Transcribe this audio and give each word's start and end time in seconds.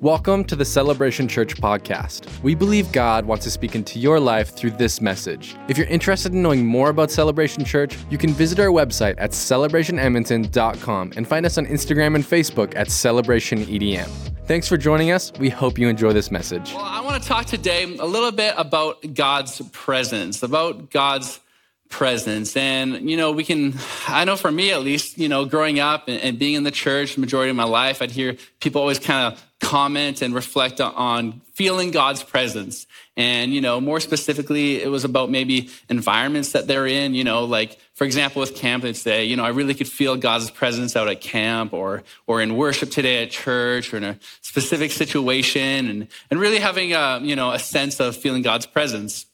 Welcome 0.00 0.44
to 0.44 0.54
the 0.54 0.64
Celebration 0.64 1.26
Church 1.26 1.56
podcast. 1.56 2.40
We 2.44 2.54
believe 2.54 2.92
God 2.92 3.24
wants 3.24 3.42
to 3.46 3.50
speak 3.50 3.74
into 3.74 3.98
your 3.98 4.20
life 4.20 4.54
through 4.54 4.70
this 4.70 5.00
message. 5.00 5.56
If 5.66 5.76
you're 5.76 5.88
interested 5.88 6.32
in 6.32 6.40
knowing 6.40 6.64
more 6.64 6.90
about 6.90 7.10
Celebration 7.10 7.64
Church, 7.64 7.98
you 8.08 8.16
can 8.16 8.30
visit 8.30 8.60
our 8.60 8.68
website 8.68 9.16
at 9.18 9.32
celebrationedmonton.com 9.32 11.14
and 11.16 11.26
find 11.26 11.44
us 11.44 11.58
on 11.58 11.66
Instagram 11.66 12.14
and 12.14 12.22
Facebook 12.22 12.76
at 12.76 12.86
celebrationedm. 12.86 14.06
Thanks 14.46 14.68
for 14.68 14.76
joining 14.76 15.10
us. 15.10 15.32
We 15.40 15.48
hope 15.48 15.80
you 15.80 15.88
enjoy 15.88 16.12
this 16.12 16.30
message. 16.30 16.74
Well, 16.74 16.84
I 16.84 17.00
want 17.00 17.20
to 17.20 17.28
talk 17.28 17.46
today 17.46 17.82
a 17.82 18.06
little 18.06 18.30
bit 18.30 18.54
about 18.56 19.04
God's 19.14 19.60
presence, 19.72 20.44
about 20.44 20.92
God's 20.92 21.40
presence. 21.88 22.56
And, 22.56 23.10
you 23.10 23.16
know, 23.16 23.32
we 23.32 23.42
can, 23.42 23.74
I 24.06 24.24
know 24.24 24.36
for 24.36 24.52
me 24.52 24.70
at 24.70 24.82
least, 24.82 25.18
you 25.18 25.28
know, 25.28 25.44
growing 25.44 25.80
up 25.80 26.06
and, 26.06 26.20
and 26.20 26.38
being 26.38 26.54
in 26.54 26.62
the 26.62 26.70
church 26.70 27.18
majority 27.18 27.50
of 27.50 27.56
my 27.56 27.64
life, 27.64 28.00
I'd 28.00 28.12
hear 28.12 28.36
people 28.60 28.80
always 28.80 29.00
kind 29.00 29.32
of 29.32 29.44
comment 29.60 30.22
and 30.22 30.34
reflect 30.34 30.80
on 30.80 31.40
feeling 31.52 31.90
God's 31.90 32.22
presence. 32.22 32.86
And, 33.16 33.52
you 33.52 33.60
know, 33.60 33.80
more 33.80 33.98
specifically, 33.98 34.80
it 34.80 34.88
was 34.88 35.04
about 35.04 35.30
maybe 35.30 35.70
environments 35.88 36.52
that 36.52 36.68
they're 36.68 36.86
in, 36.86 37.14
you 37.14 37.24
know, 37.24 37.44
like, 37.44 37.76
for 37.94 38.04
example, 38.04 38.38
with 38.38 38.54
camp, 38.54 38.84
they'd 38.84 38.96
say, 38.96 39.24
you 39.24 39.34
know, 39.34 39.44
I 39.44 39.48
really 39.48 39.74
could 39.74 39.88
feel 39.88 40.16
God's 40.16 40.50
presence 40.50 40.94
out 40.94 41.08
at 41.08 41.20
camp 41.20 41.72
or, 41.72 42.04
or 42.28 42.40
in 42.40 42.56
worship 42.56 42.90
today 42.90 43.24
at 43.24 43.30
church 43.32 43.92
or 43.92 43.96
in 43.96 44.04
a 44.04 44.18
specific 44.40 44.92
situation 44.92 45.88
and, 45.88 46.08
and 46.30 46.38
really 46.38 46.60
having 46.60 46.92
a, 46.92 47.18
you 47.20 47.34
know, 47.34 47.50
a 47.50 47.58
sense 47.58 47.98
of 47.98 48.16
feeling 48.16 48.42
God's 48.42 48.66
presence. 48.66 49.26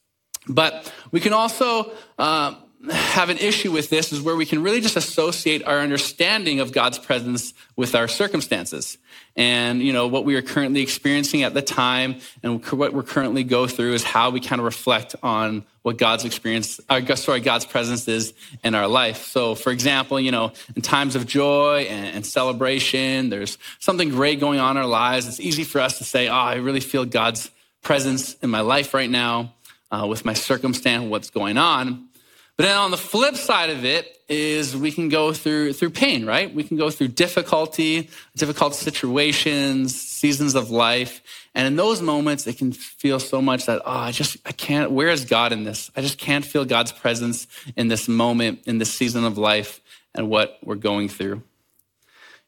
But 0.48 0.90
we 1.10 1.20
can 1.20 1.34
also, 1.34 1.92
uh, 2.18 2.54
have 2.90 3.30
an 3.30 3.38
issue 3.38 3.72
with 3.72 3.90
this 3.90 4.12
is 4.12 4.20
where 4.20 4.36
we 4.36 4.46
can 4.46 4.62
really 4.62 4.80
just 4.80 4.96
associate 4.96 5.64
our 5.64 5.78
understanding 5.78 6.60
of 6.60 6.72
God's 6.72 6.98
presence 6.98 7.54
with 7.76 7.94
our 7.94 8.08
circumstances. 8.08 8.98
And, 9.36 9.82
you 9.82 9.92
know, 9.92 10.06
what 10.06 10.24
we 10.24 10.36
are 10.36 10.42
currently 10.42 10.80
experiencing 10.80 11.42
at 11.42 11.54
the 11.54 11.62
time 11.62 12.16
and 12.42 12.64
what 12.72 12.92
we're 12.92 13.02
currently 13.02 13.44
go 13.44 13.66
through 13.66 13.94
is 13.94 14.04
how 14.04 14.30
we 14.30 14.40
kind 14.40 14.60
of 14.60 14.64
reflect 14.64 15.16
on 15.22 15.64
what 15.82 15.98
God's 15.98 16.24
experience, 16.24 16.80
sorry, 17.14 17.40
God's 17.40 17.66
presence 17.66 18.06
is 18.08 18.32
in 18.62 18.74
our 18.74 18.86
life. 18.86 19.24
So, 19.26 19.54
for 19.54 19.70
example, 19.70 20.18
you 20.20 20.30
know, 20.30 20.52
in 20.74 20.82
times 20.82 21.16
of 21.16 21.26
joy 21.26 21.86
and, 21.90 22.16
and 22.16 22.26
celebration, 22.26 23.28
there's 23.28 23.58
something 23.80 24.10
great 24.10 24.40
going 24.40 24.60
on 24.60 24.76
in 24.76 24.82
our 24.82 24.88
lives. 24.88 25.26
It's 25.28 25.40
easy 25.40 25.64
for 25.64 25.80
us 25.80 25.98
to 25.98 26.04
say, 26.04 26.28
oh, 26.28 26.34
I 26.34 26.56
really 26.56 26.80
feel 26.80 27.04
God's 27.04 27.50
presence 27.82 28.34
in 28.36 28.50
my 28.50 28.60
life 28.60 28.94
right 28.94 29.10
now 29.10 29.54
uh, 29.90 30.06
with 30.06 30.24
my 30.24 30.32
circumstance, 30.32 31.04
what's 31.04 31.30
going 31.30 31.58
on. 31.58 32.08
But 32.56 32.64
then 32.64 32.76
on 32.76 32.90
the 32.92 32.96
flip 32.96 33.36
side 33.36 33.70
of 33.70 33.84
it 33.84 34.20
is 34.28 34.76
we 34.76 34.92
can 34.92 35.08
go 35.08 35.32
through 35.32 35.72
through 35.72 35.90
pain, 35.90 36.24
right? 36.24 36.54
We 36.54 36.62
can 36.62 36.76
go 36.76 36.88
through 36.88 37.08
difficulty, 37.08 38.08
difficult 38.36 38.74
situations, 38.74 40.00
seasons 40.00 40.54
of 40.54 40.70
life. 40.70 41.20
And 41.54 41.66
in 41.66 41.76
those 41.76 42.00
moments, 42.00 42.46
it 42.46 42.58
can 42.58 42.72
feel 42.72 43.20
so 43.20 43.42
much 43.42 43.66
that, 43.66 43.82
oh, 43.84 43.90
I 43.90 44.10
just, 44.10 44.36
I 44.44 44.52
can't, 44.52 44.90
where 44.90 45.08
is 45.08 45.24
God 45.24 45.52
in 45.52 45.64
this? 45.64 45.90
I 45.96 46.00
just 46.00 46.18
can't 46.18 46.44
feel 46.44 46.64
God's 46.64 46.90
presence 46.90 47.46
in 47.76 47.88
this 47.88 48.08
moment, 48.08 48.60
in 48.66 48.78
this 48.78 48.92
season 48.92 49.24
of 49.24 49.38
life 49.38 49.80
and 50.14 50.28
what 50.28 50.58
we're 50.64 50.74
going 50.74 51.08
through. 51.08 51.42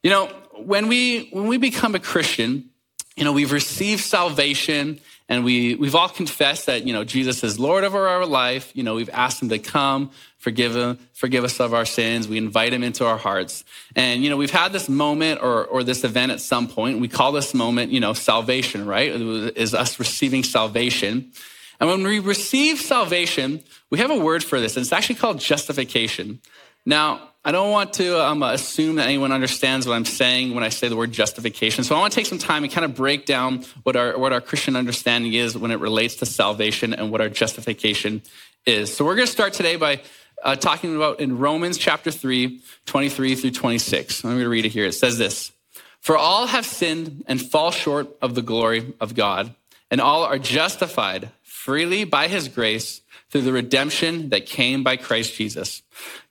You 0.03 0.11
know, 0.11 0.27
when 0.55 0.89
we, 0.89 1.29
when 1.33 1.47
we 1.47 1.57
become 1.57 1.95
a 1.95 2.01
Christian, 2.01 2.71
you 3.17 3.25
know, 3.25 3.33
we've 3.33 3.53
received 3.53 4.03
salvation 4.03 5.01
and 5.29 5.45
we, 5.45 5.75
we've 5.75 5.95
all 5.95 6.09
confessed 6.21 6.67
that, 6.67 6.87
you 6.87 6.93
know, 6.93 7.05
Jesus 7.05 7.43
is 7.43 7.59
Lord 7.59 7.85
over 7.85 8.09
our 8.09 8.27
life. 8.27 8.73
You 8.75 8.83
know, 8.83 8.95
we've 8.95 9.11
asked 9.11 9.43
him 9.43 9.49
to 9.51 9.59
come, 9.59 10.11
forgive 10.39 10.77
him, 10.77 10.99
forgive 11.13 11.45
us 11.45 11.61
of 11.61 11.75
our 11.75 11.85
sins. 11.85 12.29
We 12.29 12.39
invite 12.39 12.73
him 12.73 12.83
into 12.83 13.05
our 13.05 13.19
hearts. 13.19 13.65
And, 13.95 14.23
you 14.23 14.31
know, 14.31 14.37
we've 14.37 14.51
had 14.51 14.73
this 14.73 14.89
moment 14.89 15.43
or, 15.43 15.65
or 15.65 15.83
this 15.83 16.05
event 16.05 16.33
at 16.33 16.41
some 16.41 16.69
point. 16.69 17.01
We 17.01 17.09
call 17.09 17.33
this 17.33 17.55
moment, 17.55 17.91
you 17.93 18.01
know, 18.01 18.13
salvation, 18.13 18.87
right? 18.87 19.11
Is 19.11 19.75
us 19.75 19.99
receiving 19.99 20.43
salvation. 20.43 21.33
And 21.81 21.91
when 21.91 22.03
we 22.05 22.21
receive 22.21 22.81
salvation, 22.81 23.63
we 23.91 23.99
have 23.99 24.11
a 24.11 24.19
word 24.19 24.43
for 24.43 24.61
this, 24.61 24.77
and 24.77 24.83
it's 24.83 24.93
actually 24.93 25.17
called 25.17 25.41
justification. 25.41 26.41
Now, 26.87 27.21
I 27.45 27.53
don't 27.53 27.71
want 27.71 27.93
to 27.95 28.25
um, 28.25 28.43
assume 28.43 28.97
that 28.97 29.07
anyone 29.07 29.33
understands 29.33 29.87
what 29.87 29.95
I'm 29.95 30.05
saying 30.05 30.55
when 30.55 30.65
I 30.65 30.69
say 30.69 30.89
the 30.89 30.97
word 30.97 31.13
justification. 31.13 31.85
So 31.85 31.95
I 31.95 31.99
want 32.01 32.13
to 32.13 32.17
take 32.17 32.27
some 32.27 32.39
time 32.39 32.65
and 32.65 32.73
kind 32.73 32.85
of 32.85 32.95
break 32.95 33.27
down 33.27 33.65
what 33.83 33.97
our, 33.97 34.17
what 34.19 34.33
our 34.33 34.41
Christian 34.41 34.77
understanding 34.77 35.33
is 35.33 35.57
when 35.57 35.71
it 35.71 35.81
relates 35.81 36.17
to 36.17 36.27
salvation 36.27 36.95
and 36.95 37.11
what 37.11 37.21
our 37.21 37.29
justification 37.29 38.23
is. 38.67 38.97
So 38.97 39.05
we're 39.05 39.17
going 39.17 39.27
to 39.27 39.33
start 39.33 39.53
today 39.53 39.77
by 39.77 40.01
uh, 40.43 40.57
talking 40.57 40.95
about 40.95 41.21
in 41.21 41.39
Romans 41.39 41.77
chapter 41.77 42.11
3, 42.11 42.61
23 42.87 43.35
through 43.35 43.51
26. 43.51 44.25
I'm 44.25 44.31
going 44.31 44.43
to 44.43 44.49
read 44.49 44.65
it 44.65 44.71
here. 44.71 44.87
It 44.87 44.93
says 44.93 45.19
this 45.19 45.53
For 46.01 46.17
all 46.17 46.47
have 46.47 46.67
sinned 46.67 47.25
and 47.27 47.41
fall 47.41 47.71
short 47.71 48.09
of 48.23 48.35
the 48.35 48.43
glory 48.43 48.93
of 49.01 49.15
God, 49.15 49.55
and 49.91 50.01
all 50.01 50.25
are 50.25 50.39
justified 50.39 51.31
freely 51.43 52.05
by 52.05 52.29
his 52.29 52.49
grace 52.49 53.03
through 53.37 53.43
the 53.43 53.53
redemption 53.53 54.31
that 54.31 54.47
came 54.47 54.83
by 54.83 54.97
Christ 54.97 55.35
Jesus. 55.35 55.83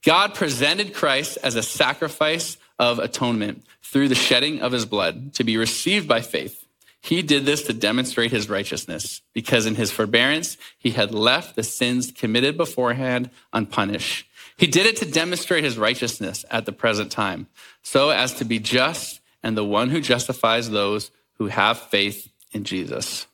God 0.04 0.34
presented 0.34 0.96
Christ 0.96 1.38
as 1.44 1.54
a 1.54 1.62
sacrifice 1.62 2.58
of 2.80 2.98
atonement 2.98 3.64
through 3.84 4.08
the 4.08 4.16
shedding 4.16 4.60
of 4.60 4.72
his 4.72 4.88
blood 4.88 5.32
to 5.36 5.44
be 5.44 5.56
received 5.56 6.08
by 6.08 6.22
faith. 6.22 6.66
He 7.02 7.22
did 7.22 7.46
this 7.46 7.62
to 7.68 7.74
demonstrate 7.74 8.32
his 8.32 8.50
righteousness 8.50 9.22
because 9.34 9.68
in 9.68 9.76
his 9.76 9.92
forbearance, 9.92 10.58
he 10.80 10.90
had 10.90 11.14
left 11.14 11.56
the 11.56 11.62
sins 11.62 12.12
committed 12.12 12.58
beforehand 12.58 13.30
unpunished. 13.54 14.26
He 14.58 14.66
did 14.66 14.88
it 14.88 14.96
to 14.98 15.06
demonstrate 15.06 15.64
his 15.64 15.78
righteousness 15.78 16.44
at 16.50 16.66
the 16.66 16.72
present 16.72 17.12
time, 17.12 17.46
so 17.84 18.10
as 18.10 18.34
to 18.34 18.46
be 18.46 18.58
just 18.58 19.22
and 19.44 19.56
the 19.56 19.64
one 19.64 19.92
who 19.92 20.02
justifies 20.02 20.72
those 20.72 21.12
who 21.34 21.50
have 21.50 21.78
faith 21.78 22.32
in 22.52 22.64
Jesus. 22.64 23.28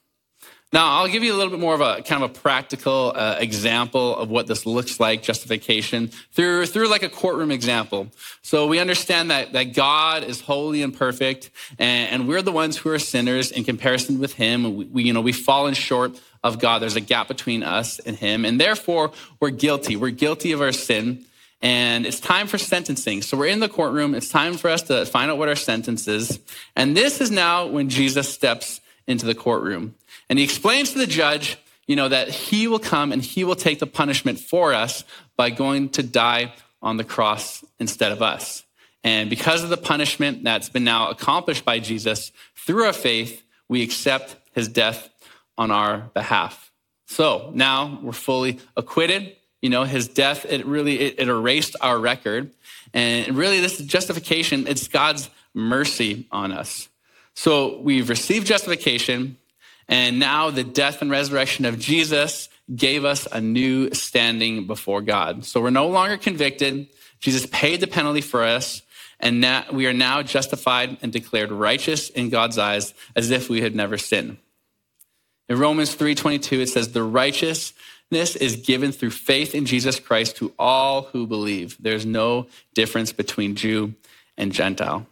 Now, 0.74 1.00
I'll 1.00 1.10
give 1.10 1.22
you 1.22 1.34
a 1.34 1.36
little 1.36 1.52
bit 1.52 1.60
more 1.60 1.74
of 1.74 1.82
a 1.82 2.02
kind 2.02 2.24
of 2.24 2.32
a 2.32 2.34
practical 2.34 3.12
uh, 3.14 3.36
example 3.40 4.16
of 4.16 4.30
what 4.30 4.48
this 4.48 4.66
looks 4.66 5.02
like, 5.02 5.22
justification, 5.22 6.08
through, 6.32 6.66
through 6.68 6.88
like 6.88 7.04
a 7.04 7.10
courtroom 7.10 7.52
example. 7.52 8.08
So 8.42 8.68
we 8.68 8.80
understand 8.80 9.32
that, 9.32 9.52
that 9.52 9.74
God 9.74 10.24
is 10.24 10.40
holy 10.40 10.82
and 10.82 10.98
perfect, 10.98 11.50
and, 11.78 12.10
and 12.12 12.28
we're 12.28 12.42
the 12.42 12.54
ones 12.54 12.78
who 12.78 12.90
are 12.90 13.00
sinners 13.00 13.52
in 13.52 13.66
comparison 13.66 14.20
with 14.20 14.36
Him. 14.36 14.78
We, 14.78 14.86
we, 14.86 15.04
you 15.04 15.12
know, 15.12 15.20
we've 15.20 15.36
fallen 15.36 15.74
short 15.74 16.18
of 16.42 16.60
God. 16.60 16.82
There's 16.82 16.96
a 16.96 17.02
gap 17.02 17.28
between 17.28 17.64
us 17.64 18.00
and 18.00 18.16
Him, 18.16 18.46
and 18.46 18.58
therefore 18.58 19.12
we're 19.42 19.50
guilty. 19.50 19.98
We're 19.98 20.12
guilty 20.12 20.54
of 20.54 20.62
our 20.62 20.72
sin, 20.72 21.26
and 21.62 22.06
it's 22.06 22.22
time 22.22 22.48
for 22.48 22.58
sentencing. 22.58 23.24
So 23.24 23.36
we're 23.36 23.48
in 23.48 23.60
the 23.60 23.68
courtroom. 23.68 24.16
It's 24.16 24.30
time 24.30 24.54
for 24.54 24.70
us 24.70 24.84
to 24.84 25.06
find 25.06 25.30
out 25.30 25.38
what 25.38 25.50
our 25.50 25.56
sentence 25.56 26.08
is. 26.08 26.40
And 26.78 26.96
this 26.96 27.20
is 27.20 27.30
now 27.30 27.68
when 27.68 27.90
Jesus 27.90 28.34
steps 28.34 28.80
into 29.08 29.26
the 29.26 29.36
courtroom. 29.36 29.96
And 30.30 30.40
he 30.40 30.46
explains 30.46 30.92
to 30.92 31.00
the 31.00 31.08
judge, 31.08 31.58
you 31.88 31.96
know, 31.96 32.10
that 32.10 32.30
he 32.30 32.68
will 32.68 32.80
come 32.80 33.12
and 33.12 33.22
he 33.22 33.44
will 33.44 33.56
take 33.56 33.80
the 33.80 33.88
punishment 33.88 34.40
for 34.40 34.74
us 34.74 35.04
by 35.36 35.50
going 35.50 35.90
to 35.90 36.04
die 36.04 36.54
on 36.82 36.98
the 36.98 37.04
cross 37.04 37.64
instead 37.80 38.12
of 38.12 38.22
us. 38.22 38.64
And 39.04 39.30
because 39.30 39.64
of 39.64 39.70
the 39.70 39.78
punishment 39.78 40.44
that's 40.44 40.70
been 40.70 40.84
now 40.84 41.10
accomplished 41.10 41.66
by 41.66 41.80
Jesus 41.80 42.32
through 42.56 42.84
our 42.84 42.94
faith, 42.94 43.44
we 43.68 43.82
accept 43.82 44.36
his 44.54 44.68
death 44.68 45.10
on 45.58 45.72
our 45.72 46.10
behalf. 46.14 46.72
So 47.08 47.52
now 47.54 48.00
we're 48.02 48.14
fully 48.14 48.60
acquitted. 48.78 49.36
You 49.62 49.70
know, 49.70 49.84
his 49.84 50.08
death, 50.08 50.46
it 50.46 50.66
really, 50.66 51.00
it, 51.00 51.16
it 51.20 51.28
erased 51.28 51.76
our 51.82 52.00
record. 52.00 52.52
And 52.94 53.36
really, 53.36 53.60
this 53.60 53.78
justification, 53.78 54.68
it's 54.68 54.88
God's 54.88 55.30
mercy 55.54 56.28
on 56.32 56.52
us. 56.52 56.90
So 57.36 57.80
we've 57.80 58.10
received 58.10 58.48
justification. 58.48 59.38
And 59.88 60.20
now 60.20 60.50
the 60.50 60.64
death 60.64 61.02
and 61.02 61.12
resurrection 61.12 61.66
of 61.66 61.80
Jesus 61.80 62.50
gave 62.74 63.04
us 63.04 63.28
a 63.32 63.42
new 63.42 63.94
standing 63.94 64.68
before 64.68 65.02
God. 65.02 65.46
So 65.46 65.62
we're 65.62 65.70
no 65.70 65.88
longer 65.88 66.18
convicted. 66.18 66.88
Jesus 67.20 67.46
paid 67.48 67.82
the 67.82 67.88
penalty 67.88 68.22
for 68.22 68.44
us. 68.44 68.82
And 69.20 69.42
now 69.42 69.66
we 69.72 69.86
are 69.86 69.94
now 69.94 70.24
justified 70.24 70.98
and 71.02 71.12
declared 71.12 71.52
righteous 71.52 72.10
in 72.10 72.30
God's 72.30 72.58
eyes 72.58 72.94
as 73.16 73.30
if 73.30 73.50
we 73.50 73.62
had 73.62 73.76
never 73.76 73.98
sinned. 73.98 74.38
In 75.48 75.60
Romans 75.60 75.94
3:22 75.94 76.62
it 76.62 76.70
says 76.70 76.94
the 76.94 77.04
righteousness 77.04 78.36
is 78.36 78.56
given 78.56 78.92
through 78.92 79.12
faith 79.12 79.54
in 79.54 79.66
Jesus 79.66 80.00
Christ 80.00 80.38
to 80.38 80.54
all 80.58 81.04
who 81.12 81.28
believe. 81.28 81.78
There's 81.80 82.06
no 82.06 82.48
difference 82.74 83.12
between 83.12 83.56
Jew 83.56 83.94
and 84.38 84.52
Gentile. 84.52 85.06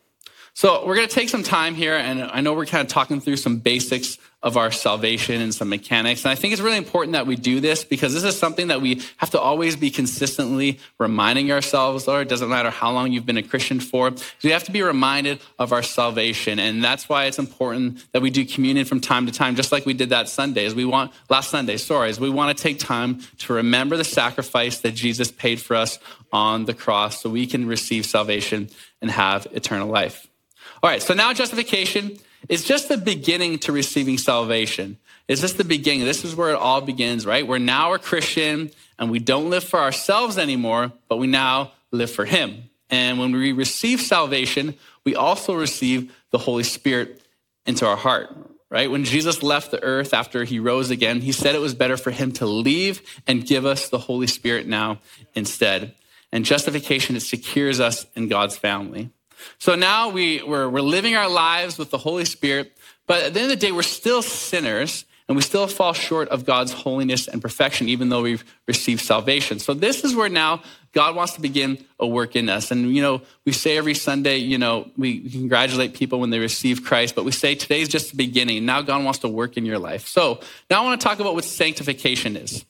So 0.59 0.85
we're 0.85 0.97
going 0.97 1.07
to 1.07 1.15
take 1.15 1.29
some 1.29 1.41
time 1.41 1.73
here, 1.73 1.95
and 1.95 2.21
I 2.21 2.41
know 2.41 2.51
we're 2.51 2.65
kind 2.65 2.85
of 2.85 2.89
talking 2.91 3.21
through 3.21 3.38
some 3.38 3.59
basics 3.59 4.17
of 4.44 4.57
our 4.57 4.71
salvation 4.71 5.39
and 5.39 5.56
some 5.56 5.69
mechanics. 5.69 6.25
And 6.25 6.33
I 6.33 6.35
think 6.35 6.51
it's 6.51 6.61
really 6.61 6.75
important 6.75 7.13
that 7.13 7.25
we 7.25 7.38
do 7.38 7.61
this 7.61 7.85
because 7.85 8.13
this 8.13 8.25
is 8.25 8.38
something 8.38 8.67
that 8.67 8.81
we 8.81 9.01
have 9.15 9.29
to 9.29 9.39
always 9.39 9.77
be 9.77 9.89
consistently 9.89 10.79
reminding 10.97 11.50
ourselves, 11.53 12.09
or 12.09 12.19
it 12.19 12.27
doesn't 12.27 12.50
matter 12.50 12.71
how 12.71 12.91
long 12.91 13.13
you've 13.13 13.25
been 13.25 13.38
a 13.38 13.41
Christian 13.41 13.79
for. 13.79 14.11
We 14.44 14.50
have 14.50 14.65
to 14.65 14.73
be 14.73 14.81
reminded 14.81 15.39
of 15.57 15.71
our 15.71 15.81
salvation. 15.81 16.59
And 16.59 16.83
that's 16.83 17.07
why 17.07 17.27
it's 17.27 17.39
important 17.39 18.06
that 18.11 18.21
we 18.21 18.29
do 18.29 18.45
communion 18.45 18.85
from 18.85 19.00
time 19.00 19.27
to 19.27 19.31
time, 19.31 19.56
just 19.56 19.71
like 19.71 19.85
we 19.85 19.94
did 19.94 20.09
that 20.09 20.27
Sunday, 20.27 20.65
as 20.65 20.75
we 20.75 20.83
want 20.83 21.13
last 21.29 21.51
Sunday, 21.51 21.77
sorry, 21.77 22.09
as 22.09 22.19
we 22.19 22.29
want 22.29 22.57
to 22.57 22.61
take 22.61 22.79
time 22.79 23.21
to 23.38 23.53
remember 23.53 23.95
the 23.95 24.03
sacrifice 24.03 24.81
that 24.81 24.91
Jesus 24.91 25.31
paid 25.31 25.61
for 25.61 25.77
us 25.77 26.00
on 26.33 26.65
the 26.65 26.73
cross 26.73 27.21
so 27.21 27.29
we 27.29 27.47
can 27.47 27.65
receive 27.65 28.06
salvation 28.06 28.69
and 29.01 29.09
have 29.09 29.47
eternal 29.53 29.88
life. 29.88 30.29
All 30.81 30.89
right, 30.89 31.01
so 31.01 31.13
now 31.13 31.33
justification 31.33 32.18
is 32.48 32.63
just 32.63 32.89
the 32.89 32.98
beginning 32.98 33.60
to 33.60 33.71
receiving 33.71 34.18
salvation. 34.18 34.98
It's 35.27 35.42
just 35.42 35.57
the 35.57 35.63
beginning. 35.63 36.06
This 36.06 36.24
is 36.25 36.36
where 36.36 36.51
it 36.51 36.56
all 36.56 36.81
begins, 36.81 37.25
right? 37.25 37.45
We're 37.45 37.60
now 37.60 37.94
a 37.94 38.00
Christian 38.00 38.71
and 38.98 39.12
we 39.12 39.19
don't 39.19 39.50
live 39.50 39.63
for 39.63 39.80
ourselves 39.80 40.38
anymore, 40.38 40.92
but 41.07 41.18
we 41.18 41.27
now 41.27 41.74
live 41.92 42.12
for 42.12 42.25
Him. 42.25 42.69
And 42.89 43.19
when 43.19 43.31
we 43.31 43.51
receive 43.51 44.01
salvation, 44.01 44.75
we 45.04 45.16
also 45.16 45.54
receive 45.54 46.16
the 46.31 46.39
Holy 46.39 46.63
Spirit 46.63 47.21
into 47.66 47.86
our 47.86 47.95
heart, 47.95 48.36
right? 48.69 48.89
When 48.89 49.04
Jesus 49.04 49.44
left 49.44 49.71
the 49.71 49.83
earth 49.83 50.13
after 50.13 50.44
he 50.44 50.60
rose 50.60 50.89
again, 50.89 51.21
he 51.21 51.31
said 51.31 51.54
it 51.54 51.62
was 51.62 51.75
better 51.75 51.98
for 51.98 52.12
him 52.12 52.31
to 52.33 52.45
leave 52.45 53.01
and 53.27 53.45
give 53.45 53.66
us 53.66 53.89
the 53.89 54.00
Holy 54.00 54.27
Spirit 54.27 54.68
now 54.68 55.00
instead. 55.36 55.94
And 56.31 56.45
justification, 56.45 57.16
it 57.16 57.21
secures 57.21 57.80
us 57.80 58.06
in 58.16 58.27
God's 58.27 58.57
family. 58.57 59.12
So 59.57 59.75
now 59.75 60.09
we, 60.09 60.41
we're, 60.44 60.69
we're 60.69 60.81
living 60.81 61.15
our 61.15 61.30
lives 61.30 61.77
with 61.77 61.91
the 61.91 61.97
Holy 61.97 62.25
Spirit, 62.25 62.77
but 63.07 63.24
at 63.24 63.33
the 63.33 63.41
end 63.41 63.51
of 63.51 63.59
the 63.59 63.65
day, 63.65 63.71
we're 63.71 63.81
still 63.81 64.21
sinners 64.21 65.06
and 65.27 65.36
we 65.36 65.44
still 65.44 65.68
fall 65.68 65.94
short 65.94 66.30
of 66.30 66.44
God's 66.44 66.74
holiness 66.74 67.27
and 67.27 67.41
perfection, 67.41 67.88
even 67.88 68.09
though 68.09 68.24
we've 68.24 68.44
received 68.68 69.01
salvation. 69.01 69.59
So 69.59 69.75
this 69.75 70.03
is 70.03 70.15
where 70.15 70.30
now 70.30 70.63
God 70.91 71.15
wants 71.15 71.33
to 71.33 71.41
begin 71.41 71.86
a 72.00 72.07
work 72.07 72.36
in 72.36 72.50
us. 72.50 72.71
And, 72.71 72.95
you 72.95 73.01
know, 73.03 73.21
we 73.45 73.51
say 73.51 73.77
every 73.77 73.94
Sunday, 73.94 74.38
you 74.38 74.57
know, 74.57 74.89
we 74.97 75.30
congratulate 75.30 75.94
people 75.94 76.19
when 76.19 76.31
they 76.31 76.39
receive 76.39 76.83
Christ, 76.83 77.13
but 77.13 77.25
we 77.25 77.31
say 77.31 77.53
today's 77.53 77.89
just 77.89 78.09
the 78.09 78.18
beginning. 78.18 78.65
Now 78.65 78.81
God 78.81 79.03
wants 79.03 79.19
to 79.19 79.27
work 79.27 79.56
in 79.56 79.65
your 79.65 79.77
life. 79.77 80.07
So 80.07 80.39
now 80.69 80.81
I 80.81 80.85
want 80.85 81.00
to 81.00 81.07
talk 81.07 81.19
about 81.19 81.35
what 81.35 81.44
sanctification 81.44 82.35
is. 82.35 82.65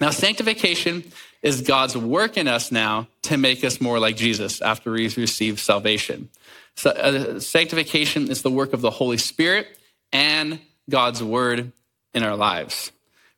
Now, 0.00 0.10
sanctification 0.10 1.04
is 1.42 1.60
God's 1.60 1.96
work 1.96 2.36
in 2.36 2.48
us 2.48 2.72
now 2.72 3.06
to 3.30 3.38
make 3.38 3.64
us 3.64 3.80
more 3.80 3.98
like 3.98 4.16
Jesus 4.16 4.60
after 4.60 4.90
we 4.92 5.08
receive 5.08 5.58
salvation. 5.58 6.28
So, 6.76 6.90
uh, 6.90 7.40
sanctification 7.40 8.30
is 8.30 8.42
the 8.42 8.50
work 8.50 8.72
of 8.72 8.80
the 8.80 8.90
Holy 8.90 9.16
Spirit 9.16 9.66
and 10.12 10.60
God's 10.88 11.22
word 11.22 11.72
in 12.12 12.22
our 12.22 12.36
lives, 12.36 12.92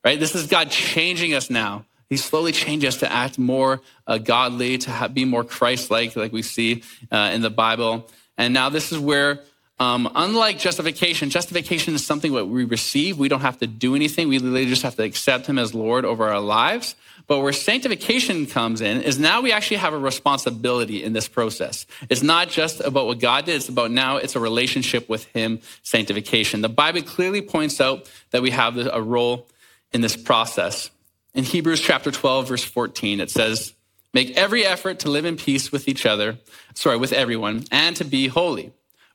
right? 0.04 0.18
This 0.18 0.34
is 0.34 0.46
God 0.46 0.70
changing 0.70 1.34
us 1.34 1.50
now. 1.50 1.84
He 2.08 2.16
slowly 2.16 2.52
changes 2.52 2.94
us 2.94 3.00
to 3.00 3.12
act 3.12 3.38
more 3.38 3.80
uh, 4.06 4.18
godly, 4.18 4.78
to 4.78 4.90
have, 4.90 5.14
be 5.14 5.24
more 5.24 5.44
Christ-like, 5.44 6.16
like 6.16 6.32
we 6.32 6.42
see 6.42 6.82
uh, 7.10 7.30
in 7.32 7.42
the 7.42 7.50
Bible. 7.50 8.10
And 8.36 8.52
now 8.52 8.68
this 8.68 8.92
is 8.92 8.98
where, 8.98 9.40
um, 9.78 10.10
unlike 10.14 10.58
justification, 10.58 11.30
justification 11.30 11.94
is 11.94 12.04
something 12.04 12.32
that 12.34 12.46
we 12.46 12.64
receive. 12.64 13.18
We 13.18 13.28
don't 13.28 13.40
have 13.40 13.58
to 13.58 13.66
do 13.66 13.94
anything. 13.94 14.28
We 14.28 14.38
literally 14.38 14.66
just 14.66 14.82
have 14.82 14.96
to 14.96 15.02
accept 15.02 15.46
Him 15.46 15.58
as 15.58 15.74
Lord 15.74 16.04
over 16.04 16.28
our 16.28 16.40
lives. 16.40 16.94
But 17.26 17.40
where 17.40 17.52
sanctification 17.52 18.46
comes 18.46 18.80
in 18.80 19.02
is 19.02 19.18
now 19.18 19.40
we 19.40 19.52
actually 19.52 19.78
have 19.78 19.94
a 19.94 19.98
responsibility 19.98 21.02
in 21.02 21.12
this 21.12 21.28
process. 21.28 21.86
It's 22.08 22.22
not 22.22 22.48
just 22.48 22.80
about 22.80 23.06
what 23.06 23.20
God 23.20 23.44
did, 23.44 23.56
it's 23.56 23.68
about 23.68 23.90
now 23.90 24.16
it's 24.16 24.36
a 24.36 24.40
relationship 24.40 25.08
with 25.08 25.24
Him, 25.26 25.60
sanctification. 25.82 26.60
The 26.60 26.68
Bible 26.68 27.02
clearly 27.02 27.42
points 27.42 27.80
out 27.80 28.10
that 28.30 28.42
we 28.42 28.50
have 28.50 28.76
a 28.76 29.00
role 29.00 29.46
in 29.92 30.00
this 30.00 30.16
process. 30.16 30.90
In 31.34 31.44
Hebrews 31.44 31.80
chapter 31.80 32.10
12, 32.10 32.48
verse 32.48 32.64
14, 32.64 33.20
it 33.20 33.30
says, 33.30 33.72
Make 34.14 34.36
every 34.36 34.64
effort 34.64 35.00
to 35.00 35.10
live 35.10 35.24
in 35.24 35.36
peace 35.36 35.72
with 35.72 35.88
each 35.88 36.04
other, 36.04 36.38
sorry, 36.74 36.98
with 36.98 37.12
everyone, 37.12 37.64
and 37.70 37.96
to 37.96 38.04
be 38.04 38.28
holy. 38.28 38.72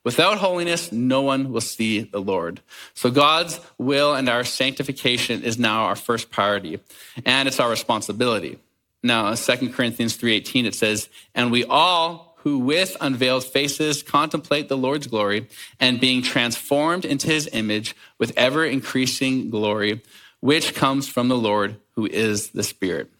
Without 0.08 0.38
holiness, 0.38 0.90
no 0.90 1.20
one 1.20 1.52
will 1.52 1.60
see 1.60 2.00
the 2.00 2.18
Lord. 2.18 2.62
So 2.94 3.10
God's 3.10 3.60
will 3.76 4.14
and 4.14 4.26
our 4.26 4.42
sanctification 4.42 5.42
is 5.42 5.58
now 5.58 5.84
our 5.84 5.96
first 5.96 6.30
priority, 6.30 6.78
and 7.26 7.46
it's 7.46 7.60
our 7.60 7.68
responsibility. 7.68 8.58
Now, 9.02 9.34
2 9.34 9.74
Corinthians 9.74 10.16
3:18 10.16 10.64
it 10.64 10.74
says, 10.74 11.10
"And 11.34 11.52
we 11.52 11.62
all 11.62 12.38
who 12.38 12.58
with 12.58 12.96
unveiled 13.02 13.44
faces 13.44 14.02
contemplate 14.02 14.70
the 14.70 14.78
Lord's 14.78 15.08
glory 15.08 15.46
and 15.78 16.00
being 16.00 16.22
transformed 16.22 17.04
into 17.04 17.26
his 17.26 17.46
image 17.52 17.94
with 18.16 18.32
ever 18.34 18.64
increasing 18.64 19.50
glory, 19.50 20.00
which 20.40 20.74
comes 20.74 21.06
from 21.06 21.28
the 21.28 21.36
Lord 21.36 21.76
who 21.96 22.06
is 22.06 22.48
the 22.52 22.62
Spirit." 22.62 23.10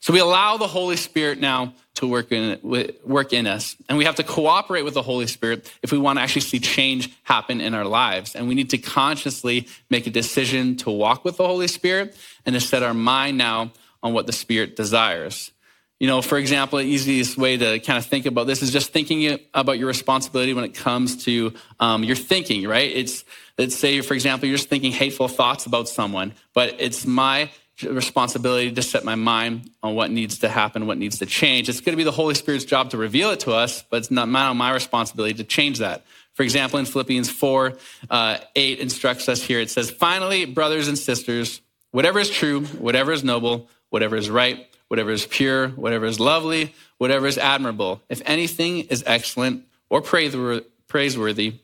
So 0.00 0.12
we 0.12 0.20
allow 0.20 0.56
the 0.56 0.66
Holy 0.66 0.96
Spirit 0.96 1.40
now 1.40 1.74
to 1.94 2.06
work 2.06 2.30
in, 2.30 2.58
work 3.04 3.32
in 3.32 3.46
us. 3.46 3.76
And 3.88 3.98
we 3.98 4.04
have 4.04 4.14
to 4.16 4.22
cooperate 4.22 4.82
with 4.82 4.94
the 4.94 5.02
Holy 5.02 5.26
Spirit 5.26 5.70
if 5.82 5.90
we 5.90 5.98
want 5.98 6.18
to 6.18 6.22
actually 6.22 6.42
see 6.42 6.60
change 6.60 7.10
happen 7.24 7.60
in 7.60 7.74
our 7.74 7.84
lives. 7.84 8.36
And 8.36 8.46
we 8.48 8.54
need 8.54 8.70
to 8.70 8.78
consciously 8.78 9.66
make 9.90 10.06
a 10.06 10.10
decision 10.10 10.76
to 10.76 10.90
walk 10.90 11.24
with 11.24 11.36
the 11.36 11.46
Holy 11.46 11.66
Spirit 11.66 12.16
and 12.46 12.54
to 12.54 12.60
set 12.60 12.82
our 12.82 12.94
mind 12.94 13.36
now 13.36 13.72
on 14.02 14.12
what 14.12 14.26
the 14.26 14.32
Spirit 14.32 14.76
desires. 14.76 15.50
You 15.98 16.06
know, 16.06 16.22
for 16.22 16.38
example, 16.38 16.78
the 16.78 16.84
easiest 16.84 17.36
way 17.36 17.56
to 17.56 17.80
kind 17.80 17.98
of 17.98 18.06
think 18.06 18.26
about 18.26 18.46
this 18.46 18.62
is 18.62 18.70
just 18.70 18.92
thinking 18.92 19.40
about 19.52 19.78
your 19.78 19.88
responsibility 19.88 20.54
when 20.54 20.62
it 20.62 20.74
comes 20.74 21.24
to 21.24 21.52
um, 21.80 22.04
your 22.04 22.14
thinking, 22.14 22.68
right? 22.68 22.88
It's, 22.94 23.24
let's 23.58 23.74
say, 23.74 24.00
for 24.02 24.14
example, 24.14 24.48
you're 24.48 24.58
just 24.58 24.68
thinking 24.68 24.92
hateful 24.92 25.26
thoughts 25.26 25.66
about 25.66 25.88
someone, 25.88 26.34
but 26.54 26.76
it's 26.78 27.04
my 27.04 27.50
responsibility 27.82 28.72
to 28.72 28.82
set 28.82 29.04
my 29.04 29.14
mind 29.14 29.70
on 29.82 29.94
what 29.94 30.10
needs 30.10 30.38
to 30.38 30.48
happen, 30.48 30.86
what 30.86 30.98
needs 30.98 31.18
to 31.18 31.26
change. 31.26 31.68
It's 31.68 31.80
going 31.80 31.92
to 31.92 31.96
be 31.96 32.04
the 32.04 32.10
Holy 32.10 32.34
Spirit's 32.34 32.64
job 32.64 32.90
to 32.90 32.96
reveal 32.96 33.30
it 33.30 33.40
to 33.40 33.52
us, 33.52 33.84
but 33.88 33.98
it's 33.98 34.10
not 34.10 34.28
my 34.28 34.72
responsibility 34.72 35.34
to 35.34 35.44
change 35.44 35.78
that. 35.78 36.04
For 36.34 36.42
example, 36.44 36.78
in 36.78 36.84
Philippians 36.84 37.30
4 37.30 37.72
uh, 38.10 38.38
8 38.54 38.78
instructs 38.78 39.28
us 39.28 39.42
here. 39.42 39.60
It 39.60 39.70
says, 39.70 39.90
Finally, 39.90 40.44
brothers 40.44 40.86
and 40.86 40.96
sisters, 40.96 41.60
whatever 41.90 42.20
is 42.20 42.30
true, 42.30 42.64
whatever 42.64 43.12
is 43.12 43.24
noble, 43.24 43.68
whatever 43.90 44.16
is 44.16 44.30
right, 44.30 44.68
whatever 44.88 45.10
is 45.10 45.26
pure, 45.26 45.68
whatever 45.70 46.06
is 46.06 46.20
lovely, 46.20 46.74
whatever 46.98 47.26
is 47.26 47.38
admirable, 47.38 48.02
if 48.08 48.22
anything 48.24 48.80
is 48.84 49.02
excellent 49.06 49.64
or 49.88 50.00
praiseworthy, 50.00 51.54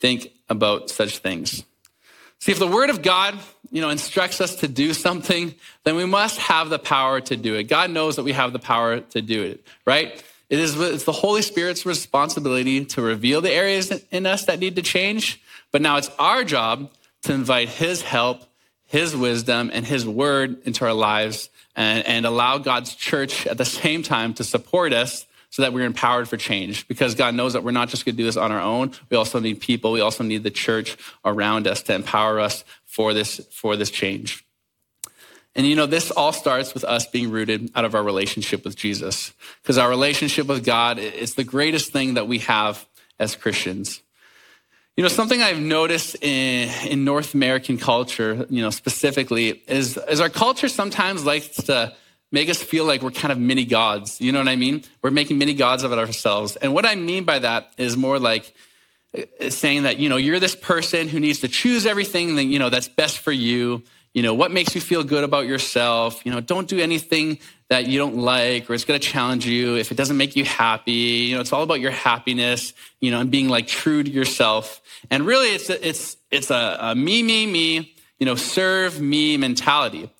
think 0.00 0.32
about 0.48 0.90
such 0.90 1.18
things. 1.18 1.64
See, 2.38 2.52
if 2.52 2.58
the 2.58 2.66
word 2.66 2.90
of 2.90 3.02
God, 3.02 3.38
you 3.70 3.80
know, 3.80 3.90
instructs 3.90 4.40
us 4.40 4.56
to 4.56 4.68
do 4.68 4.94
something, 4.94 5.54
then 5.84 5.96
we 5.96 6.04
must 6.04 6.38
have 6.38 6.68
the 6.68 6.78
power 6.78 7.20
to 7.20 7.36
do 7.36 7.54
it. 7.54 7.64
God 7.64 7.90
knows 7.90 8.16
that 8.16 8.22
we 8.22 8.32
have 8.32 8.52
the 8.52 8.58
power 8.58 9.00
to 9.00 9.22
do 9.22 9.42
it, 9.42 9.66
right? 9.84 10.22
It 10.50 10.58
is 10.58 10.78
it's 10.78 11.04
the 11.04 11.12
Holy 11.12 11.42
Spirit's 11.42 11.86
responsibility 11.86 12.84
to 12.84 13.02
reveal 13.02 13.40
the 13.40 13.50
areas 13.50 13.90
in 14.10 14.26
us 14.26 14.44
that 14.46 14.58
need 14.58 14.76
to 14.76 14.82
change, 14.82 15.40
but 15.72 15.82
now 15.82 15.96
it's 15.96 16.10
our 16.18 16.44
job 16.44 16.90
to 17.22 17.32
invite 17.32 17.68
his 17.68 18.02
help, 18.02 18.44
his 18.86 19.16
wisdom, 19.16 19.70
and 19.72 19.86
his 19.86 20.06
word 20.06 20.58
into 20.66 20.84
our 20.84 20.92
lives 20.92 21.48
and, 21.74 22.06
and 22.06 22.26
allow 22.26 22.58
God's 22.58 22.94
church 22.94 23.46
at 23.46 23.58
the 23.58 23.64
same 23.64 24.02
time 24.02 24.34
to 24.34 24.44
support 24.44 24.92
us 24.92 25.26
so 25.50 25.62
that 25.62 25.72
we're 25.72 25.86
empowered 25.86 26.28
for 26.28 26.36
change 26.36 26.86
because 26.88 27.14
God 27.14 27.32
knows 27.34 27.52
that 27.52 27.62
we're 27.62 27.70
not 27.70 27.88
just 27.88 28.04
going 28.04 28.16
to 28.16 28.16
do 28.16 28.24
this 28.24 28.36
on 28.36 28.50
our 28.50 28.60
own. 28.60 28.90
We 29.08 29.16
also 29.16 29.38
need 29.38 29.60
people. 29.60 29.92
We 29.92 30.00
also 30.00 30.24
need 30.24 30.42
the 30.42 30.50
church 30.50 30.96
around 31.24 31.68
us 31.68 31.80
to 31.82 31.94
empower 31.94 32.40
us 32.40 32.64
for 32.94 33.12
this, 33.12 33.40
for 33.50 33.74
this 33.76 33.90
change. 33.90 34.46
And 35.56 35.66
you 35.66 35.74
know, 35.74 35.86
this 35.86 36.12
all 36.12 36.32
starts 36.32 36.74
with 36.74 36.84
us 36.84 37.08
being 37.08 37.32
rooted 37.32 37.72
out 37.74 37.84
of 37.84 37.96
our 37.96 38.04
relationship 38.04 38.64
with 38.64 38.76
Jesus 38.76 39.32
because 39.62 39.78
our 39.78 39.88
relationship 39.88 40.46
with 40.46 40.64
God 40.64 41.00
is 41.00 41.34
the 41.34 41.42
greatest 41.42 41.92
thing 41.92 42.14
that 42.14 42.28
we 42.28 42.38
have 42.38 42.86
as 43.18 43.34
Christians. 43.34 44.00
You 44.96 45.02
know, 45.02 45.08
something 45.08 45.42
I've 45.42 45.58
noticed 45.58 46.22
in, 46.22 46.70
in 46.86 47.04
North 47.04 47.34
American 47.34 47.78
culture, 47.78 48.46
you 48.48 48.62
know, 48.62 48.70
specifically 48.70 49.64
is, 49.66 49.98
is 50.08 50.20
our 50.20 50.28
culture 50.28 50.68
sometimes 50.68 51.24
likes 51.24 51.48
to 51.64 51.92
make 52.30 52.48
us 52.48 52.62
feel 52.62 52.84
like 52.84 53.02
we're 53.02 53.10
kind 53.10 53.32
of 53.32 53.38
mini 53.38 53.64
gods. 53.64 54.20
You 54.20 54.30
know 54.30 54.38
what 54.38 54.48
I 54.48 54.54
mean? 54.54 54.84
We're 55.02 55.10
making 55.10 55.38
mini 55.38 55.54
gods 55.54 55.82
of 55.82 55.92
ourselves. 55.92 56.54
And 56.54 56.74
what 56.74 56.86
I 56.86 56.94
mean 56.94 57.24
by 57.24 57.40
that 57.40 57.72
is 57.76 57.96
more 57.96 58.20
like 58.20 58.54
Uh, 59.14 59.48
saying 59.48 59.84
that, 59.84 59.98
you 59.98 60.08
know, 60.08 60.16
you're 60.16 60.40
this 60.40 60.56
person 60.56 61.08
who 61.08 61.20
needs 61.20 61.40
to 61.40 61.48
choose 61.48 61.86
everything 61.86 62.34
that, 62.34 62.44
you 62.44 62.58
know, 62.58 62.68
that's 62.68 62.88
best 62.88 63.18
for 63.18 63.30
you. 63.30 63.82
You 64.12 64.22
know, 64.22 64.34
what 64.34 64.50
makes 64.50 64.74
you 64.74 64.80
feel 64.80 65.04
good 65.04 65.22
about 65.22 65.46
yourself? 65.46 66.24
You 66.26 66.32
know, 66.32 66.40
don't 66.40 66.68
do 66.68 66.80
anything 66.80 67.38
that 67.68 67.86
you 67.86 67.98
don't 67.98 68.16
like 68.16 68.68
or 68.68 68.74
it's 68.74 68.84
going 68.84 68.98
to 68.98 69.06
challenge 69.06 69.46
you 69.46 69.76
if 69.76 69.92
it 69.92 69.96
doesn't 69.96 70.16
make 70.16 70.34
you 70.34 70.44
happy. 70.44 70.92
You 70.92 71.36
know, 71.36 71.40
it's 71.40 71.52
all 71.52 71.62
about 71.62 71.80
your 71.80 71.92
happiness, 71.92 72.72
you 73.00 73.12
know, 73.12 73.20
and 73.20 73.30
being 73.30 73.48
like 73.48 73.68
true 73.68 74.02
to 74.02 74.10
yourself. 74.10 74.80
And 75.10 75.24
really 75.26 75.48
it's 75.48 75.70
a, 75.70 75.88
it's 75.88 76.16
it's 76.30 76.50
a, 76.50 76.76
a 76.80 76.94
me 76.94 77.22
me 77.22 77.46
me, 77.46 77.94
you 78.18 78.26
know, 78.26 78.34
serve 78.34 79.00
me 79.00 79.36
mentality. 79.36 80.10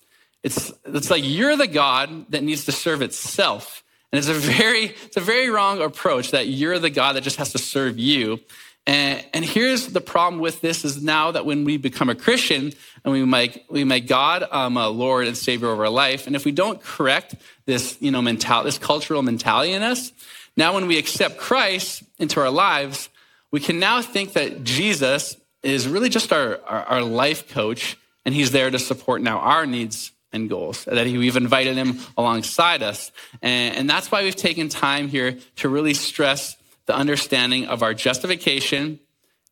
It's, 0.41 0.71
it's 0.85 1.09
like 1.09 1.23
you're 1.25 1.57
the 1.57 1.67
God 1.67 2.31
that 2.31 2.43
needs 2.43 2.65
to 2.65 2.71
serve 2.71 3.01
itself. 3.01 3.83
And 4.11 4.19
it's 4.19 4.29
a 4.29 4.33
very, 4.33 4.95
it's 5.03 5.17
a 5.17 5.21
very 5.21 5.49
wrong 5.49 5.81
approach 5.81 6.31
that 6.31 6.47
you're 6.47 6.79
the 6.79 6.89
God 6.89 7.15
that 7.15 7.21
just 7.21 7.37
has 7.37 7.51
to 7.51 7.57
serve 7.57 7.99
you. 7.99 8.39
And, 8.87 9.25
and 9.33 9.43
here's 9.43 9.87
the 9.87 10.01
problem 10.01 10.39
with 10.39 10.61
this 10.61 10.85
is 10.85 11.01
now 11.01 11.31
that 11.31 11.45
when 11.45 11.63
we 11.63 11.77
become 11.77 12.09
a 12.09 12.15
Christian 12.15 12.71
and 13.03 13.13
we 13.13 13.25
make, 13.25 13.65
we 13.69 13.83
make 13.83 14.07
God 14.07 14.45
um, 14.51 14.77
a 14.77 14.89
Lord 14.89 15.27
and 15.27 15.35
Savior 15.35 15.71
of 15.71 15.79
our 15.79 15.89
life, 15.89 16.27
and 16.27 16.35
if 16.35 16.45
we 16.45 16.51
don't 16.51 16.81
correct 16.81 17.35
this, 17.65 17.97
you 17.99 18.11
know, 18.11 18.21
mental, 18.21 18.63
this 18.63 18.77
cultural 18.77 19.23
mentality 19.23 19.73
in 19.73 19.81
us, 19.81 20.11
now 20.55 20.73
when 20.73 20.87
we 20.87 20.97
accept 20.97 21.37
Christ 21.37 22.03
into 22.19 22.39
our 22.39 22.51
lives, 22.51 23.09
we 23.51 23.59
can 23.59 23.79
now 23.79 24.01
think 24.01 24.33
that 24.33 24.63
Jesus 24.63 25.35
is 25.63 25.87
really 25.87 26.09
just 26.09 26.31
our, 26.31 26.59
our, 26.65 26.83
our 26.83 27.01
life 27.01 27.49
coach 27.49 27.97
and 28.23 28.35
he's 28.35 28.51
there 28.51 28.69
to 28.69 28.79
support 28.79 29.21
now 29.21 29.39
our 29.39 29.65
needs 29.65 30.11
and 30.31 30.49
goals, 30.49 30.85
that 30.85 31.05
we've 31.05 31.37
invited 31.37 31.75
him 31.75 31.99
alongside 32.17 32.83
us. 32.83 33.11
And, 33.41 33.75
and 33.75 33.89
that's 33.89 34.11
why 34.11 34.23
we've 34.23 34.35
taken 34.35 34.69
time 34.69 35.07
here 35.07 35.37
to 35.57 35.69
really 35.69 35.93
stress 35.93 36.57
the 36.85 36.95
understanding 36.95 37.65
of 37.65 37.83
our 37.83 37.93
justification 37.93 38.99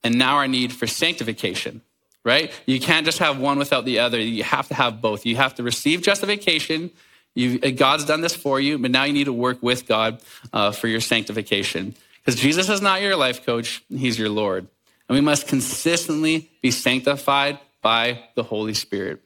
and 0.04 0.18
now 0.18 0.36
our 0.36 0.48
need 0.48 0.74
for 0.74 0.88
sanctification, 0.88 1.82
right? 2.24 2.52
You 2.66 2.80
can't 2.80 3.06
just 3.06 3.20
have 3.20 3.40
one 3.40 3.58
without 3.58 3.86
the 3.86 4.00
other. 4.00 4.20
You 4.20 4.44
have 4.44 4.68
to 4.68 4.74
have 4.74 5.02
both. 5.02 5.26
You 5.26 5.36
have 5.38 5.56
to 5.56 5.64
receive 5.64 6.02
justification. 6.02 6.92
You, 7.36 7.60
God's 7.72 8.06
done 8.06 8.22
this 8.22 8.36
for 8.36 8.60
you, 8.60 8.78
but 8.78 8.92
now 8.92 9.06
you 9.06 9.14
need 9.14 9.26
to 9.26 9.34
work 9.34 9.64
with 9.64 9.88
God 9.88 10.22
uh, 10.52 10.72
for 10.72 10.88
your 10.88 11.02
sanctification. 11.02 11.96
Because 12.24 12.40
Jesus 12.40 12.70
is 12.70 12.82
not 12.82 13.02
your 13.02 13.16
life 13.16 13.46
coach, 13.46 13.84
He's 13.90 14.20
your 14.20 14.30
Lord. 14.30 14.68
And 15.10 15.16
we 15.16 15.22
must 15.22 15.48
consistently 15.48 16.50
be 16.62 16.72
sanctified 16.72 17.60
by 17.82 18.24
the 18.36 18.44
Holy 18.44 18.74
Spirit, 18.74 19.22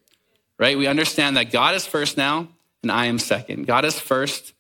right? 0.57 0.77
We 0.77 0.87
understand 0.87 1.37
that 1.37 1.51
God 1.51 1.75
is 1.75 1.85
first 1.85 2.17
now, 2.17 2.47
and 2.81 2.91
I 2.91 3.05
am 3.05 3.19
second. 3.19 3.67
God 3.67 3.85
is 3.85 3.99
first, 3.99 4.53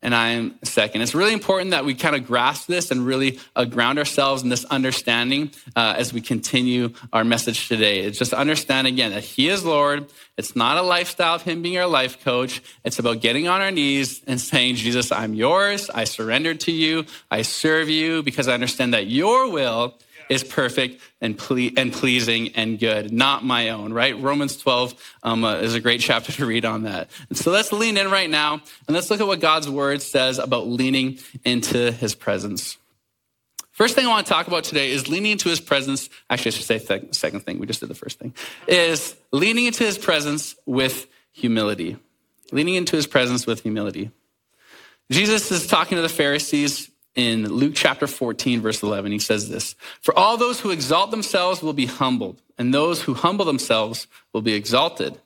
and 0.00 0.14
I 0.14 0.28
am 0.30 0.58
second. 0.62 1.02
It's 1.02 1.14
really 1.14 1.32
important 1.32 1.72
that 1.72 1.84
we 1.84 1.94
kind 1.94 2.14
of 2.14 2.26
grasp 2.26 2.68
this 2.68 2.90
and 2.90 3.04
really 3.04 3.40
uh, 3.56 3.64
ground 3.64 3.98
ourselves 3.98 4.42
in 4.42 4.48
this 4.48 4.64
understanding 4.66 5.50
uh, 5.74 5.94
as 5.96 6.12
we 6.12 6.20
continue 6.20 6.90
our 7.12 7.24
message 7.24 7.68
today. 7.68 8.00
It's 8.00 8.18
just 8.18 8.32
understand 8.32 8.86
again 8.86 9.12
that 9.12 9.24
He 9.24 9.48
is 9.48 9.64
Lord. 9.64 10.06
It's 10.36 10.54
not 10.54 10.78
a 10.78 10.82
lifestyle 10.82 11.34
of 11.34 11.42
Him 11.42 11.62
being 11.62 11.78
our 11.78 11.88
life 11.88 12.22
coach. 12.22 12.62
It's 12.84 12.98
about 12.98 13.20
getting 13.20 13.48
on 13.48 13.60
our 13.60 13.72
knees 13.72 14.22
and 14.26 14.40
saying, 14.40 14.76
Jesus, 14.76 15.10
I'm 15.10 15.34
yours. 15.34 15.90
I 15.90 16.04
surrender 16.04 16.54
to 16.54 16.72
you. 16.72 17.04
I 17.30 17.42
serve 17.42 17.88
you 17.88 18.22
because 18.22 18.46
I 18.46 18.54
understand 18.54 18.94
that 18.94 19.08
your 19.08 19.50
will 19.50 19.94
is 20.28 20.44
perfect 20.44 21.00
and, 21.20 21.36
ple- 21.36 21.70
and 21.76 21.92
pleasing 21.92 22.54
and 22.54 22.78
good, 22.78 23.12
not 23.12 23.44
my 23.44 23.70
own, 23.70 23.92
right? 23.92 24.18
Romans 24.20 24.56
12 24.56 25.16
um, 25.22 25.44
uh, 25.44 25.56
is 25.56 25.74
a 25.74 25.80
great 25.80 26.00
chapter 26.00 26.32
to 26.38 26.46
read 26.46 26.64
on 26.64 26.82
that. 26.82 27.10
And 27.28 27.38
so 27.38 27.50
let's 27.50 27.72
lean 27.72 27.96
in 27.96 28.10
right 28.10 28.30
now 28.30 28.54
and 28.54 28.94
let's 28.94 29.10
look 29.10 29.20
at 29.20 29.26
what 29.26 29.40
God's 29.40 29.68
word 29.68 30.02
says 30.02 30.38
about 30.38 30.66
leaning 30.66 31.18
into 31.44 31.92
his 31.92 32.14
presence. 32.14 32.76
First 33.78 33.94
thing 33.94 34.06
I 34.06 34.08
want 34.08 34.26
to 34.26 34.32
talk 34.32 34.48
about 34.48 34.64
today 34.64 34.90
is 34.90 35.08
leaning 35.08 35.30
into 35.30 35.48
his 35.48 35.60
presence. 35.60 36.10
Actually, 36.28 36.48
I 36.48 36.54
should 36.54 36.64
say 36.64 36.78
the 36.78 37.14
second 37.14 37.40
thing. 37.42 37.60
We 37.60 37.66
just 37.68 37.78
did 37.78 37.88
the 37.88 37.94
first 37.94 38.18
thing. 38.18 38.34
Is 38.66 39.14
leaning 39.30 39.66
into 39.66 39.84
his 39.84 39.96
presence 39.96 40.56
with 40.66 41.06
humility. 41.30 41.96
Leaning 42.50 42.74
into 42.74 42.96
his 42.96 43.06
presence 43.06 43.46
with 43.46 43.62
humility. 43.62 44.10
Jesus 45.12 45.52
is 45.52 45.68
talking 45.68 45.94
to 45.94 46.02
the 46.02 46.08
Pharisees 46.08 46.90
in 47.18 47.48
Luke 47.48 47.72
chapter 47.74 48.06
14, 48.06 48.60
verse 48.60 48.80
11. 48.80 49.10
He 49.10 49.18
says 49.18 49.48
this 49.48 49.74
For 50.00 50.16
all 50.16 50.36
those 50.36 50.60
who 50.60 50.70
exalt 50.70 51.10
themselves 51.10 51.62
will 51.62 51.72
be 51.72 51.86
humbled, 51.86 52.40
and 52.56 52.72
those 52.72 53.02
who 53.02 53.12
humble 53.12 53.44
themselves 53.44 54.06
will 54.32 54.40
be 54.40 54.54
exalted. 54.54 55.18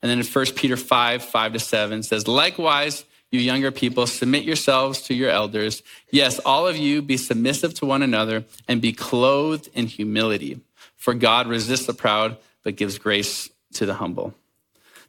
And 0.00 0.08
then 0.08 0.20
in 0.20 0.24
1 0.24 0.46
Peter 0.54 0.76
5, 0.76 1.24
5 1.24 1.52
to 1.52 1.58
7 1.58 2.02
says, 2.04 2.28
Likewise, 2.28 3.04
you 3.32 3.40
younger 3.40 3.72
people, 3.72 4.06
submit 4.06 4.44
yourselves 4.44 5.02
to 5.02 5.14
your 5.14 5.28
elders. 5.28 5.82
Yes, 6.12 6.38
all 6.38 6.68
of 6.68 6.76
you 6.76 7.02
be 7.02 7.16
submissive 7.16 7.74
to 7.74 7.86
one 7.86 8.02
another 8.02 8.44
and 8.68 8.80
be 8.80 8.92
clothed 8.92 9.68
in 9.74 9.86
humility. 9.86 10.60
For 10.96 11.14
God 11.14 11.48
resists 11.48 11.86
the 11.86 11.94
proud, 11.94 12.38
but 12.62 12.76
gives 12.76 12.96
grace 12.96 13.50
to 13.74 13.86
the 13.86 13.94
humble. 13.94 14.34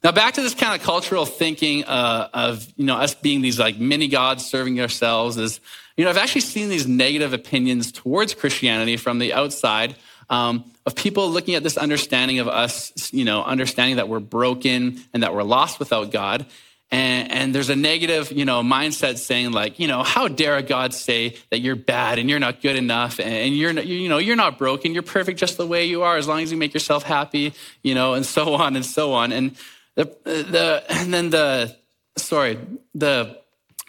Now, 0.04 0.12
back 0.12 0.34
to 0.34 0.42
this 0.42 0.56
kind 0.56 0.80
of 0.80 0.86
cultural 0.86 1.26
thinking 1.26 1.84
uh, 1.86 2.30
of 2.34 2.68
you 2.76 2.86
know 2.86 2.96
us 2.96 3.14
being 3.14 3.42
these 3.42 3.60
like 3.60 3.78
mini 3.78 4.08
gods 4.08 4.46
serving 4.46 4.80
ourselves 4.82 5.38
is 5.38 5.60
you 5.96 6.04
know 6.04 6.10
I've 6.10 6.18
actually 6.18 6.42
seen 6.42 6.70
these 6.70 6.88
negative 6.88 7.34
opinions 7.34 7.92
towards 7.92 8.34
Christianity 8.34 8.98
from 8.98 9.20
the 9.20 9.34
outside 9.34 9.96
um, 10.32 10.64
of 10.86 10.96
people 10.96 11.30
looking 11.30 11.56
at 11.56 11.62
this 11.62 11.78
understanding 11.78 12.40
of 12.40 12.48
us, 12.48 13.14
you 13.14 13.26
know, 13.26 13.44
understanding 13.44 13.98
that 13.98 14.08
we're 14.08 14.22
broken 14.22 15.02
and 15.14 15.24
that 15.24 15.36
we're 15.36 15.44
lost 15.44 15.78
without 15.78 16.10
God. 16.10 16.46
And, 16.90 17.32
and, 17.32 17.56
there's 17.56 17.70
a 17.70 17.76
negative, 17.76 18.34
you 18.34 18.44
know, 18.44 18.62
mindset 18.62 19.18
saying 19.18 19.52
like, 19.52 19.80
you 19.80 19.88
know, 19.88 20.04
how 20.04 20.28
dare 20.28 20.58
a 20.58 20.62
God 20.62 20.94
say 20.94 21.38
that 21.50 21.60
you're 21.60 21.78
bad 21.78 22.20
and 22.20 22.30
you're 22.30 22.40
not 22.40 22.62
good 22.62 22.76
enough 22.76 23.18
and 23.18 23.56
you're, 23.56 23.72
you 23.80 24.10
know, 24.10 24.18
you're 24.18 24.36
not 24.36 24.58
broken, 24.58 24.94
you're 24.94 25.02
perfect 25.02 25.40
just 25.40 25.56
the 25.56 25.66
way 25.66 25.86
you 25.86 26.04
are 26.04 26.18
as 26.18 26.28
long 26.28 26.42
as 26.42 26.52
you 26.52 26.58
make 26.58 26.74
yourself 26.74 27.04
happy, 27.04 27.54
you 27.82 27.96
know, 27.96 28.14
and 28.14 28.26
so 28.26 28.56
on 28.56 28.76
and 28.76 28.86
so 28.86 29.14
on. 29.14 29.32
And 29.32 29.56
the, 29.96 30.06
the, 30.24 30.84
and 30.90 31.14
then 31.14 31.30
the, 31.30 31.76
sorry, 32.18 32.60
the, 32.96 33.40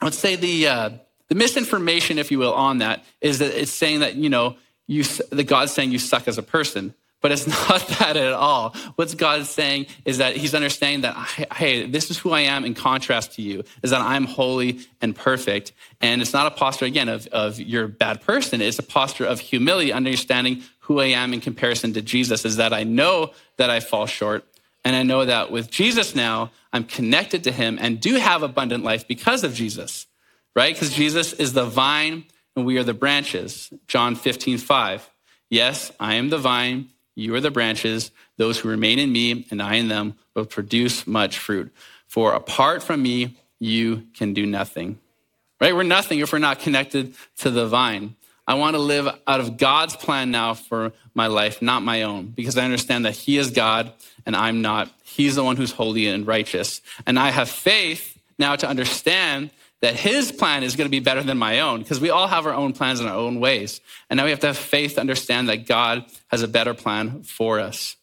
let's 0.00 0.18
say 0.18 0.36
the, 0.36 0.68
uh, 0.68 0.90
the 1.28 1.34
misinformation, 1.34 2.18
if 2.18 2.30
you 2.30 2.38
will, 2.38 2.54
on 2.54 2.78
that 2.78 3.04
is 3.20 3.38
that 3.38 3.58
it's 3.58 3.70
saying 3.70 4.00
that, 4.00 4.16
you 4.16 4.28
know, 4.28 4.56
you, 4.86 5.04
the 5.30 5.44
God's 5.44 5.72
saying 5.72 5.92
you 5.92 5.98
suck 5.98 6.28
as 6.28 6.38
a 6.38 6.42
person. 6.42 6.94
But 7.22 7.30
it's 7.30 7.46
not 7.68 7.86
that 7.98 8.16
at 8.16 8.32
all. 8.34 8.70
What 8.96 9.16
God 9.16 9.40
is 9.40 9.48
saying 9.48 9.86
is 10.04 10.18
that 10.18 10.36
He's 10.36 10.54
understanding 10.54 11.02
that, 11.02 11.14
hey, 11.54 11.86
this 11.86 12.10
is 12.10 12.18
who 12.18 12.32
I 12.32 12.40
am 12.40 12.64
in 12.64 12.74
contrast 12.74 13.34
to 13.36 13.42
you, 13.42 13.62
is 13.82 13.90
that 13.90 14.02
I'm 14.02 14.26
holy 14.26 14.80
and 15.00 15.16
perfect. 15.16 15.72
And 16.00 16.20
it's 16.20 16.32
not 16.34 16.46
a 16.46 16.50
posture, 16.50 16.84
again, 16.84 17.08
of, 17.08 17.26
of 17.28 17.58
you're 17.58 17.88
bad 17.88 18.20
person. 18.20 18.60
It's 18.60 18.78
a 18.78 18.82
posture 18.82 19.24
of 19.24 19.40
humility, 19.40 19.92
understanding 19.92 20.62
who 20.80 21.00
I 21.00 21.06
am 21.06 21.32
in 21.32 21.40
comparison 21.40 21.92
to 21.94 22.02
Jesus, 22.02 22.44
is 22.44 22.56
that 22.56 22.72
I 22.72 22.82
know 22.82 23.30
that 23.56 23.70
I 23.70 23.80
fall 23.80 24.06
short. 24.06 24.44
And 24.84 24.96
I 24.96 25.02
know 25.02 25.24
that 25.24 25.50
with 25.50 25.70
Jesus 25.70 26.14
now, 26.14 26.50
I'm 26.72 26.84
connected 26.84 27.44
to 27.44 27.52
him 27.52 27.78
and 27.80 28.00
do 28.00 28.16
have 28.16 28.42
abundant 28.42 28.84
life 28.84 29.06
because 29.06 29.44
of 29.44 29.54
Jesus, 29.54 30.06
right? 30.56 30.74
Because 30.74 30.92
Jesus 30.92 31.32
is 31.34 31.52
the 31.52 31.64
vine 31.64 32.24
and 32.56 32.66
we 32.66 32.78
are 32.78 32.84
the 32.84 32.94
branches. 32.94 33.72
John 33.86 34.16
15, 34.16 34.58
5. 34.58 35.10
Yes, 35.50 35.92
I 36.00 36.14
am 36.14 36.30
the 36.30 36.38
vine, 36.38 36.88
you 37.14 37.34
are 37.34 37.40
the 37.40 37.50
branches. 37.50 38.10
Those 38.38 38.58
who 38.58 38.68
remain 38.68 38.98
in 38.98 39.12
me 39.12 39.46
and 39.50 39.62
I 39.62 39.74
in 39.74 39.88
them 39.88 40.14
will 40.34 40.46
produce 40.46 41.06
much 41.06 41.38
fruit. 41.38 41.72
For 42.08 42.32
apart 42.32 42.82
from 42.82 43.02
me, 43.02 43.36
you 43.58 44.06
can 44.14 44.32
do 44.34 44.46
nothing. 44.46 44.98
Right? 45.60 45.74
We're 45.74 45.84
nothing 45.84 46.18
if 46.18 46.32
we're 46.32 46.38
not 46.40 46.58
connected 46.58 47.14
to 47.38 47.50
the 47.50 47.66
vine. 47.66 48.16
I 48.52 48.54
want 48.54 48.76
to 48.76 48.82
live 48.82 49.08
out 49.26 49.40
of 49.40 49.56
God's 49.56 49.96
plan 49.96 50.30
now 50.30 50.52
for 50.52 50.92
my 51.14 51.28
life, 51.28 51.62
not 51.62 51.82
my 51.82 52.02
own, 52.02 52.26
because 52.26 52.58
I 52.58 52.64
understand 52.64 53.06
that 53.06 53.14
He 53.14 53.38
is 53.38 53.50
God 53.50 53.94
and 54.26 54.36
I'm 54.36 54.60
not. 54.60 54.90
He's 55.04 55.36
the 55.36 55.42
one 55.42 55.56
who's 55.56 55.72
holy 55.72 56.06
and 56.06 56.26
righteous. 56.26 56.82
And 57.06 57.18
I 57.18 57.30
have 57.30 57.48
faith 57.48 58.20
now 58.38 58.54
to 58.56 58.68
understand 58.68 59.52
that 59.80 59.94
His 59.94 60.30
plan 60.30 60.64
is 60.64 60.76
going 60.76 60.84
to 60.84 60.90
be 60.90 61.00
better 61.00 61.22
than 61.22 61.38
my 61.38 61.60
own, 61.60 61.78
because 61.78 61.98
we 61.98 62.10
all 62.10 62.26
have 62.26 62.44
our 62.44 62.52
own 62.52 62.74
plans 62.74 63.00
in 63.00 63.06
our 63.06 63.16
own 63.16 63.40
ways. 63.40 63.80
And 64.10 64.18
now 64.18 64.24
we 64.24 64.30
have 64.30 64.40
to 64.40 64.48
have 64.48 64.58
faith 64.58 64.96
to 64.96 65.00
understand 65.00 65.48
that 65.48 65.66
God 65.66 66.04
has 66.28 66.42
a 66.42 66.48
better 66.48 66.74
plan 66.74 67.22
for 67.22 67.58
us. 67.58 67.96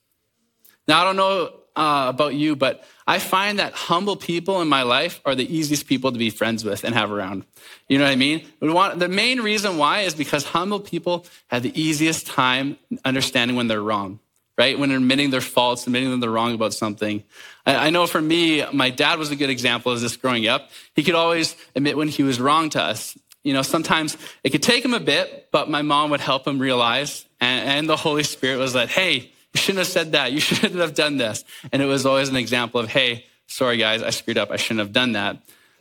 Now, 0.88 1.00
I 1.00 1.04
don't 1.04 1.16
know 1.16 1.54
uh, 1.76 2.08
about 2.10 2.34
you, 2.34 2.56
but 2.56 2.84
I 3.10 3.18
find 3.18 3.58
that 3.58 3.74
humble 3.74 4.16
people 4.16 4.62
in 4.62 4.68
my 4.68 4.84
life 4.84 5.20
are 5.26 5.34
the 5.34 5.58
easiest 5.58 5.88
people 5.88 6.12
to 6.12 6.20
be 6.20 6.30
friends 6.30 6.64
with 6.64 6.84
and 6.84 6.94
have 6.94 7.12
around. 7.12 7.44
You 7.88 7.98
know 7.98 8.04
what 8.04 8.12
I 8.12 8.16
mean? 8.16 8.46
Want, 8.62 9.00
the 9.00 9.08
main 9.08 9.42
reason 9.42 9.80
why 9.80 10.02
is 10.02 10.14
because 10.14 10.44
humble 10.44 10.80
people 10.80 11.26
have 11.48 11.64
the 11.64 11.74
easiest 11.74 12.28
time 12.28 12.78
understanding 13.04 13.58
when 13.58 13.68
they're 13.68 13.82
wrong, 13.82 14.20
right? 14.60 14.78
When 14.78 14.92
admitting 14.92 15.32
their 15.32 15.42
faults, 15.42 15.88
admitting 15.88 16.12
that 16.12 16.18
they're 16.18 16.30
wrong 16.30 16.54
about 16.54 16.76
something. 16.76 17.24
I, 17.66 17.88
I 17.88 17.90
know 17.90 18.06
for 18.06 18.22
me, 18.22 18.64
my 18.72 18.92
dad 18.92 19.18
was 19.18 19.32
a 19.32 19.36
good 19.36 19.50
example 19.50 19.92
of 19.92 20.00
this 20.02 20.16
growing 20.16 20.46
up. 20.46 20.70
He 20.96 21.02
could 21.02 21.16
always 21.16 21.56
admit 21.76 21.98
when 21.98 22.10
he 22.10 22.22
was 22.22 22.40
wrong 22.40 22.70
to 22.70 22.82
us. 22.82 23.18
You 23.42 23.54
know, 23.54 23.64
sometimes 23.64 24.18
it 24.44 24.52
could 24.52 24.62
take 24.62 24.86
him 24.86 24.94
a 24.94 25.00
bit, 25.00 25.48
but 25.52 25.68
my 25.68 25.82
mom 25.82 26.12
would 26.12 26.22
help 26.22 26.46
him 26.46 26.60
realize, 26.60 27.26
and, 27.42 27.70
and 27.70 27.90
the 27.90 27.98
Holy 27.98 28.22
Spirit 28.22 28.60
was 28.60 28.76
like, 28.76 28.90
hey, 28.90 29.32
you 29.54 29.60
shouldn't 29.60 29.80
have 29.80 29.88
said 29.88 30.12
that. 30.14 30.32
You 30.32 30.40
shouldn't 30.40 30.80
have 30.80 30.94
done 30.94 31.18
this. 31.18 31.44
And 31.72 31.82
it 31.82 31.86
was 31.86 32.06
always 32.06 32.30
an 32.30 32.36
example 32.36 32.80
of, 32.80 32.90
hey, 32.90 33.26
sorry 33.48 33.78
guys, 33.78 34.02
I 34.04 34.12
screwed 34.12 34.38
up. 34.38 34.52
I 34.52 34.58
shouldn't 34.58 34.80
have 34.80 34.94
done 34.94 35.14
that. 35.14 35.38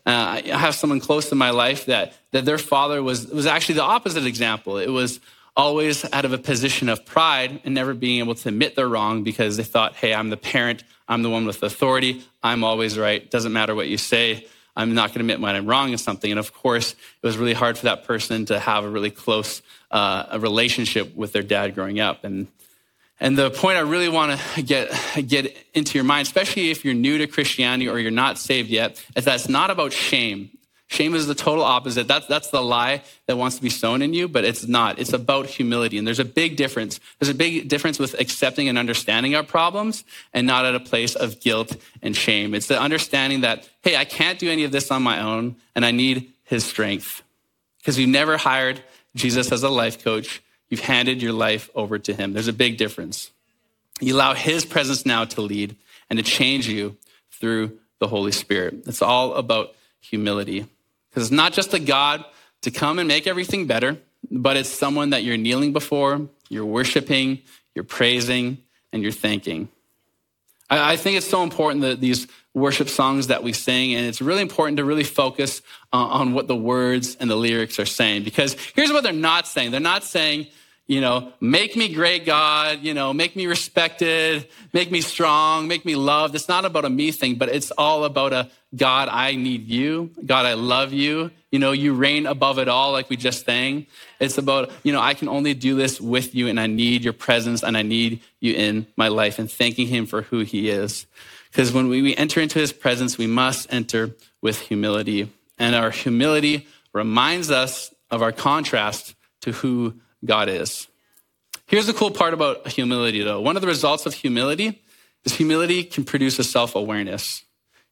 Uh, 0.06 0.40
I 0.44 0.56
have 0.56 0.75
someone 0.75 1.00
close 1.00 1.28
to 1.28 1.34
my 1.34 1.50
life 1.50 1.87
that, 1.87 2.14
that 2.30 2.46
their 2.46 2.56
father 2.56 3.02
was, 3.02 3.26
was 3.26 3.46
actually 3.46 3.75
the 3.76 3.82
opposite 3.82 4.25
example. 4.25 4.78
It 4.78 4.88
was 4.88 5.20
always 5.54 6.10
out 6.12 6.25
of 6.25 6.32
a 6.32 6.38
position 6.38 6.88
of 6.88 7.04
pride 7.04 7.60
and 7.64 7.75
never 7.75 7.92
being 7.92 8.20
able 8.20 8.34
to 8.37 8.48
admit 8.48 8.76
they're 8.76 8.88
wrong 8.88 9.25
because 9.25 9.56
they 9.56 9.64
thought, 9.64 9.94
hey, 9.96 10.14
I'm 10.14 10.30
the 10.30 10.37
parent. 10.37 10.84
I'm 11.08 11.22
the 11.22 11.30
one 11.30 11.44
with 11.44 11.62
authority. 11.62 12.22
I'm 12.42 12.64
always 12.64 12.96
right. 12.96 13.28
Doesn't 13.28 13.52
matter 13.52 13.75
what 13.75 13.88
you 13.88 13.98
say. 13.98 14.46
I'm 14.76 14.94
not 14.94 15.08
going 15.08 15.14
to 15.14 15.20
admit 15.20 15.40
when 15.40 15.56
I'm 15.56 15.66
wrong 15.66 15.90
in 15.90 15.98
something. 15.98 16.30
And 16.30 16.38
of 16.38 16.54
course, 16.54 16.92
it 16.92 17.26
was 17.26 17.37
really 17.37 17.52
hard 17.52 17.76
for 17.76 17.87
that 17.87 18.04
person 18.04 18.46
to 18.46 18.60
have 18.60 18.84
a 18.84 18.88
really 18.88 19.10
close 19.10 19.60
uh, 19.90 20.26
a 20.30 20.38
relationship 20.38 21.16
with 21.16 21.32
their 21.32 21.42
dad 21.42 21.75
growing 21.75 21.98
up. 21.98 22.22
And 22.22 22.46
and 23.20 23.37
the 23.37 23.50
point 23.50 23.76
I 23.76 23.80
really 23.80 24.08
want 24.08 24.40
to 24.54 24.62
get, 24.62 24.92
get 25.26 25.56
into 25.75 25.94
your 25.94 26.04
mind, 26.04 26.26
especially 26.26 26.70
if 26.70 26.84
you're 26.84 26.94
new 26.94 27.18
to 27.18 27.26
Christianity 27.26 27.88
or 27.88 27.98
you're 27.98 28.10
not 28.10 28.38
saved 28.38 28.68
yet, 28.68 29.04
is 29.16 29.25
that 29.25 29.34
it's 29.37 29.48
not 29.48 29.70
about 29.70 29.92
shame. 29.92 30.50
Shame 30.90 31.14
is 31.14 31.26
the 31.26 31.34
total 31.34 31.64
opposite. 31.64 32.08
That's, 32.08 32.26
that's 32.26 32.48
the 32.48 32.62
lie 32.62 33.02
that 33.26 33.37
wants 33.37 33.56
to 33.56 33.62
be 33.62 33.68
sown 33.68 34.00
in 34.00 34.14
you, 34.14 34.26
but 34.26 34.44
it's 34.44 34.66
not. 34.66 34.98
It's 34.98 35.12
about 35.12 35.44
humility. 35.44 35.98
And 35.98 36.06
there's 36.06 36.18
a 36.18 36.25
big 36.25 36.56
difference. 36.56 36.98
There's 37.18 37.28
a 37.28 37.34
big 37.34 37.68
difference 37.68 37.98
with 37.98 38.18
accepting 38.18 38.70
and 38.70 38.78
understanding 38.78 39.34
our 39.34 39.42
problems 39.42 40.02
and 40.32 40.46
not 40.46 40.64
at 40.64 40.75
a 40.75 40.80
place 40.80 41.14
of 41.14 41.40
guilt 41.40 41.76
and 42.00 42.16
shame. 42.16 42.54
It's 42.54 42.68
the 42.68 42.80
understanding 42.80 43.42
that, 43.42 43.68
hey, 43.82 43.96
I 43.96 44.06
can't 44.06 44.38
do 44.38 44.50
any 44.50 44.64
of 44.64 44.72
this 44.72 44.90
on 44.90 45.02
my 45.02 45.20
own 45.20 45.56
and 45.75 45.84
I 45.84 45.90
need 45.90 46.32
his 46.44 46.64
strength. 46.64 47.22
Because 47.78 47.98
we've 47.98 48.08
never 48.08 48.38
hired 48.38 48.82
Jesus 49.14 49.52
as 49.52 49.62
a 49.62 49.68
life 49.68 50.02
coach. 50.02 50.42
You've 50.70 50.80
handed 50.80 51.22
your 51.22 51.32
life 51.32 51.70
over 51.75 51.98
to 51.98 52.14
Him. 52.14 52.32
There's 52.32 52.48
a 52.48 52.52
big 52.52 52.76
difference. 52.76 53.30
You 54.00 54.14
allow 54.14 54.34
His 54.34 54.64
presence 54.64 55.06
now 55.06 55.25
to 55.26 55.40
lead 55.40 55.76
and 56.10 56.18
to 56.18 56.22
change 56.22 56.68
you 56.68 56.96
through 57.30 57.78
the 57.98 58.08
Holy 58.08 58.32
Spirit. 58.32 58.82
It's 58.87 59.02
all 59.02 59.34
about 59.34 59.75
humility. 60.00 60.66
Because 61.10 61.25
it's 61.25 61.32
not 61.32 61.52
just 61.52 61.75
a 61.75 61.78
God 61.78 62.25
to 62.62 62.70
come 62.70 62.98
and 62.98 63.08
make 63.08 63.26
everything 63.26 63.66
better, 63.66 63.98
but 64.30 64.56
it's 64.56 64.68
someone 64.68 65.10
that 65.10 65.25
you're 65.25 65.37
kneeling 65.37 65.72
before, 65.72 66.28
you're 66.48 66.66
worshiping, 66.66 67.40
you're 67.75 67.84
praising, 67.84 68.58
and 68.92 69.02
you're 69.02 69.12
thanking. 69.12 69.68
I, 70.70 70.96
think 70.96 71.16
it's 71.16 71.28
so 71.28 71.42
important 71.42 71.80
that 71.80 72.00
these 72.00 72.26
worship 72.52 72.90
songs 72.90 73.28
that 73.28 73.42
we 73.42 73.54
sing, 73.54 73.94
and 73.94 74.04
it's 74.04 74.20
really 74.20 74.42
important 74.42 74.76
to 74.76 74.84
really 74.84 75.04
focus 75.04 75.62
uh, 75.92 75.96
on 75.96 76.34
what 76.34 76.46
the 76.46 76.56
words 76.56 77.16
and 77.18 77.30
the 77.30 77.37
lyrics 77.37 77.78
are 77.78 77.87
saying. 77.87 78.25
Because 78.25 78.54
here's 78.75 78.92
what 78.92 79.02
they're 79.02 79.12
not 79.12 79.46
saying 79.46 79.70
they're 79.70 79.80
not 79.80 80.04
saying, 80.04 80.48
you 80.88 81.02
know, 81.02 81.33
make 81.38 81.76
me 81.76 81.92
great, 81.92 82.25
God, 82.25 82.80
you 82.80 82.95
know, 82.95 83.12
make 83.12 83.37
me 83.37 83.47
respected, 83.47 84.49
make 84.73 84.90
me 84.90 85.02
strong, 85.02 85.68
make 85.68 85.85
me 85.85 85.95
loved. 85.95 86.35
It's 86.35 86.49
not 86.49 86.64
about 86.64 86.87
a 86.87 86.90
me 86.90 87.12
thing, 87.12 87.35
but 87.35 87.50
it's 87.50 87.71
all 87.73 88.04
about 88.04 88.33
a 88.33 88.50
God, 88.75 89.09
I 89.11 89.35
need 89.35 89.68
you. 89.68 90.11
God, 90.25 90.47
I 90.47 90.54
love 90.54 90.95
you. 90.95 91.30
You 91.50 91.59
know, 91.59 91.73
you 91.73 91.92
reign 91.92 92.26
above 92.26 92.59
it 92.59 92.68
all, 92.68 92.92
like 92.92 93.11
we 93.11 93.16
just 93.16 93.45
sang. 93.45 93.87
It's 94.18 94.38
about, 94.38 94.71
you 94.83 94.92
know, 94.92 95.00
I 95.00 95.12
can 95.12 95.28
only 95.28 95.52
do 95.52 95.76
this 95.76 96.00
with 96.00 96.35
you, 96.35 96.49
and 96.49 96.59
I 96.59 96.66
need 96.66 97.04
your 97.04 97.12
presence, 97.12 97.62
and 97.62 97.76
I 97.76 97.83
need 97.83 98.21
you 98.40 98.54
in 98.54 98.87
my 98.97 99.09
life, 99.09 99.38
and 99.38 99.50
thanking 99.50 99.88
Him 99.88 100.07
for 100.07 100.23
who 100.23 100.40
He 100.40 100.71
is. 100.71 101.07
Because 101.50 101.73
when 101.73 101.88
we, 101.88 102.16
enter 102.16 102.40
into 102.40 102.59
His 102.59 102.73
presence, 102.73 103.18
we 103.18 103.26
must 103.26 103.71
enter 103.73 104.14
with 104.40 104.61
humility. 104.61 105.30
And 105.59 105.75
our 105.75 105.90
humility 105.90 106.66
reminds 106.92 107.50
us 107.50 107.95
of 108.11 108.23
our 108.23 108.33
contrast 108.33 109.14
to 109.42 109.52
who 109.52 109.95
God 110.25 110.48
is. 110.48 110.88
Here's 111.66 111.87
the 111.87 111.92
cool 111.92 112.10
part 112.10 112.34
about 112.34 112.68
humility, 112.68 113.22
though. 113.22 113.40
One 113.40 113.56
of 113.56 113.62
the 113.62 113.68
results 113.68 114.06
of 114.06 114.14
humility 114.14 114.82
is 115.25 115.34
humility 115.34 115.84
can 115.84 116.04
produce 116.04 116.38
a 116.38 116.44
self 116.44 116.75
awareness. 116.75 117.44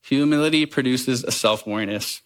Humility 0.02 0.66
produces 0.66 1.24
a 1.24 1.30
self 1.30 1.66
awareness. 1.66 2.22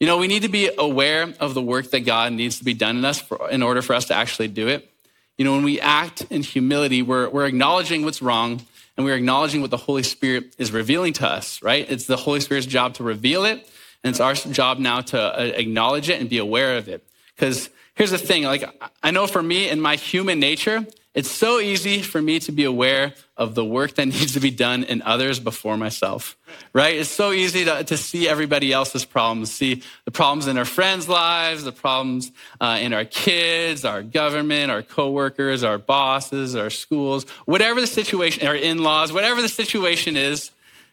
You 0.00 0.06
know, 0.06 0.18
we 0.18 0.26
need 0.26 0.42
to 0.42 0.48
be 0.48 0.70
aware 0.76 1.32
of 1.38 1.54
the 1.54 1.62
work 1.62 1.90
that 1.90 2.00
God 2.00 2.32
needs 2.32 2.58
to 2.58 2.64
be 2.64 2.74
done 2.74 2.96
in 2.96 3.04
us 3.04 3.20
for, 3.20 3.48
in 3.50 3.62
order 3.62 3.80
for 3.82 3.94
us 3.94 4.06
to 4.06 4.14
actually 4.14 4.48
do 4.48 4.68
it. 4.68 4.90
You 5.38 5.44
know, 5.44 5.52
when 5.52 5.64
we 5.64 5.80
act 5.80 6.26
in 6.30 6.42
humility, 6.42 7.02
we're, 7.02 7.28
we're 7.28 7.46
acknowledging 7.46 8.04
what's 8.04 8.22
wrong 8.22 8.62
and 8.96 9.04
we're 9.04 9.16
acknowledging 9.16 9.60
what 9.60 9.70
the 9.70 9.76
Holy 9.76 10.02
Spirit 10.02 10.54
is 10.58 10.72
revealing 10.72 11.12
to 11.14 11.28
us, 11.28 11.62
right? 11.62 11.90
It's 11.90 12.06
the 12.06 12.16
Holy 12.16 12.40
Spirit's 12.40 12.66
job 12.66 12.94
to 12.94 13.02
reveal 13.02 13.44
it, 13.44 13.68
and 14.02 14.10
it's 14.10 14.20
our 14.20 14.34
job 14.34 14.78
now 14.78 15.00
to 15.00 15.20
uh, 15.20 15.42
acknowledge 15.42 16.08
it 16.08 16.20
and 16.20 16.30
be 16.30 16.38
aware 16.38 16.76
of 16.76 16.88
it. 16.88 17.04
Because 17.34 17.70
here's 17.94 18.10
the 18.10 18.18
thing 18.18 18.44
like 18.44 18.64
i 19.02 19.10
know 19.10 19.26
for 19.26 19.42
me 19.42 19.68
in 19.68 19.80
my 19.80 19.96
human 19.96 20.38
nature 20.38 20.86
it's 21.14 21.30
so 21.30 21.60
easy 21.60 22.02
for 22.02 22.20
me 22.20 22.40
to 22.40 22.50
be 22.50 22.64
aware 22.64 23.14
of 23.36 23.54
the 23.54 23.64
work 23.64 23.94
that 23.94 24.06
needs 24.14 24.32
to 24.32 24.40
be 24.40 24.50
done 24.50 24.84
in 24.84 25.02
others 25.02 25.40
before 25.40 25.76
myself 25.76 26.36
right? 26.72 26.96
It's 26.96 27.10
so 27.10 27.32
easy 27.32 27.64
to, 27.64 27.84
to 27.84 27.96
see 27.96 28.28
everybody 28.28 28.72
else's 28.72 29.04
problems 29.04 29.52
see 29.52 29.82
the 30.04 30.10
problems 30.10 30.46
in 30.46 30.58
our 30.58 30.64
friends 30.64 31.08
lives 31.08 31.64
the 31.64 31.72
problems 31.72 32.32
uh, 32.60 32.78
in 32.80 32.92
our 32.92 33.04
kids 33.04 33.84
our 33.84 34.02
government 34.02 34.70
our 34.70 34.82
coworkers 34.82 35.62
our 35.62 35.78
bosses 35.78 36.54
our 36.56 36.70
schools 36.70 37.24
whatever 37.44 37.80
the 37.80 37.86
situation 37.86 38.46
our 38.46 38.56
in-laws 38.56 39.12
whatever 39.12 39.42
the 39.42 39.48
situation 39.48 40.16
is 40.16 40.50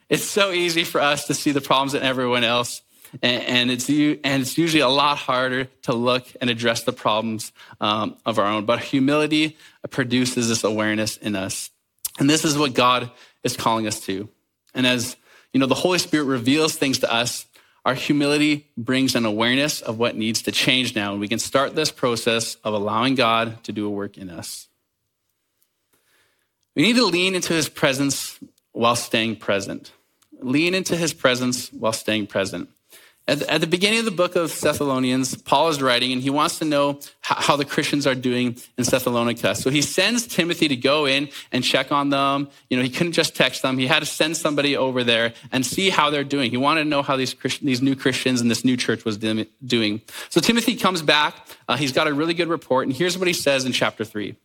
it's 0.09 0.23
so 0.23 0.51
easy 0.51 0.83
for 0.83 0.99
us 0.99 1.27
to 1.27 1.33
see 1.33 1.51
the 1.51 1.61
problems 1.61 1.93
in 1.93 2.03
everyone 2.03 2.43
else 2.43 2.81
and, 3.21 3.71
it's, 3.71 3.89
and 3.89 4.41
it's 4.41 4.57
usually 4.57 4.81
a 4.81 4.87
lot 4.87 5.17
harder 5.17 5.65
to 5.83 5.93
look 5.93 6.25
and 6.39 6.49
address 6.49 6.83
the 6.83 6.93
problems 6.93 7.51
um, 7.79 8.15
of 8.25 8.39
our 8.39 8.45
own. 8.45 8.65
But 8.65 8.79
humility 8.79 9.57
produces 9.89 10.49
this 10.49 10.63
awareness 10.63 11.17
in 11.17 11.35
us. 11.35 11.69
And 12.19 12.29
this 12.29 12.45
is 12.45 12.57
what 12.57 12.73
God 12.73 13.11
is 13.43 13.57
calling 13.57 13.87
us 13.87 13.99
to. 14.01 14.29
And 14.73 14.87
as 14.87 15.15
you 15.53 15.59
know, 15.59 15.65
the 15.65 15.75
Holy 15.75 15.99
Spirit 15.99 16.25
reveals 16.25 16.75
things 16.75 16.99
to 16.99 17.11
us, 17.11 17.45
our 17.83 17.95
humility 17.95 18.67
brings 18.77 19.15
an 19.15 19.25
awareness 19.25 19.81
of 19.81 19.97
what 19.97 20.15
needs 20.15 20.43
to 20.43 20.51
change 20.51 20.95
now. 20.95 21.11
And 21.11 21.19
we 21.19 21.27
can 21.27 21.39
start 21.39 21.75
this 21.75 21.91
process 21.91 22.55
of 22.63 22.73
allowing 22.73 23.15
God 23.15 23.63
to 23.63 23.71
do 23.71 23.87
a 23.87 23.89
work 23.89 24.17
in 24.17 24.29
us. 24.29 24.67
We 26.75 26.83
need 26.83 26.95
to 26.95 27.05
lean 27.05 27.35
into 27.35 27.53
his 27.53 27.67
presence 27.67 28.39
while 28.71 28.95
staying 28.95 29.37
present. 29.37 29.91
Lean 30.39 30.73
into 30.73 30.95
his 30.95 31.13
presence 31.13 31.71
while 31.73 31.91
staying 31.91 32.27
present. 32.27 32.69
At, 33.27 33.43
at, 33.43 33.61
the 33.61 33.67
beginning 33.67 33.99
of 33.99 34.05
the 34.05 34.11
book 34.11 34.35
of 34.35 34.59
Thessalonians, 34.59 35.35
Paul 35.35 35.69
is 35.69 35.81
writing 35.81 36.11
and 36.11 36.21
he 36.21 36.31
wants 36.31 36.57
to 36.57 36.65
know 36.65 36.99
how, 37.21 37.35
how, 37.35 37.55
the 37.55 37.65
Christians 37.65 38.07
are 38.07 38.15
doing 38.15 38.57
in 38.77 38.83
Thessalonica. 38.83 39.53
So 39.55 39.69
he 39.69 39.83
sends 39.83 40.25
Timothy 40.25 40.67
to 40.67 40.75
go 40.75 41.05
in 41.05 41.29
and 41.51 41.63
check 41.63 41.91
on 41.91 42.09
them. 42.09 42.49
You 42.69 42.77
know, 42.77 42.83
he 42.83 42.89
couldn't 42.89 43.13
just 43.13 43.35
text 43.35 43.61
them. 43.61 43.77
He 43.77 43.85
had 43.85 43.99
to 43.99 44.07
send 44.07 44.37
somebody 44.37 44.75
over 44.75 45.03
there 45.03 45.33
and 45.51 45.63
see 45.63 45.91
how 45.91 46.09
they're 46.09 46.23
doing. 46.23 46.49
He 46.49 46.57
wanted 46.57 46.83
to 46.83 46.89
know 46.89 47.03
how 47.03 47.15
these, 47.15 47.35
these 47.61 47.81
new 47.81 47.95
Christians 47.95 48.41
and 48.41 48.49
this 48.49 48.65
new 48.65 48.75
church 48.75 49.05
was 49.05 49.17
doing. 49.17 50.01
So 50.29 50.41
Timothy 50.41 50.75
comes 50.75 51.03
back. 51.03 51.35
Uh, 51.67 51.77
he's 51.77 51.91
got 51.91 52.07
a 52.07 52.13
really 52.13 52.33
good 52.33 52.49
report. 52.49 52.87
And 52.87 52.95
here's 52.95 53.19
what 53.19 53.27
he 53.27 53.33
says 53.33 53.65
in 53.65 53.71
chapter 53.71 54.03
three. 54.03 54.35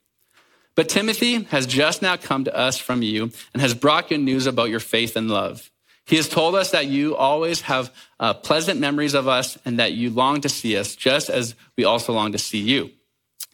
But 0.74 0.90
Timothy 0.90 1.44
has 1.44 1.66
just 1.66 2.02
now 2.02 2.18
come 2.18 2.44
to 2.44 2.54
us 2.54 2.76
from 2.76 3.02
you 3.02 3.30
and 3.54 3.62
has 3.62 3.74
brought 3.74 4.10
good 4.10 4.20
news 4.20 4.46
about 4.46 4.68
your 4.68 4.80
faith 4.80 5.16
and 5.16 5.30
love. 5.30 5.70
He 6.06 6.16
has 6.16 6.28
told 6.28 6.54
us 6.54 6.70
that 6.70 6.86
you 6.86 7.16
always 7.16 7.62
have 7.62 7.92
uh, 8.20 8.32
pleasant 8.32 8.78
memories 8.78 9.14
of 9.14 9.26
us 9.26 9.58
and 9.64 9.80
that 9.80 9.92
you 9.92 10.10
long 10.10 10.40
to 10.42 10.48
see 10.48 10.76
us, 10.76 10.94
just 10.94 11.28
as 11.28 11.56
we 11.76 11.84
also 11.84 12.12
long 12.12 12.32
to 12.32 12.38
see 12.38 12.60
you. 12.60 12.90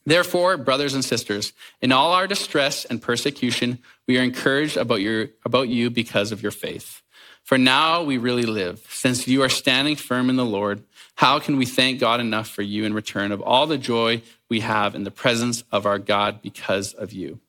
Therefore, 0.04 0.56
brothers 0.58 0.94
and 0.94 1.04
sisters, 1.04 1.52
in 1.80 1.92
all 1.92 2.12
our 2.12 2.26
distress 2.26 2.84
and 2.84 3.00
persecution, 3.00 3.78
we 4.06 4.18
are 4.18 4.22
encouraged 4.22 4.76
about, 4.76 5.00
your, 5.00 5.28
about 5.44 5.68
you 5.68 5.90
because 5.90 6.30
of 6.30 6.42
your 6.42 6.52
faith. 6.52 7.00
For 7.42 7.56
now 7.56 8.02
we 8.02 8.18
really 8.18 8.44
live. 8.44 8.84
Since 8.90 9.26
you 9.26 9.42
are 9.42 9.48
standing 9.48 9.96
firm 9.96 10.28
in 10.28 10.36
the 10.36 10.44
Lord, 10.44 10.82
how 11.14 11.38
can 11.38 11.56
we 11.56 11.66
thank 11.66 12.00
God 12.00 12.20
enough 12.20 12.48
for 12.48 12.62
you 12.62 12.84
in 12.84 12.94
return 12.94 13.32
of 13.32 13.40
all 13.40 13.66
the 13.66 13.78
joy 13.78 14.22
we 14.48 14.60
have 14.60 14.94
in 14.94 15.04
the 15.04 15.10
presence 15.10 15.64
of 15.72 15.86
our 15.86 15.98
God 15.98 16.42
because 16.42 16.92
of 16.92 17.12
you? 17.12 17.40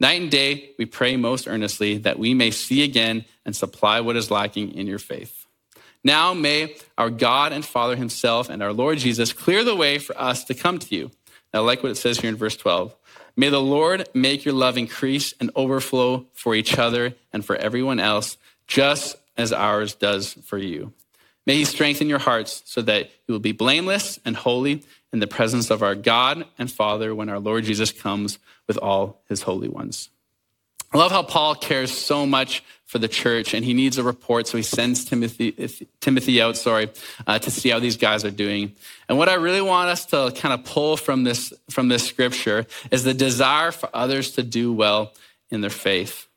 Night 0.00 0.22
and 0.22 0.30
day, 0.30 0.70
we 0.78 0.86
pray 0.86 1.16
most 1.16 1.46
earnestly 1.46 1.98
that 1.98 2.18
we 2.18 2.32
may 2.32 2.50
see 2.50 2.82
again 2.82 3.26
and 3.44 3.54
supply 3.54 4.00
what 4.00 4.16
is 4.16 4.30
lacking 4.30 4.72
in 4.72 4.86
your 4.86 4.98
faith. 4.98 5.46
Now 6.02 6.32
may 6.32 6.76
our 6.96 7.10
God 7.10 7.52
and 7.52 7.64
Father 7.64 7.96
Himself 7.96 8.48
and 8.48 8.62
our 8.62 8.72
Lord 8.72 8.98
Jesus 8.98 9.34
clear 9.34 9.62
the 9.62 9.76
way 9.76 9.98
for 9.98 10.18
us 10.18 10.44
to 10.44 10.54
come 10.54 10.78
to 10.78 10.94
you. 10.94 11.10
Now, 11.52 11.62
like 11.62 11.82
what 11.82 11.92
it 11.92 11.96
says 11.96 12.18
here 12.18 12.30
in 12.30 12.36
verse 12.36 12.56
12. 12.56 12.94
May 13.36 13.48
the 13.48 13.60
Lord 13.60 14.08
make 14.14 14.44
your 14.44 14.54
love 14.54 14.78
increase 14.78 15.34
and 15.38 15.50
overflow 15.54 16.26
for 16.32 16.54
each 16.54 16.78
other 16.78 17.14
and 17.32 17.44
for 17.44 17.56
everyone 17.56 18.00
else, 18.00 18.36
just 18.66 19.16
as 19.36 19.52
ours 19.52 19.94
does 19.94 20.32
for 20.32 20.58
you. 20.58 20.92
May 21.50 21.56
He 21.56 21.64
strengthen 21.64 22.08
your 22.08 22.20
hearts 22.20 22.62
so 22.64 22.80
that 22.82 23.10
you 23.26 23.32
will 23.32 23.40
be 23.40 23.50
blameless 23.50 24.20
and 24.24 24.36
holy 24.36 24.84
in 25.12 25.18
the 25.18 25.26
presence 25.26 25.68
of 25.68 25.82
our 25.82 25.96
God 25.96 26.46
and 26.60 26.70
Father 26.70 27.12
when 27.12 27.28
our 27.28 27.40
Lord 27.40 27.64
Jesus 27.64 27.90
comes 27.90 28.38
with 28.68 28.78
all 28.78 29.20
his 29.28 29.42
holy 29.42 29.68
ones. 29.68 30.10
I 30.92 30.98
love 30.98 31.10
how 31.10 31.24
Paul 31.24 31.56
cares 31.56 31.90
so 31.90 32.24
much 32.24 32.62
for 32.86 33.00
the 33.00 33.08
church 33.08 33.52
and 33.52 33.64
he 33.64 33.74
needs 33.74 33.98
a 33.98 34.04
report, 34.04 34.46
so 34.46 34.58
he 34.58 34.62
sends 34.62 35.04
Timothy, 35.04 35.50
Timothy 35.98 36.40
out, 36.40 36.56
sorry, 36.56 36.88
uh, 37.26 37.40
to 37.40 37.50
see 37.50 37.70
how 37.70 37.80
these 37.80 37.96
guys 37.96 38.24
are 38.24 38.30
doing. 38.30 38.76
And 39.08 39.18
what 39.18 39.28
I 39.28 39.34
really 39.34 39.60
want 39.60 39.90
us 39.90 40.06
to 40.06 40.32
kind 40.36 40.54
of 40.54 40.64
pull 40.64 40.96
from 40.96 41.24
this, 41.24 41.52
from 41.68 41.88
this 41.88 42.06
scripture 42.06 42.64
is 42.92 43.02
the 43.02 43.12
desire 43.12 43.72
for 43.72 43.90
others 43.92 44.30
to 44.36 44.44
do 44.44 44.72
well 44.72 45.14
in 45.50 45.62
their 45.62 45.68
faith. 45.68 46.28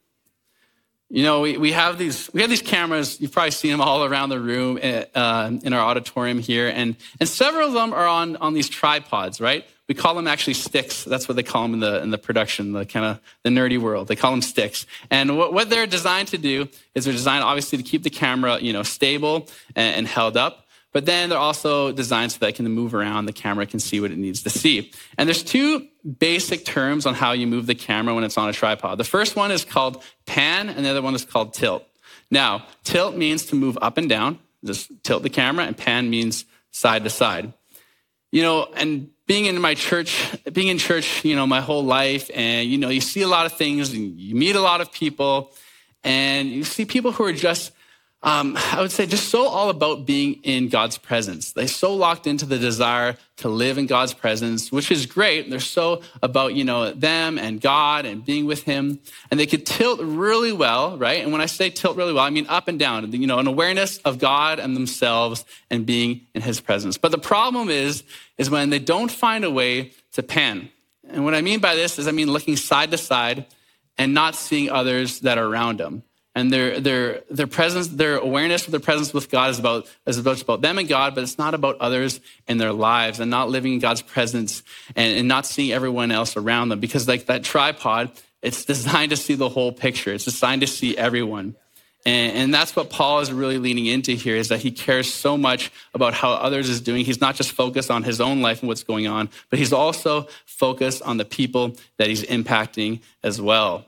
You 1.13 1.21
know, 1.21 1.41
we, 1.41 1.57
we 1.57 1.73
have 1.73 1.99
these 1.99 2.27
we 2.33 2.41
have 2.41 2.49
these 2.49 2.63
cameras. 2.63 3.21
You've 3.21 3.31
probably 3.31 3.51
seen 3.51 3.69
them 3.69 3.81
all 3.81 4.03
around 4.03 4.29
the 4.29 4.39
room 4.39 4.79
eh, 4.81 5.05
uh, 5.13 5.51
in 5.61 5.71
our 5.71 5.79
auditorium 5.79 6.39
here, 6.39 6.67
and 6.67 6.95
and 7.19 7.29
several 7.29 7.67
of 7.67 7.73
them 7.73 7.93
are 7.93 8.07
on 8.07 8.35
on 8.37 8.55
these 8.55 8.67
tripods, 8.67 9.39
right? 9.39 9.63
We 9.87 9.93
call 9.93 10.15
them 10.15 10.27
actually 10.27 10.55
sticks. 10.55 11.03
That's 11.03 11.27
what 11.27 11.35
they 11.35 11.43
call 11.43 11.61
them 11.61 11.75
in 11.75 11.81
the 11.81 12.01
in 12.01 12.09
the 12.09 12.17
production, 12.17 12.73
the 12.73 12.87
kind 12.87 13.05
of 13.05 13.19
the 13.43 13.51
nerdy 13.51 13.77
world. 13.77 14.07
They 14.07 14.15
call 14.15 14.31
them 14.31 14.41
sticks. 14.41 14.87
And 15.11 15.37
what, 15.37 15.53
what 15.53 15.69
they're 15.69 15.85
designed 15.85 16.29
to 16.29 16.39
do 16.39 16.67
is 16.95 17.05
they're 17.05 17.13
designed 17.13 17.43
obviously 17.43 17.77
to 17.77 17.83
keep 17.83 18.01
the 18.01 18.09
camera, 18.09 18.57
you 18.59 18.73
know, 18.73 18.81
stable 18.81 19.49
and, 19.75 19.97
and 19.97 20.07
held 20.07 20.35
up. 20.35 20.62
But 20.93 21.07
then 21.07 21.29
they're 21.29 21.39
also 21.39 21.91
designed 21.91 22.31
so 22.31 22.37
that 22.39 22.49
it 22.49 22.55
can 22.55 22.69
move 22.71 22.93
around. 22.93 23.25
The 23.25 23.33
camera 23.33 23.65
can 23.65 23.79
see 23.79 23.99
what 23.99 24.11
it 24.11 24.17
needs 24.17 24.43
to 24.43 24.49
see. 24.51 24.91
And 25.17 25.27
there's 25.27 25.43
two 25.43 25.87
basic 26.19 26.65
terms 26.65 27.07
on 27.07 27.15
how 27.15 27.31
you 27.31 27.47
move 27.47 27.65
the 27.65 27.75
camera 27.75 28.13
when 28.13 28.23
it's 28.23 28.37
on 28.37 28.47
a 28.47 28.53
tripod. 28.53 28.99
The 28.99 29.03
first 29.03 29.35
one 29.35 29.51
is 29.51 29.65
called 29.65 30.03
pan, 30.27 30.69
and 30.69 30.85
the 30.85 30.89
other 30.89 31.01
one 31.01 31.15
is 31.15 31.25
called 31.25 31.53
tilt. 31.53 31.83
Now, 32.29 32.65
tilt 32.83 33.15
means 33.15 33.47
to 33.47 33.55
move 33.55 33.77
up 33.81 33.97
and 33.97 34.07
down, 34.07 34.39
just 34.63 34.91
tilt 35.03 35.23
the 35.23 35.29
camera, 35.29 35.65
and 35.65 35.75
pan 35.75 36.09
means 36.09 36.45
side 36.71 37.03
to 37.03 37.09
side. 37.09 37.53
You 38.31 38.43
know, 38.43 38.67
and 38.75 39.09
being 39.25 39.45
in 39.45 39.59
my 39.59 39.73
church, 39.73 40.35
being 40.51 40.67
in 40.67 40.77
church, 40.77 41.25
you 41.25 41.35
know, 41.35 41.47
my 41.47 41.61
whole 41.61 41.83
life, 41.83 42.29
and 42.33 42.69
you 42.69 42.77
know, 42.77 42.89
you 42.89 43.01
see 43.01 43.21
a 43.21 43.27
lot 43.27 43.45
of 43.45 43.53
things, 43.53 43.93
and 43.93 44.19
you 44.19 44.35
meet 44.35 44.55
a 44.55 44.61
lot 44.61 44.81
of 44.81 44.91
people, 44.91 45.53
and 46.03 46.49
you 46.49 46.63
see 46.63 46.85
people 46.85 47.11
who 47.11 47.23
are 47.23 47.33
just 47.33 47.71
um, 48.23 48.57
I 48.57 48.81
would 48.81 48.91
say 48.91 49.05
just 49.05 49.27
so 49.27 49.47
all 49.47 49.69
about 49.69 50.05
being 50.05 50.35
in 50.43 50.69
God's 50.69 50.97
presence. 50.97 51.51
They're 51.51 51.67
so 51.67 51.93
locked 51.93 52.25
into 52.25 52.45
the 52.45 52.57
desire 52.57 53.17
to 53.37 53.49
live 53.49 53.77
in 53.77 53.85
God's 53.85 54.13
presence, 54.13 54.71
which 54.71 54.91
is 54.91 55.05
great. 55.05 55.49
They're 55.49 55.59
so 55.59 56.01
about, 56.21 56.53
you 56.55 56.63
know, 56.63 56.93
them 56.93 57.37
and 57.37 57.59
God 57.59 58.05
and 58.05 58.23
being 58.23 58.45
with 58.45 58.63
Him. 58.63 58.99
And 59.29 59.37
they 59.37 59.45
could 59.45 59.65
tilt 59.65 59.99
really 60.01 60.53
well, 60.53 60.97
right? 60.97 61.21
And 61.21 61.33
when 61.33 61.41
I 61.41 61.47
say 61.47 61.69
tilt 61.69 61.97
really 61.97 62.13
well, 62.13 62.23
I 62.23 62.29
mean 62.29 62.47
up 62.47 62.69
and 62.69 62.79
down, 62.79 63.11
you 63.11 63.27
know, 63.27 63.39
an 63.39 63.47
awareness 63.47 63.97
of 63.99 64.19
God 64.19 64.57
and 64.57 64.73
themselves 64.73 65.43
and 65.69 65.85
being 65.85 66.21
in 66.33 66.41
His 66.41 66.61
presence. 66.61 66.97
But 66.97 67.11
the 67.11 67.17
problem 67.17 67.69
is, 67.69 68.03
is 68.37 68.49
when 68.49 68.69
they 68.69 68.79
don't 68.79 69.11
find 69.11 69.43
a 69.43 69.51
way 69.51 69.91
to 70.13 70.23
pan. 70.23 70.69
And 71.09 71.25
what 71.25 71.35
I 71.35 71.41
mean 71.41 71.59
by 71.59 71.75
this 71.75 71.99
is 71.99 72.07
I 72.07 72.11
mean 72.11 72.31
looking 72.31 72.55
side 72.55 72.91
to 72.91 72.97
side 72.97 73.47
and 73.97 74.13
not 74.13 74.35
seeing 74.35 74.69
others 74.69 75.19
that 75.19 75.37
are 75.37 75.45
around 75.45 75.79
them. 75.79 76.03
And 76.35 76.51
their, 76.51 76.79
their, 76.79 77.21
their 77.29 77.45
presence, 77.45 77.89
their 77.89 78.17
awareness 78.17 78.65
of 78.65 78.71
their 78.71 78.79
presence 78.79 79.13
with 79.13 79.29
God 79.29 79.51
is 79.51 79.59
about, 79.59 79.87
is 80.07 80.17
about, 80.17 80.41
about 80.41 80.61
them 80.61 80.79
and 80.79 80.87
God, 80.87 81.13
but 81.13 81.23
it's 81.23 81.37
not 81.37 81.53
about 81.53 81.77
others 81.79 82.19
and 82.47 82.59
their 82.59 82.73
lives 82.73 83.19
and 83.19 83.29
not 83.29 83.49
living 83.49 83.73
in 83.73 83.79
God's 83.79 84.01
presence 84.01 84.63
and, 84.95 85.19
and 85.19 85.27
not 85.27 85.45
seeing 85.45 85.71
everyone 85.71 86.11
else 86.11 86.35
around 86.35 86.69
them. 86.69 86.79
Because 86.79 87.07
like 87.07 87.27
that 87.27 87.43
tripod, 87.43 88.11
it's 88.41 88.65
designed 88.65 89.11
to 89.11 89.17
see 89.17 89.35
the 89.35 89.49
whole 89.49 89.71
picture. 89.71 90.11
It's 90.11 90.25
designed 90.25 90.61
to 90.61 90.67
see 90.67 90.97
everyone. 90.97 91.55
And, 92.05 92.35
and, 92.35 92.53
that's 92.53 92.75
what 92.75 92.89
Paul 92.89 93.21
is 93.21 93.31
really 93.31 93.57
leaning 93.57 93.85
into 93.85 94.11
here 94.11 94.35
is 94.35 94.49
that 94.49 94.59
he 94.59 94.71
cares 94.71 95.13
so 95.13 95.37
much 95.37 95.71
about 95.93 96.13
how 96.13 96.33
others 96.33 96.67
is 96.67 96.81
doing. 96.81 97.05
He's 97.05 97.21
not 97.21 97.35
just 97.35 97.53
focused 97.53 97.89
on 97.89 98.03
his 98.03 98.19
own 98.19 98.41
life 98.41 98.59
and 98.59 98.67
what's 98.67 98.83
going 98.83 99.07
on, 99.07 99.29
but 99.49 99.57
he's 99.57 99.71
also 99.71 100.27
focused 100.45 101.01
on 101.03 101.15
the 101.15 101.23
people 101.23 101.77
that 101.97 102.09
he's 102.09 102.23
impacting 102.23 102.99
as 103.23 103.39
well. 103.39 103.85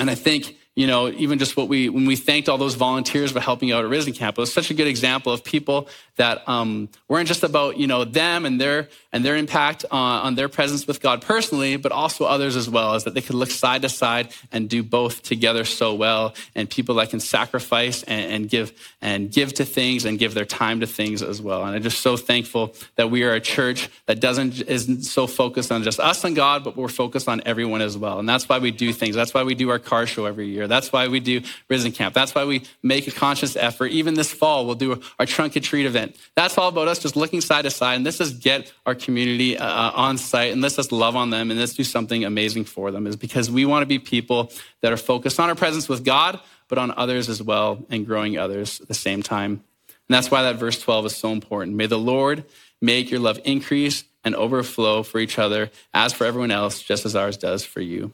And 0.00 0.10
I 0.10 0.16
think 0.16 0.56
you 0.78 0.86
know, 0.86 1.08
even 1.08 1.40
just 1.40 1.56
what 1.56 1.66
we, 1.66 1.88
when 1.88 2.06
we 2.06 2.14
thanked 2.14 2.48
all 2.48 2.56
those 2.56 2.76
volunteers 2.76 3.32
for 3.32 3.40
helping 3.40 3.72
out 3.72 3.84
at 3.84 3.90
Risen 3.90 4.12
Camp, 4.12 4.38
it 4.38 4.40
was 4.40 4.52
such 4.52 4.70
a 4.70 4.74
good 4.74 4.86
example 4.86 5.32
of 5.32 5.42
people 5.42 5.88
that 6.14 6.48
um, 6.48 6.88
weren't 7.08 7.26
just 7.26 7.42
about, 7.42 7.78
you 7.78 7.88
know, 7.88 8.04
them 8.04 8.46
and 8.46 8.60
their, 8.60 8.88
and 9.12 9.24
their 9.24 9.34
impact 9.34 9.84
on, 9.90 10.26
on, 10.26 10.34
their 10.36 10.48
presence 10.48 10.86
with 10.86 11.00
God 11.00 11.20
personally, 11.20 11.76
but 11.76 11.90
also 11.90 12.26
others 12.26 12.54
as 12.54 12.70
well, 12.70 12.94
is 12.94 13.02
that 13.04 13.14
they 13.14 13.20
could 13.20 13.34
look 13.34 13.50
side 13.50 13.82
to 13.82 13.88
side 13.88 14.32
and 14.52 14.68
do 14.68 14.84
both 14.84 15.24
together 15.24 15.64
so 15.64 15.94
well. 15.94 16.34
And 16.54 16.70
people 16.70 16.94
that 16.96 17.10
can 17.10 17.18
sacrifice 17.18 18.04
and, 18.04 18.32
and 18.32 18.48
give, 18.48 18.72
and 19.02 19.32
give 19.32 19.54
to 19.54 19.64
things 19.64 20.04
and 20.04 20.16
give 20.16 20.32
their 20.34 20.44
time 20.44 20.78
to 20.78 20.86
things 20.86 21.24
as 21.24 21.42
well. 21.42 21.64
And 21.64 21.74
I'm 21.74 21.82
just 21.82 22.02
so 22.02 22.16
thankful 22.16 22.74
that 22.94 23.10
we 23.10 23.24
are 23.24 23.32
a 23.32 23.40
church 23.40 23.88
that 24.06 24.20
doesn't, 24.20 24.60
isn't 24.60 25.02
so 25.02 25.26
focused 25.26 25.72
on 25.72 25.82
just 25.82 25.98
us 25.98 26.22
and 26.22 26.36
God, 26.36 26.62
but 26.62 26.76
we're 26.76 26.86
focused 26.86 27.28
on 27.28 27.42
everyone 27.46 27.80
as 27.80 27.98
well. 27.98 28.20
And 28.20 28.28
that's 28.28 28.48
why 28.48 28.58
we 28.58 28.70
do 28.70 28.92
things. 28.92 29.16
That's 29.16 29.34
why 29.34 29.42
we 29.42 29.56
do 29.56 29.70
our 29.70 29.80
car 29.80 30.06
show 30.06 30.26
every 30.26 30.46
year. 30.46 30.67
That's 30.68 30.92
why 30.92 31.08
we 31.08 31.20
do 31.20 31.42
Risen 31.68 31.92
Camp. 31.92 32.14
That's 32.14 32.34
why 32.34 32.44
we 32.44 32.64
make 32.82 33.08
a 33.08 33.10
conscious 33.10 33.56
effort. 33.56 33.86
Even 33.86 34.14
this 34.14 34.32
fall, 34.32 34.66
we'll 34.66 34.74
do 34.74 35.00
our 35.18 35.26
trunk 35.26 35.56
and 35.56 35.64
treat 35.64 35.86
event. 35.86 36.16
That's 36.36 36.56
all 36.56 36.68
about 36.68 36.88
us 36.88 36.98
just 36.98 37.16
looking 37.16 37.40
side 37.40 37.62
to 37.62 37.70
side. 37.70 37.96
And 37.96 38.06
this 38.06 38.20
is 38.20 38.32
get 38.32 38.72
our 38.86 38.94
community 38.94 39.58
uh, 39.58 39.66
uh, 39.66 39.92
on 39.94 40.18
site 40.18 40.52
and 40.52 40.62
let's 40.62 40.76
just 40.76 40.92
love 40.92 41.16
on 41.16 41.30
them 41.30 41.50
and 41.50 41.58
let's 41.58 41.74
do 41.74 41.84
something 41.84 42.24
amazing 42.24 42.64
for 42.64 42.90
them 42.90 43.06
is 43.06 43.16
because 43.16 43.50
we 43.50 43.64
want 43.64 43.82
to 43.82 43.86
be 43.86 43.98
people 43.98 44.52
that 44.80 44.92
are 44.92 44.96
focused 44.96 45.40
on 45.40 45.48
our 45.48 45.54
presence 45.54 45.88
with 45.88 46.04
God, 46.04 46.40
but 46.68 46.78
on 46.78 46.92
others 46.96 47.28
as 47.28 47.42
well 47.42 47.84
and 47.90 48.06
growing 48.06 48.38
others 48.38 48.80
at 48.80 48.88
the 48.88 48.94
same 48.94 49.22
time. 49.22 49.64
And 50.08 50.14
that's 50.14 50.30
why 50.30 50.42
that 50.42 50.56
verse 50.56 50.80
12 50.80 51.06
is 51.06 51.16
so 51.16 51.32
important. 51.32 51.76
May 51.76 51.86
the 51.86 51.98
Lord 51.98 52.44
make 52.80 53.10
your 53.10 53.20
love 53.20 53.40
increase 53.44 54.04
and 54.24 54.34
overflow 54.34 55.02
for 55.02 55.18
each 55.18 55.38
other 55.38 55.70
as 55.92 56.12
for 56.12 56.24
everyone 56.24 56.50
else, 56.50 56.82
just 56.82 57.06
as 57.06 57.14
ours 57.14 57.36
does 57.36 57.64
for 57.64 57.80
you. 57.80 58.12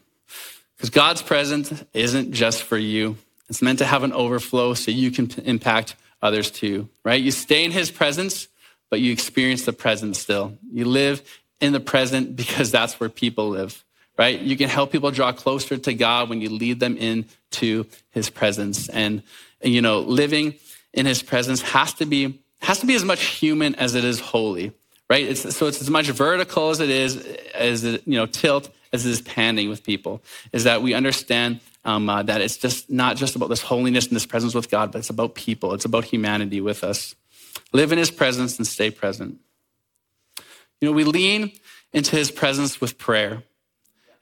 Because 0.76 0.90
God's 0.90 1.22
presence 1.22 1.84
isn't 1.92 2.32
just 2.32 2.62
for 2.62 2.76
you, 2.76 3.16
it's 3.48 3.62
meant 3.62 3.78
to 3.80 3.84
have 3.84 4.02
an 4.02 4.12
overflow 4.12 4.74
so 4.74 4.90
you 4.90 5.10
can 5.10 5.30
impact 5.44 5.96
others 6.22 6.50
too, 6.50 6.88
right? 7.04 7.22
You 7.22 7.30
stay 7.30 7.64
in 7.64 7.70
his 7.70 7.90
presence, 7.90 8.48
but 8.90 9.00
you 9.00 9.12
experience 9.12 9.64
the 9.64 9.72
present 9.72 10.16
still. 10.16 10.56
You 10.72 10.86
live 10.86 11.22
in 11.60 11.72
the 11.72 11.80
present 11.80 12.36
because 12.36 12.70
that's 12.70 12.98
where 12.98 13.08
people 13.08 13.50
live, 13.50 13.84
right? 14.18 14.40
You 14.40 14.56
can 14.56 14.68
help 14.68 14.90
people 14.92 15.10
draw 15.10 15.32
closer 15.32 15.76
to 15.76 15.94
God 15.94 16.28
when 16.28 16.40
you 16.40 16.48
lead 16.48 16.80
them 16.80 16.96
into 16.96 17.86
his 18.10 18.30
presence. 18.30 18.88
And, 18.88 19.22
you 19.62 19.82
know, 19.82 20.00
living 20.00 20.54
in 20.92 21.06
his 21.06 21.22
presence 21.22 21.60
has 21.62 21.92
to 21.94 22.06
be, 22.06 22.40
has 22.60 22.80
to 22.80 22.86
be 22.86 22.94
as 22.94 23.04
much 23.04 23.22
human 23.22 23.74
as 23.74 23.94
it 23.94 24.04
is 24.04 24.20
holy, 24.20 24.72
right? 25.10 25.26
It's, 25.26 25.54
so 25.54 25.66
it's 25.66 25.80
as 25.80 25.90
much 25.90 26.06
vertical 26.06 26.70
as 26.70 26.80
it 26.80 26.90
is, 26.90 27.16
as 27.54 27.84
it, 27.84 28.02
you 28.06 28.16
know, 28.16 28.26
tilt 28.26 28.70
as 28.94 29.04
it 29.04 29.10
is 29.10 29.20
panning 29.20 29.68
with 29.68 29.82
people, 29.82 30.22
is 30.52 30.64
that 30.64 30.80
we 30.82 30.94
understand 30.94 31.60
um, 31.84 32.08
uh, 32.08 32.22
that 32.22 32.40
it's 32.40 32.56
just 32.56 32.88
not 32.88 33.16
just 33.16 33.36
about 33.36 33.48
this 33.48 33.60
holiness 33.60 34.06
and 34.06 34.16
this 34.16 34.26
presence 34.26 34.54
with 34.54 34.70
God, 34.70 34.92
but 34.92 34.98
it's 34.98 35.10
about 35.10 35.34
people. 35.34 35.74
It's 35.74 35.84
about 35.84 36.04
humanity 36.04 36.60
with 36.60 36.82
us. 36.82 37.14
Live 37.72 37.92
in 37.92 37.98
his 37.98 38.10
presence 38.10 38.56
and 38.58 38.66
stay 38.66 38.90
present. 38.90 39.38
You 40.80 40.88
know, 40.88 40.92
we 40.92 41.04
lean 41.04 41.52
into 41.92 42.16
his 42.16 42.30
presence 42.30 42.80
with 42.80 42.98
prayer. 42.98 43.42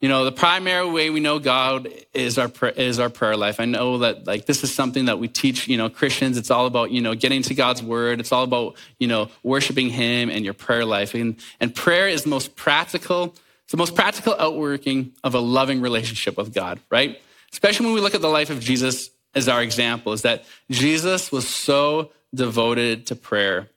You 0.01 0.09
know, 0.09 0.25
the 0.25 0.33
primary 0.33 0.91
way 0.91 1.11
we 1.11 1.21
know 1.21 1.39
God 1.39 1.89
is 2.13 2.37
our 2.37 2.51
is 2.77 2.99
our 2.99 3.09
prayer 3.09 3.37
life. 3.37 3.61
I 3.61 3.67
know 3.67 3.99
that 3.99 4.27
like 4.27 4.47
this 4.47 4.65
is 4.65 4.75
something 4.75 5.05
that 5.05 5.21
we 5.21 5.29
teach, 5.29 5.69
you 5.69 5.77
know, 5.77 5.89
Christians. 5.89 6.37
It's 6.37 6.51
all 6.51 6.67
about, 6.67 6.91
you 6.91 7.01
know, 7.01 7.15
getting 7.15 7.43
to 7.43 7.55
God's 7.55 7.85
word. 7.85 8.19
It's 8.19 8.33
all 8.33 8.43
about, 8.43 8.75
you 8.99 9.07
know, 9.07 9.31
worshiping 9.45 9.91
him 9.91 10.29
and 10.29 10.45
your 10.45 10.55
prayer 10.55 10.85
life. 10.85 11.15
And 11.15 11.37
and 11.61 11.73
prayer 11.73 12.09
is 12.09 12.25
the 12.25 12.31
most 12.31 12.57
practical, 12.57 13.37
it's 13.73 13.79
the 13.79 13.79
most 13.79 13.95
practical 13.95 14.37
outworking 14.39 15.13
of 15.25 15.35
a 15.35 15.39
loving 15.39 15.81
relationship 15.81 16.37
with 16.37 16.53
God, 16.53 16.79
right? 16.91 17.19
Especially 17.55 17.87
when 17.87 17.95
we 17.95 18.03
look 18.03 18.15
at 18.15 18.21
the 18.21 18.29
life 18.29 18.51
of 18.51 18.61
Jesus 18.61 19.09
as 19.35 19.49
our 19.49 19.63
example, 19.63 20.13
is 20.13 20.21
that 20.23 20.45
Jesus 20.71 21.33
was 21.33 21.49
so 21.49 22.11
devoted 22.35 23.07
to 23.07 23.17
prayer. 23.17 23.71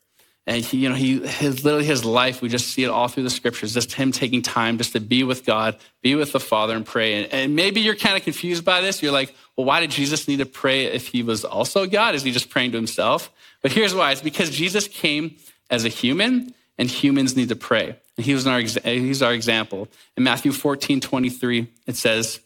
And 0.46 0.66
he, 0.66 0.80
you 0.80 0.90
know, 0.90 0.96
he, 0.96 1.26
his, 1.26 1.64
literally 1.64 1.86
his 1.86 2.04
life, 2.04 2.42
we 2.42 2.50
just 2.50 2.72
see 2.72 2.84
it 2.84 2.90
all 2.90 3.08
through 3.08 3.24
the 3.24 3.30
scriptures, 3.30 3.74
just 3.74 3.94
him 3.94 4.12
taking 4.12 4.42
time 4.42 4.78
just 4.78 4.92
to 4.92 5.00
be 5.00 5.24
with 5.24 5.46
God, 5.46 5.78
be 6.02 6.14
with 6.14 6.34
the 6.34 6.42
Father 6.42 6.76
and 6.76 6.86
pray. 6.86 7.24
And, 7.24 7.32
and 7.32 7.56
maybe 7.56 7.80
you're 7.80 7.96
kind 7.96 8.18
of 8.18 8.24
confused 8.24 8.66
by 8.66 8.82
this. 8.82 9.02
You're 9.02 9.14
like, 9.14 9.34
well, 9.56 9.66
why 9.66 9.80
did 9.80 9.92
Jesus 9.92 10.28
need 10.28 10.40
to 10.40 10.46
pray 10.46 10.88
if 10.88 11.08
he 11.08 11.24
was 11.24 11.46
also 11.46 11.86
God? 11.86 12.16
Is 12.16 12.24
he 12.24 12.34
just 12.34 12.50
praying 12.50 12.72
to 12.72 12.78
himself? 12.78 13.32
But 13.62 13.72
here's 13.72 13.96
why. 13.96 14.12
It's 14.12 14.20
because 14.20 14.50
Jesus 14.50 14.90
came 14.90 15.38
as 15.70 15.86
a 15.86 15.90
human 15.90 16.54
and 16.78 16.90
humans 16.90 17.38
need 17.38 17.48
to 17.48 17.56
pray. 17.56 17.96
And 18.18 18.26
he 18.26 18.34
was 18.34 18.48
our, 18.48 18.60
he's 18.60 19.22
our 19.22 19.34
example. 19.34 19.88
In 20.16 20.24
Matthew 20.24 20.52
14, 20.52 21.02
23, 21.02 21.68
it 21.86 21.96
says, 21.96 22.40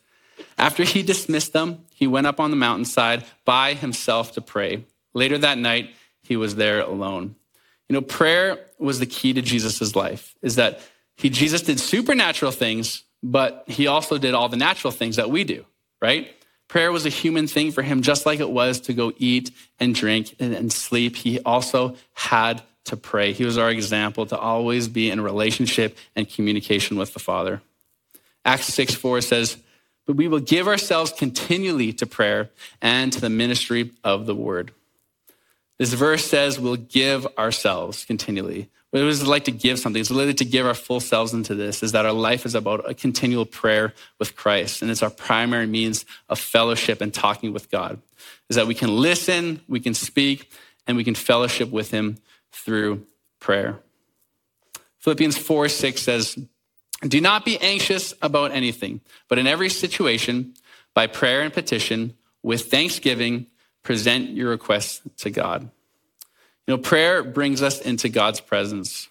after 0.58 0.84
he 0.84 1.04
dismissed 1.04 1.54
them, 1.54 1.86
he 1.94 2.08
went 2.08 2.28
up 2.28 2.40
on 2.40 2.50
the 2.50 2.58
mountainside 2.58 3.26
by 3.46 3.74
himself 3.74 4.34
to 4.34 4.42
pray. 4.42 4.86
Later 5.14 5.38
that 5.38 5.58
night, 5.58 5.92
he 6.22 6.36
was 6.36 6.56
there 6.56 6.82
alone. 6.82 7.36
You 7.88 7.94
know, 7.94 8.02
prayer 8.02 8.60
was 8.78 9.00
the 9.00 9.06
key 9.06 9.34
to 9.34 9.42
Jesus' 9.42 9.96
life, 9.96 10.36
is 10.42 10.56
that 10.56 10.82
he, 11.18 11.30
Jesus 11.30 11.62
did 11.62 11.80
supernatural 11.80 12.52
things, 12.52 13.04
but 13.22 13.64
he 13.68 13.88
also 13.88 14.18
did 14.18 14.34
all 14.34 14.48
the 14.48 14.58
natural 14.58 14.92
things 14.92 15.18
that 15.18 15.30
we 15.30 15.44
do, 15.44 15.66
right? 16.02 16.30
Prayer 16.68 16.92
was 16.92 17.06
a 17.06 17.10
human 17.10 17.48
thing 17.48 17.72
for 17.72 17.82
him, 17.82 18.02
just 18.02 18.26
like 18.26 18.40
it 18.40 18.50
was 18.50 18.80
to 18.82 18.94
go 18.94 19.12
eat 19.18 19.52
and 19.80 19.96
drink 19.96 20.36
and, 20.40 20.54
and 20.54 20.72
sleep. 20.72 21.16
He 21.16 21.40
also 21.40 21.96
had 22.14 22.62
to 22.86 22.98
pray. 22.98 23.34
He 23.34 23.46
was 23.46 23.58
our 23.58 23.70
example 23.70 24.26
to 24.28 24.38
always 24.38 24.88
be 24.88 25.12
in 25.12 25.22
relationship 25.22 25.98
and 26.16 26.30
communication 26.30 26.98
with 26.98 27.14
the 27.14 27.20
Father. 27.20 27.62
Acts 28.46 28.74
6 28.74 28.96
4 28.96 29.22
says, 29.22 29.58
But 30.06 30.16
we 30.16 30.28
will 30.28 30.40
give 30.40 30.68
ourselves 30.68 31.12
continually 31.12 31.94
to 31.94 32.06
prayer 32.06 32.50
and 32.82 33.12
to 33.14 33.22
the 33.22 33.30
ministry 33.30 33.92
of 34.04 34.26
the 34.26 34.36
word. 34.36 34.72
This 35.78 35.94
verse 35.94 36.26
says 36.26 36.60
we'll 36.60 36.76
give 36.76 37.26
ourselves 37.38 38.04
continually. 38.06 38.70
What 38.90 39.02
it 39.02 39.06
was 39.06 39.26
like 39.26 39.46
to 39.46 39.52
give 39.52 39.80
something? 39.80 40.00
It's 40.00 40.10
literally 40.10 40.34
to 40.36 40.46
give 40.46 40.66
our 40.66 40.74
full 40.74 41.00
selves 41.00 41.34
into 41.34 41.54
this, 41.56 41.84
is 41.84 41.92
that 41.92 42.06
our 42.06 42.12
life 42.12 42.46
is 42.46 42.56
about 42.56 42.90
a 42.90 42.94
continual 42.94 43.46
prayer 43.46 43.94
with 44.18 44.36
Christ. 44.36 44.82
And 44.82 44.90
it's 44.90 45.04
our 45.04 45.12
primary 45.12 45.68
means 45.68 46.06
of 46.28 46.40
fellowship 46.40 47.00
and 47.00 47.14
talking 47.14 47.54
with 47.54 47.70
God. 47.70 48.02
Is 48.50 48.56
that 48.56 48.68
we 48.68 48.74
can 48.74 48.90
listen, 48.98 49.62
we 49.68 49.80
can 49.80 49.94
speak, 49.94 50.52
and 50.88 50.98
we 50.98 51.04
can 51.04 51.14
fellowship 51.14 51.70
with 51.70 51.92
Him 51.92 52.18
through 52.52 53.06
prayer. 53.40 53.80
Philippians 55.00 55.38
4 55.38 55.70
6 55.70 56.02
says, 56.02 56.38
Do 57.02 57.22
not 57.22 57.46
be 57.46 57.60
anxious 57.60 58.14
about 58.22 58.52
anything, 58.52 59.02
but 59.28 59.38
in 59.38 59.48
every 59.48 59.70
situation, 59.70 60.54
by 60.94 61.08
prayer 61.08 61.42
and 61.42 61.54
petition, 61.54 62.16
with 62.44 62.70
thanksgiving, 62.72 63.48
present 63.84 64.30
your 64.30 64.50
requests 64.50 65.02
to 65.18 65.30
God. 65.30 65.64
You 66.68 66.76
know, 66.76 66.78
prayer 66.78 67.24
brings 67.24 67.62
us 67.62 67.82
into 67.82 68.10
God's 68.10 68.40
presence. 68.40 69.09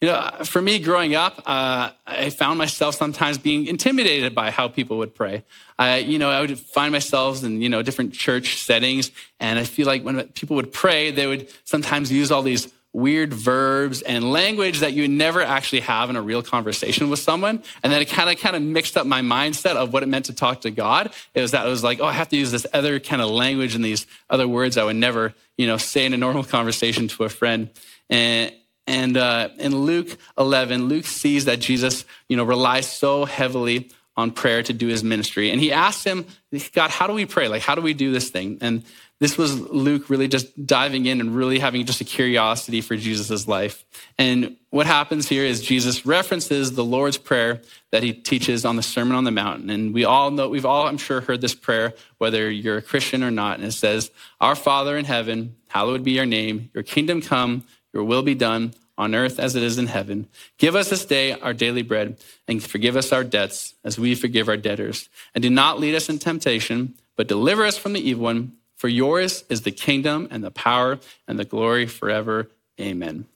You 0.00 0.08
know, 0.08 0.30
for 0.44 0.62
me 0.62 0.78
growing 0.78 1.14
up, 1.14 1.42
uh, 1.44 1.90
I 2.06 2.30
found 2.30 2.58
myself 2.58 2.94
sometimes 2.94 3.36
being 3.36 3.66
intimidated 3.66 4.34
by 4.34 4.50
how 4.50 4.68
people 4.68 4.96
would 4.98 5.14
pray. 5.14 5.44
I, 5.78 5.98
you 5.98 6.18
know, 6.18 6.30
I 6.30 6.40
would 6.40 6.58
find 6.58 6.90
myself 6.90 7.44
in, 7.44 7.60
you 7.60 7.68
know, 7.68 7.82
different 7.82 8.14
church 8.14 8.62
settings, 8.62 9.10
and 9.40 9.58
I 9.58 9.64
feel 9.64 9.86
like 9.86 10.02
when 10.02 10.26
people 10.28 10.56
would 10.56 10.72
pray, 10.72 11.10
they 11.10 11.26
would 11.26 11.48
sometimes 11.64 12.10
use 12.10 12.32
all 12.32 12.40
these 12.42 12.72
weird 12.92 13.32
verbs 13.32 14.02
and 14.02 14.32
language 14.32 14.80
that 14.80 14.94
you 14.94 15.06
never 15.06 15.42
actually 15.42 15.80
have 15.80 16.10
in 16.10 16.16
a 16.16 16.22
real 16.22 16.42
conversation 16.42 17.08
with 17.08 17.20
someone. 17.20 17.62
And 17.82 17.92
then 17.92 18.02
it 18.02 18.08
kind 18.08 18.28
of 18.28 18.38
kind 18.38 18.56
of 18.56 18.62
mixed 18.62 18.96
up 18.96 19.06
my 19.06 19.20
mindset 19.20 19.76
of 19.76 19.92
what 19.92 20.02
it 20.02 20.06
meant 20.06 20.24
to 20.24 20.32
talk 20.32 20.62
to 20.62 20.70
God. 20.70 21.12
It 21.34 21.40
was 21.40 21.52
that 21.52 21.66
it 21.66 21.70
was 21.70 21.84
like, 21.84 22.00
oh, 22.00 22.06
I 22.06 22.12
have 22.12 22.28
to 22.30 22.36
use 22.36 22.50
this 22.50 22.66
other 22.72 22.98
kind 22.98 23.22
of 23.22 23.30
language 23.30 23.74
and 23.74 23.84
these 23.84 24.06
other 24.28 24.48
words 24.48 24.76
I 24.76 24.84
would 24.84 24.96
never, 24.96 25.34
you 25.56 25.66
know, 25.66 25.76
say 25.76 26.04
in 26.04 26.14
a 26.14 26.16
normal 26.16 26.42
conversation 26.56 27.06
to 27.08 27.24
a 27.24 27.28
friend. 27.28 27.70
And 28.08 28.52
and 28.90 29.16
uh, 29.16 29.50
in 29.58 29.72
Luke 29.72 30.18
11, 30.36 30.88
Luke 30.88 31.04
sees 31.04 31.44
that 31.44 31.60
Jesus, 31.60 32.04
you 32.28 32.36
know, 32.36 32.42
relies 32.42 32.90
so 32.90 33.24
heavily 33.24 33.88
on 34.16 34.32
prayer 34.32 34.64
to 34.64 34.72
do 34.72 34.88
his 34.88 35.04
ministry. 35.04 35.52
And 35.52 35.60
he 35.60 35.70
asks 35.70 36.02
him, 36.02 36.26
God, 36.72 36.90
how 36.90 37.06
do 37.06 37.12
we 37.12 37.24
pray? 37.24 37.46
Like, 37.46 37.62
how 37.62 37.76
do 37.76 37.82
we 37.82 37.94
do 37.94 38.10
this 38.10 38.30
thing? 38.30 38.58
And 38.60 38.82
this 39.20 39.38
was 39.38 39.60
Luke 39.60 40.10
really 40.10 40.26
just 40.26 40.66
diving 40.66 41.06
in 41.06 41.20
and 41.20 41.36
really 41.36 41.60
having 41.60 41.86
just 41.86 42.00
a 42.00 42.04
curiosity 42.04 42.80
for 42.80 42.96
Jesus' 42.96 43.46
life. 43.46 43.84
And 44.18 44.56
what 44.70 44.86
happens 44.86 45.28
here 45.28 45.44
is 45.44 45.62
Jesus 45.62 46.04
references 46.04 46.72
the 46.72 46.84
Lord's 46.84 47.16
Prayer 47.16 47.62
that 47.92 48.02
he 48.02 48.12
teaches 48.12 48.64
on 48.64 48.74
the 48.74 48.82
Sermon 48.82 49.14
on 49.14 49.22
the 49.22 49.30
Mountain. 49.30 49.70
And 49.70 49.94
we 49.94 50.04
all 50.04 50.32
know, 50.32 50.48
we've 50.48 50.66
all, 50.66 50.88
I'm 50.88 50.98
sure, 50.98 51.20
heard 51.20 51.42
this 51.42 51.54
prayer, 51.54 51.94
whether 52.18 52.50
you're 52.50 52.78
a 52.78 52.82
Christian 52.82 53.22
or 53.22 53.30
not. 53.30 53.58
And 53.58 53.68
it 53.68 53.72
says, 53.72 54.10
Our 54.40 54.56
Father 54.56 54.96
in 54.96 55.04
heaven, 55.04 55.54
hallowed 55.68 56.02
be 56.02 56.12
your 56.12 56.26
name, 56.26 56.70
your 56.74 56.82
kingdom 56.82 57.20
come, 57.22 57.64
your 57.92 58.04
will 58.04 58.22
be 58.22 58.34
done 58.34 58.74
on 58.96 59.14
earth 59.14 59.40
as 59.40 59.56
it 59.56 59.62
is 59.62 59.78
in 59.78 59.86
heaven. 59.86 60.28
Give 60.58 60.76
us 60.76 60.90
this 60.90 61.06
day 61.06 61.32
our 61.32 61.54
daily 61.54 61.82
bread 61.82 62.18
and 62.46 62.62
forgive 62.62 62.96
us 62.96 63.12
our 63.12 63.24
debts 63.24 63.74
as 63.82 63.98
we 63.98 64.14
forgive 64.14 64.48
our 64.48 64.58
debtors. 64.58 65.08
And 65.34 65.42
do 65.42 65.48
not 65.50 65.80
lead 65.80 65.94
us 65.94 66.08
in 66.08 66.18
temptation, 66.18 66.94
but 67.16 67.26
deliver 67.26 67.64
us 67.64 67.78
from 67.78 67.94
the 67.94 68.08
evil 68.08 68.24
one. 68.24 68.52
For 68.76 68.88
yours 68.88 69.44
is 69.48 69.62
the 69.62 69.70
kingdom 69.70 70.28
and 70.30 70.42
the 70.44 70.50
power 70.50 71.00
and 71.26 71.38
the 71.38 71.44
glory 71.44 71.86
forever. 71.86 72.50
Amen. 72.80 73.26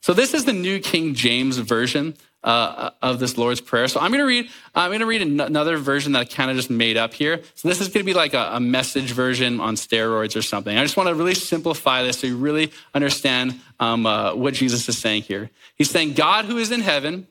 So 0.00 0.12
this 0.12 0.34
is 0.34 0.44
the 0.44 0.52
New 0.52 0.80
King 0.80 1.14
James 1.14 1.58
version 1.58 2.16
uh, 2.44 2.90
of 3.02 3.18
this 3.18 3.36
Lord's 3.36 3.60
Prayer. 3.60 3.88
So 3.88 4.00
I'm 4.00 4.10
going 4.10 4.20
to 4.20 4.26
read. 4.26 4.48
I'm 4.74 4.90
going 4.90 5.00
to 5.00 5.06
read 5.06 5.22
another 5.22 5.76
version 5.76 6.12
that 6.12 6.20
I 6.20 6.24
kind 6.24 6.50
of 6.50 6.56
just 6.56 6.70
made 6.70 6.96
up 6.96 7.12
here. 7.14 7.42
So 7.54 7.68
this 7.68 7.80
is 7.80 7.88
going 7.88 8.04
to 8.04 8.04
be 8.04 8.14
like 8.14 8.34
a, 8.34 8.50
a, 8.52 8.60
message 8.60 9.10
version 9.12 9.60
on 9.60 9.74
steroids 9.74 10.36
or 10.36 10.42
something. 10.42 10.76
I 10.76 10.82
just 10.82 10.96
want 10.96 11.08
to 11.08 11.14
really 11.14 11.34
simplify 11.34 12.02
this 12.02 12.20
so 12.20 12.26
you 12.26 12.36
really 12.36 12.72
understand 12.94 13.60
um, 13.80 14.06
uh, 14.06 14.34
what 14.34 14.54
Jesus 14.54 14.88
is 14.88 14.98
saying 14.98 15.22
here. 15.22 15.50
He's 15.74 15.90
saying, 15.90 16.14
"God 16.14 16.44
who 16.44 16.58
is 16.58 16.70
in 16.70 16.80
heaven, 16.80 17.26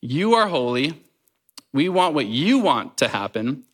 you 0.00 0.34
are 0.34 0.48
holy. 0.48 0.94
We 1.72 1.88
want 1.88 2.14
what 2.14 2.26
you 2.26 2.60
want 2.60 2.96
to 2.98 3.08
happen. 3.08 3.64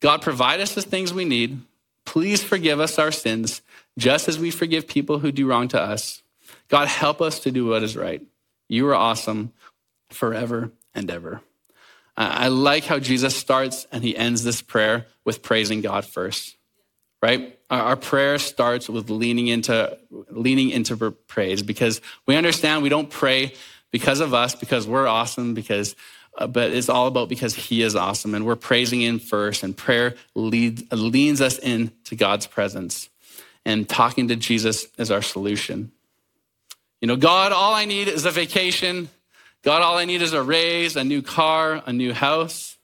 God, 0.00 0.22
provide 0.22 0.60
us 0.60 0.74
the 0.74 0.82
things 0.82 1.14
we 1.14 1.24
need. 1.24 1.60
Please 2.04 2.42
forgive 2.42 2.80
us 2.80 2.98
our 2.98 3.12
sins, 3.12 3.62
just 3.96 4.28
as 4.28 4.38
we 4.38 4.50
forgive 4.50 4.86
people 4.86 5.20
who 5.20 5.32
do 5.32 5.46
wrong 5.46 5.68
to 5.68 5.80
us. 5.80 6.22
God, 6.68 6.88
help 6.88 7.20
us 7.20 7.40
to 7.40 7.50
do 7.50 7.66
what 7.66 7.82
is 7.82 7.96
right. 7.96 8.22
You 8.68 8.88
are 8.88 8.94
awesome 8.94 9.52
forever 10.10 10.70
and 10.94 11.10
ever. 11.10 11.40
I 12.16 12.48
like 12.48 12.84
how 12.84 12.98
Jesus 12.98 13.36
starts 13.36 13.86
and 13.92 14.02
he 14.02 14.16
ends 14.16 14.42
this 14.42 14.60
prayer 14.60 15.06
with 15.24 15.40
praising 15.40 15.82
God 15.82 16.04
first, 16.04 16.56
right? 17.22 17.56
Our 17.70 17.94
prayer 17.94 18.38
starts 18.38 18.88
with 18.88 19.08
leaning 19.08 19.46
into, 19.46 19.96
leaning 20.10 20.70
into 20.70 21.12
praise 21.12 21.62
because 21.62 22.00
we 22.26 22.34
understand 22.34 22.82
we 22.82 22.88
don't 22.88 23.08
pray 23.08 23.52
because 23.92 24.18
of 24.18 24.34
us, 24.34 24.56
because 24.56 24.84
we're 24.84 25.06
awesome, 25.06 25.54
because 25.54 25.94
uh, 26.38 26.46
but 26.46 26.72
it's 26.72 26.88
all 26.88 27.08
about 27.08 27.28
because 27.28 27.54
he 27.54 27.82
is 27.82 27.96
awesome 27.96 28.34
and 28.34 28.46
we're 28.46 28.56
praising 28.56 29.02
him 29.02 29.18
first 29.18 29.62
and 29.62 29.76
prayer 29.76 30.14
lead, 30.34 30.90
leans 30.92 31.40
us 31.40 31.58
into 31.58 32.14
god's 32.14 32.46
presence 32.46 33.08
and 33.64 33.88
talking 33.88 34.28
to 34.28 34.36
jesus 34.36 34.86
is 34.98 35.10
our 35.10 35.22
solution 35.22 35.90
you 37.00 37.08
know 37.08 37.16
god 37.16 37.50
all 37.50 37.74
i 37.74 37.84
need 37.84 38.06
is 38.06 38.24
a 38.24 38.30
vacation 38.30 39.08
god 39.62 39.82
all 39.82 39.98
i 39.98 40.04
need 40.04 40.22
is 40.22 40.32
a 40.32 40.42
raise 40.42 40.96
a 40.96 41.04
new 41.04 41.22
car 41.22 41.82
a 41.86 41.92
new 41.92 42.12
house 42.12 42.76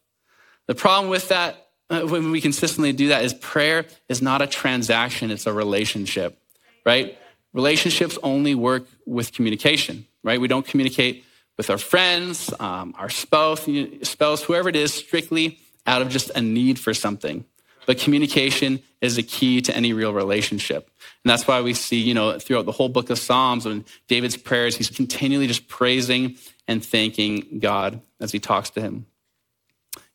the 0.66 0.74
problem 0.74 1.10
with 1.10 1.28
that 1.28 1.68
uh, 1.90 2.00
when 2.02 2.30
we 2.30 2.40
consistently 2.40 2.92
do 2.92 3.08
that 3.08 3.24
is 3.24 3.34
prayer 3.34 3.84
is 4.08 4.22
not 4.22 4.42
a 4.42 4.46
transaction 4.46 5.30
it's 5.30 5.46
a 5.46 5.52
relationship 5.52 6.38
right 6.84 7.18
relationships 7.52 8.18
only 8.22 8.54
work 8.54 8.84
with 9.06 9.32
communication 9.32 10.06
right 10.22 10.40
we 10.40 10.48
don't 10.48 10.66
communicate 10.66 11.24
with 11.56 11.70
our 11.70 11.78
friends, 11.78 12.52
um, 12.58 12.94
our 12.98 13.08
spouse, 13.08 13.66
spouse, 14.02 14.42
whoever 14.42 14.68
it 14.68 14.76
is, 14.76 14.92
strictly 14.92 15.58
out 15.86 16.02
of 16.02 16.08
just 16.08 16.30
a 16.30 16.40
need 16.40 16.78
for 16.78 16.94
something. 16.94 17.44
But 17.86 17.98
communication 17.98 18.82
is 19.02 19.18
a 19.18 19.22
key 19.22 19.60
to 19.62 19.76
any 19.76 19.92
real 19.92 20.14
relationship. 20.14 20.90
And 21.22 21.30
that's 21.30 21.46
why 21.46 21.60
we 21.60 21.74
see, 21.74 22.00
you 22.00 22.14
know, 22.14 22.38
throughout 22.38 22.64
the 22.64 22.72
whole 22.72 22.88
book 22.88 23.10
of 23.10 23.18
Psalms, 23.18 23.66
when 23.66 23.84
David's 24.08 24.38
prayers, 24.38 24.76
he's 24.76 24.88
continually 24.88 25.46
just 25.46 25.68
praising 25.68 26.36
and 26.66 26.84
thanking 26.84 27.58
God 27.58 28.00
as 28.20 28.32
he 28.32 28.38
talks 28.38 28.70
to 28.70 28.80
him. 28.80 29.06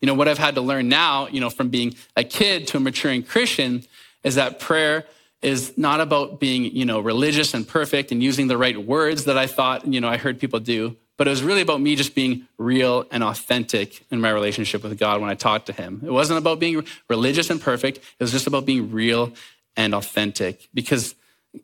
You 0.02 0.08
know, 0.08 0.14
what 0.14 0.28
I've 0.28 0.38
had 0.38 0.56
to 0.56 0.62
learn 0.62 0.90
now, 0.90 1.28
you 1.28 1.40
know, 1.40 1.50
from 1.50 1.70
being 1.70 1.96
a 2.16 2.24
kid 2.24 2.68
to 2.68 2.78
a 2.78 2.80
maturing 2.80 3.24
Christian 3.24 3.84
is 4.24 4.36
that 4.36 4.60
prayer 4.60 5.06
is 5.42 5.78
not 5.78 6.02
about 6.02 6.40
being, 6.40 6.66
you 6.76 6.86
know, 6.86 7.00
religious 7.00 7.54
and 7.54 7.68
perfect 7.68 8.12
and 8.12 8.22
using 8.22 8.48
the 8.48 8.58
right 8.58 8.78
words 8.78 9.26
that 9.26 9.38
I 9.38 9.48
thought, 9.48 9.88
you 9.88 10.02
know, 10.02 10.10
I 10.10 10.18
heard 10.18 10.40
people 10.40 10.60
do, 10.60 10.98
but 11.18 11.28
it 11.28 11.30
was 11.30 11.44
really 11.44 11.62
about 11.62 11.80
me 11.80 11.96
just 11.96 12.16
being 12.16 12.48
real 12.58 13.06
and 13.12 13.24
authentic 13.24 14.06
in 14.12 14.20
my 14.20 14.30
relationship 14.30 14.84
with 14.84 14.98
God 14.98 15.22
when 15.22 15.30
I 15.30 15.36
talked 15.36 15.68
to 15.68 15.74
Him. 15.74 16.02
It 16.06 16.12
wasn't 16.12 16.40
about 16.40 16.60
being 16.60 16.86
religious 17.08 17.50
and 17.50 17.62
perfect, 17.62 17.98
it 17.98 18.20
was 18.20 18.32
just 18.32 18.48
about 18.48 18.66
being 18.66 18.92
real 18.92 19.34
and 19.78 19.94
authentic. 19.94 20.68
Because 20.74 21.16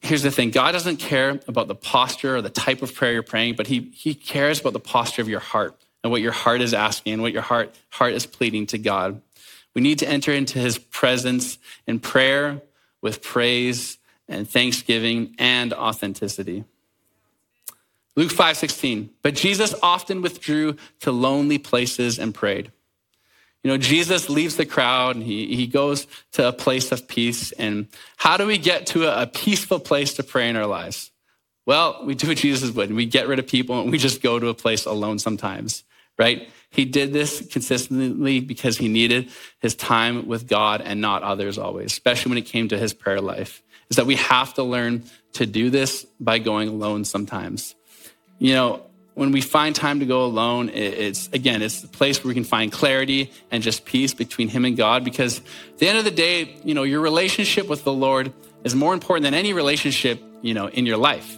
here's 0.02 0.24
the 0.24 0.32
thing 0.32 0.52
God 0.52 0.72
doesn't 0.72 0.98
care 0.98 1.40
about 1.48 1.68
the 1.68 1.76
posture 1.76 2.38
or 2.38 2.42
the 2.42 2.50
type 2.50 2.82
of 2.82 2.94
prayer 2.94 3.14
you're 3.14 3.24
praying, 3.24 3.56
but 3.56 3.68
He, 3.68 3.92
he 3.94 4.14
cares 4.14 4.60
about 4.62 4.74
the 4.74 4.80
posture 4.80 5.22
of 5.22 5.30
your 5.30 5.40
heart 5.40 5.76
and 6.04 6.12
what 6.12 6.22
your 6.22 6.32
heart 6.32 6.62
is 6.62 6.74
asking 6.74 7.14
and 7.14 7.22
what 7.22 7.34
your 7.34 7.42
heart, 7.42 7.76
heart 7.90 8.14
is 8.14 8.26
pleading 8.26 8.68
to 8.68 8.78
God. 8.78 9.22
We 9.74 9.82
need 9.82 10.00
to 10.00 10.08
enter 10.08 10.32
into 10.32 10.60
His 10.60 10.78
presence 10.78 11.58
in 11.88 12.00
prayer 12.00 12.62
with 13.02 13.22
praise 13.22 13.98
and 14.28 14.50
thanksgiving 14.50 15.36
and 15.38 15.74
authenticity. 15.74 16.64
Luke 18.16 18.32
5 18.32 18.58
16. 18.58 19.10
But 19.22 19.36
Jesus 19.36 19.76
often 19.84 20.22
withdrew 20.22 20.78
to 21.02 21.12
lonely 21.12 21.58
places 21.58 22.18
and 22.18 22.34
prayed. 22.34 22.72
You 23.66 23.72
know, 23.72 23.78
Jesus 23.78 24.30
leaves 24.30 24.58
the 24.58 24.66
crowd 24.68 25.16
and 25.16 25.26
he, 25.26 25.56
he 25.56 25.66
goes 25.66 26.06
to 26.34 26.48
a 26.48 26.54
place 26.54 26.92
of 26.92 27.08
peace. 27.08 27.52
And 27.54 27.88
how 28.16 28.38
do 28.38 28.46
we 28.46 28.60
get 28.60 28.86
to 28.88 29.08
a, 29.08 29.24
a 29.24 29.26
peaceful 29.26 29.80
place 29.80 30.14
to 30.14 30.24
pray 30.24 30.50
in 30.50 30.56
our 30.56 30.68
lives? 30.68 31.10
Well, 31.66 32.06
we 32.06 32.14
do 32.14 32.28
what 32.28 32.38
Jesus 32.38 32.70
would. 32.70 32.94
We 32.94 33.08
get 33.08 33.28
rid 33.28 33.40
of 33.40 33.48
people 33.48 33.82
and 33.82 33.92
we 33.92 33.98
just 33.98 34.22
go 34.22 34.38
to 34.38 34.50
a 34.50 34.54
place 34.54 34.86
alone 34.86 35.18
sometimes, 35.18 35.84
right? 36.20 36.48
He 36.70 36.86
did 36.86 37.12
this 37.12 37.44
consistently 37.48 38.40
because 38.40 38.78
he 38.78 38.88
needed 38.88 39.32
his 39.58 39.74
time 39.74 40.28
with 40.28 40.48
God 40.48 40.82
and 40.82 41.02
not 41.02 41.24
others 41.24 41.58
always, 41.58 41.88
especially 41.88 42.30
when 42.30 42.38
it 42.38 42.46
came 42.46 42.68
to 42.68 42.78
his 42.78 42.94
prayer 42.94 43.20
life. 43.20 43.64
Is 43.90 43.98
that 43.98 44.06
we 44.06 44.18
have 44.18 44.54
to 44.54 44.64
learn 44.64 45.06
to 45.34 45.48
do 45.48 45.72
this 45.72 46.06
by 46.20 46.38
going 46.38 46.70
alone 46.70 47.04
sometimes 47.04 47.74
you 48.40 48.54
know, 48.54 48.82
when 49.16 49.32
we 49.32 49.42
find 49.42 49.74
time 49.74 50.02
to 50.02 50.06
go 50.06 50.26
alone, 50.26 50.70
it's 50.70 51.28
again, 51.30 51.62
it's 51.62 51.82
the 51.82 51.88
place 51.88 52.24
where 52.24 52.28
we 52.28 52.34
can 52.34 52.44
find 52.44 52.72
clarity 52.72 53.32
and 53.50 53.64
just 53.64 53.86
peace 53.86 54.14
between 54.14 54.50
Him 54.50 54.66
and 54.66 54.78
God. 54.78 55.04
Because 55.04 55.40
at 55.40 55.78
the 55.80 55.88
end 55.88 55.98
of 55.98 56.04
the 56.04 56.12
day, 56.12 56.58
you 56.64 56.76
know, 56.76 56.84
your 56.84 57.00
relationship 57.02 57.68
with 57.68 57.84
the 57.84 57.94
Lord 57.94 58.34
is 58.64 58.76
more 58.76 58.94
important 58.94 59.24
than 59.24 59.34
any 59.34 59.54
relationship, 59.54 60.22
you 60.42 60.54
know, 60.54 60.68
in 60.68 60.86
your 60.86 60.98
life. 60.98 61.38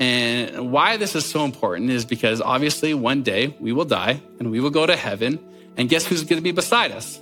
And 0.00 0.70
why 0.70 0.96
this 0.96 1.16
is 1.16 1.26
so 1.26 1.44
important 1.44 1.90
is 1.90 2.04
because 2.04 2.40
obviously 2.40 2.94
one 2.94 3.24
day 3.24 3.56
we 3.58 3.72
will 3.72 3.84
die 3.84 4.22
and 4.38 4.52
we 4.52 4.60
will 4.60 4.70
go 4.70 4.86
to 4.86 4.94
heaven. 4.94 5.40
And 5.76 5.88
guess 5.88 6.06
who's 6.06 6.22
going 6.22 6.38
to 6.38 6.42
be 6.42 6.52
beside 6.52 6.92
us? 6.92 7.20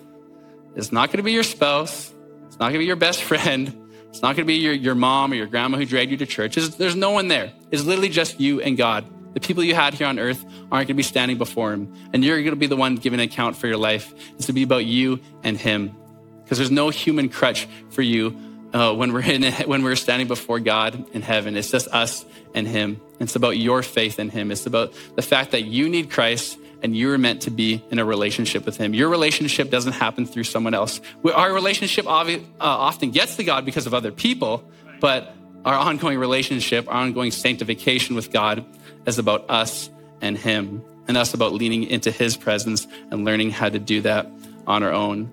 It's 0.75 0.93
not 0.93 1.09
going 1.09 1.19
to 1.19 1.23
be 1.23 1.33
your 1.33 1.43
spouse. 1.43 2.13
It's 2.47 2.59
not 2.59 2.67
going 2.67 2.75
to 2.75 2.79
be 2.81 2.85
your 2.85 2.97
best 2.97 3.23
friend. 3.31 3.89
It's 4.11 4.21
not 4.21 4.37
going 4.37 4.45
to 4.45 4.45
be 4.45 4.57
your, 4.57 4.75
your 4.75 4.95
mom 4.95 5.33
or 5.33 5.37
your 5.37 5.47
grandma 5.47 5.79
who 5.79 5.87
dragged 5.87 6.11
you 6.11 6.19
to 6.19 6.27
church. 6.27 6.59
It's, 6.59 6.77
there's 6.77 6.97
no 6.97 7.13
one 7.13 7.29
there. 7.29 7.53
It's 7.71 7.85
literally 7.85 8.11
just 8.11 8.41
you 8.41 8.61
and 8.61 8.77
God. 8.77 9.07
The 9.37 9.41
people 9.41 9.63
you 9.63 9.75
had 9.75 9.93
here 9.93 10.07
on 10.07 10.19
earth 10.19 10.43
aren't 10.47 10.71
going 10.71 10.87
to 10.87 10.95
be 10.95 11.03
standing 11.03 11.37
before 11.37 11.71
Him. 11.71 11.93
And 12.15 12.25
you're 12.25 12.39
going 12.39 12.55
to 12.55 12.57
be 12.57 12.69
the 12.69 12.75
one 12.75 12.95
giving 12.97 13.21
an 13.21 13.27
account 13.27 13.55
for 13.55 13.67
your 13.67 13.77
life. 13.77 14.15
It's 14.37 14.47
to 14.47 14.55
be 14.55 14.63
about 14.63 14.87
you 14.87 15.21
and 15.43 15.59
Him. 15.59 15.95
Because 16.43 16.57
there's 16.57 16.71
no 16.71 16.89
human 16.89 17.29
crutch 17.29 17.69
for 17.91 18.01
you 18.01 18.35
uh, 18.73 18.95
when, 18.95 19.13
we're 19.13 19.21
in, 19.21 19.53
when 19.67 19.83
we're 19.83 19.95
standing 19.95 20.27
before 20.27 20.59
God 20.59 21.05
in 21.13 21.21
heaven. 21.21 21.55
It's 21.55 21.71
just 21.71 21.87
us 21.89 22.25
and 22.55 22.67
Him. 22.67 22.99
It's 23.21 23.37
about 23.37 23.59
your 23.59 23.83
faith 23.83 24.19
in 24.19 24.31
Him. 24.31 24.51
It's 24.51 24.65
about 24.65 24.95
the 25.17 25.23
fact 25.23 25.51
that 25.51 25.65
you 25.65 25.91
need 25.91 26.11
Christ 26.11 26.59
and 26.83 26.97
you're 26.97 27.19
meant 27.19 27.43
to 27.43 27.51
be 27.51 27.85
in 27.91 27.99
a 27.99 28.07
relationship 28.07 28.65
with 28.65 28.79
Him. 28.79 28.95
Your 28.95 29.11
relationship 29.11 29.69
doesn't 29.71 29.93
happen 29.93 30.25
through 30.25 30.45
someone 30.45 30.73
else. 30.73 30.99
Our 31.31 31.53
relationship 31.53 32.07
uh, 32.07 32.41
often 32.59 33.11
gets 33.11 33.37
to 33.37 33.45
God 33.45 33.67
because 33.67 33.85
of 33.85 33.93
other 33.93 34.13
people, 34.13 34.65
but 34.99 35.35
our 35.67 35.75
ongoing 35.75 36.19
relationship, 36.19 36.89
our 36.89 36.95
ongoing 36.95 37.33
sanctification 37.33 38.15
with 38.15 38.31
God 38.31 38.65
is 39.05 39.19
about 39.19 39.51
us 39.51 39.91
and 40.23 40.39
Him, 40.39 40.83
and 41.09 41.17
us 41.17 41.35
about 41.35 41.53
leaning 41.53 41.83
into 41.85 42.11
His 42.13 42.37
presence 42.37 42.87
and 43.11 43.25
learning 43.25 43.51
how 43.51 43.69
to 43.69 43.81
do 43.81 44.01
that 44.03 44.31
on 44.67 44.85
our 44.85 44.93
own. 44.93 45.33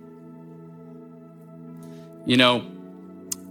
You 2.26 2.38
know, 2.38 2.65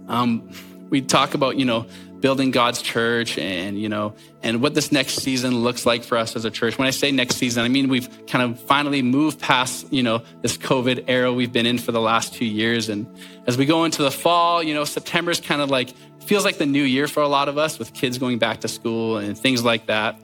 um, 0.09 0.49
we 0.89 1.01
talk 1.01 1.35
about, 1.35 1.57
you 1.57 1.65
know, 1.65 1.87
building 2.19 2.51
God's 2.51 2.81
church 2.81 3.37
and, 3.37 3.77
you 3.77 3.89
know, 3.89 4.13
and 4.41 4.61
what 4.61 4.73
this 4.73 4.93
next 4.93 5.15
season 5.15 5.61
looks 5.61 5.85
like 5.85 6.03
for 6.03 6.17
us 6.17 6.37
as 6.37 6.45
a 6.45 6.51
church. 6.51 6.77
When 6.77 6.87
I 6.87 6.91
say 6.91 7.11
next 7.11 7.35
season, 7.35 7.63
I 7.63 7.67
mean 7.67 7.89
we've 7.89 8.07
kind 8.27 8.49
of 8.49 8.59
finally 8.61 9.01
moved 9.01 9.41
past, 9.41 9.91
you 9.91 10.03
know, 10.03 10.21
this 10.41 10.57
COVID 10.57 11.05
era 11.07 11.33
we've 11.33 11.51
been 11.51 11.65
in 11.65 11.77
for 11.77 11.91
the 11.91 11.99
last 11.99 12.33
two 12.33 12.45
years. 12.45 12.87
And 12.87 13.13
as 13.45 13.57
we 13.57 13.65
go 13.65 13.83
into 13.83 14.03
the 14.03 14.11
fall, 14.11 14.63
you 14.63 14.73
know, 14.73 14.85
September's 14.85 15.41
kind 15.41 15.61
of 15.61 15.69
like, 15.69 15.89
feels 16.23 16.45
like 16.45 16.57
the 16.57 16.65
new 16.65 16.83
year 16.83 17.07
for 17.07 17.21
a 17.21 17.27
lot 17.27 17.49
of 17.49 17.57
us 17.57 17.79
with 17.79 17.93
kids 17.93 18.17
going 18.17 18.39
back 18.39 18.61
to 18.61 18.67
school 18.67 19.17
and 19.17 19.37
things 19.37 19.63
like 19.63 19.87
that. 19.87 20.19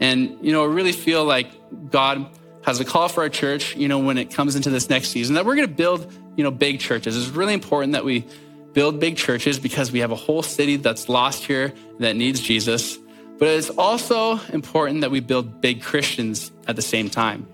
And, 0.00 0.38
you 0.42 0.52
know, 0.52 0.64
I 0.64 0.66
really 0.66 0.92
feel 0.92 1.24
like 1.24 1.50
God 1.90 2.26
has 2.64 2.80
a 2.80 2.84
call 2.84 3.08
for 3.08 3.22
our 3.22 3.28
church, 3.28 3.76
you 3.76 3.88
know, 3.88 3.98
when 3.98 4.18
it 4.18 4.30
comes 4.30 4.56
into 4.56 4.70
this 4.70 4.90
next 4.90 5.08
season 5.08 5.36
that 5.36 5.46
we're 5.46 5.56
going 5.56 5.68
to 5.68 5.74
build, 5.74 6.12
you 6.36 6.44
know, 6.44 6.50
big 6.50 6.80
churches. 6.80 7.16
It's 7.16 7.34
really 7.34 7.54
important 7.54 7.92
that 7.92 8.04
we 8.04 8.26
build 8.72 9.00
big 9.00 9.16
churches 9.16 9.58
because 9.58 9.90
we 9.90 10.00
have 10.00 10.10
a 10.10 10.16
whole 10.16 10.42
city 10.42 10.76
that's 10.76 11.08
lost 11.08 11.44
here 11.44 11.72
that 12.00 12.16
needs 12.16 12.40
Jesus. 12.40 12.98
But 13.38 13.48
it's 13.48 13.70
also 13.70 14.38
important 14.52 15.02
that 15.02 15.10
we 15.10 15.20
build 15.20 15.60
big 15.60 15.82
Christians 15.82 16.50
at 16.66 16.76
the 16.76 16.82
same 16.82 17.08
time. 17.08 17.46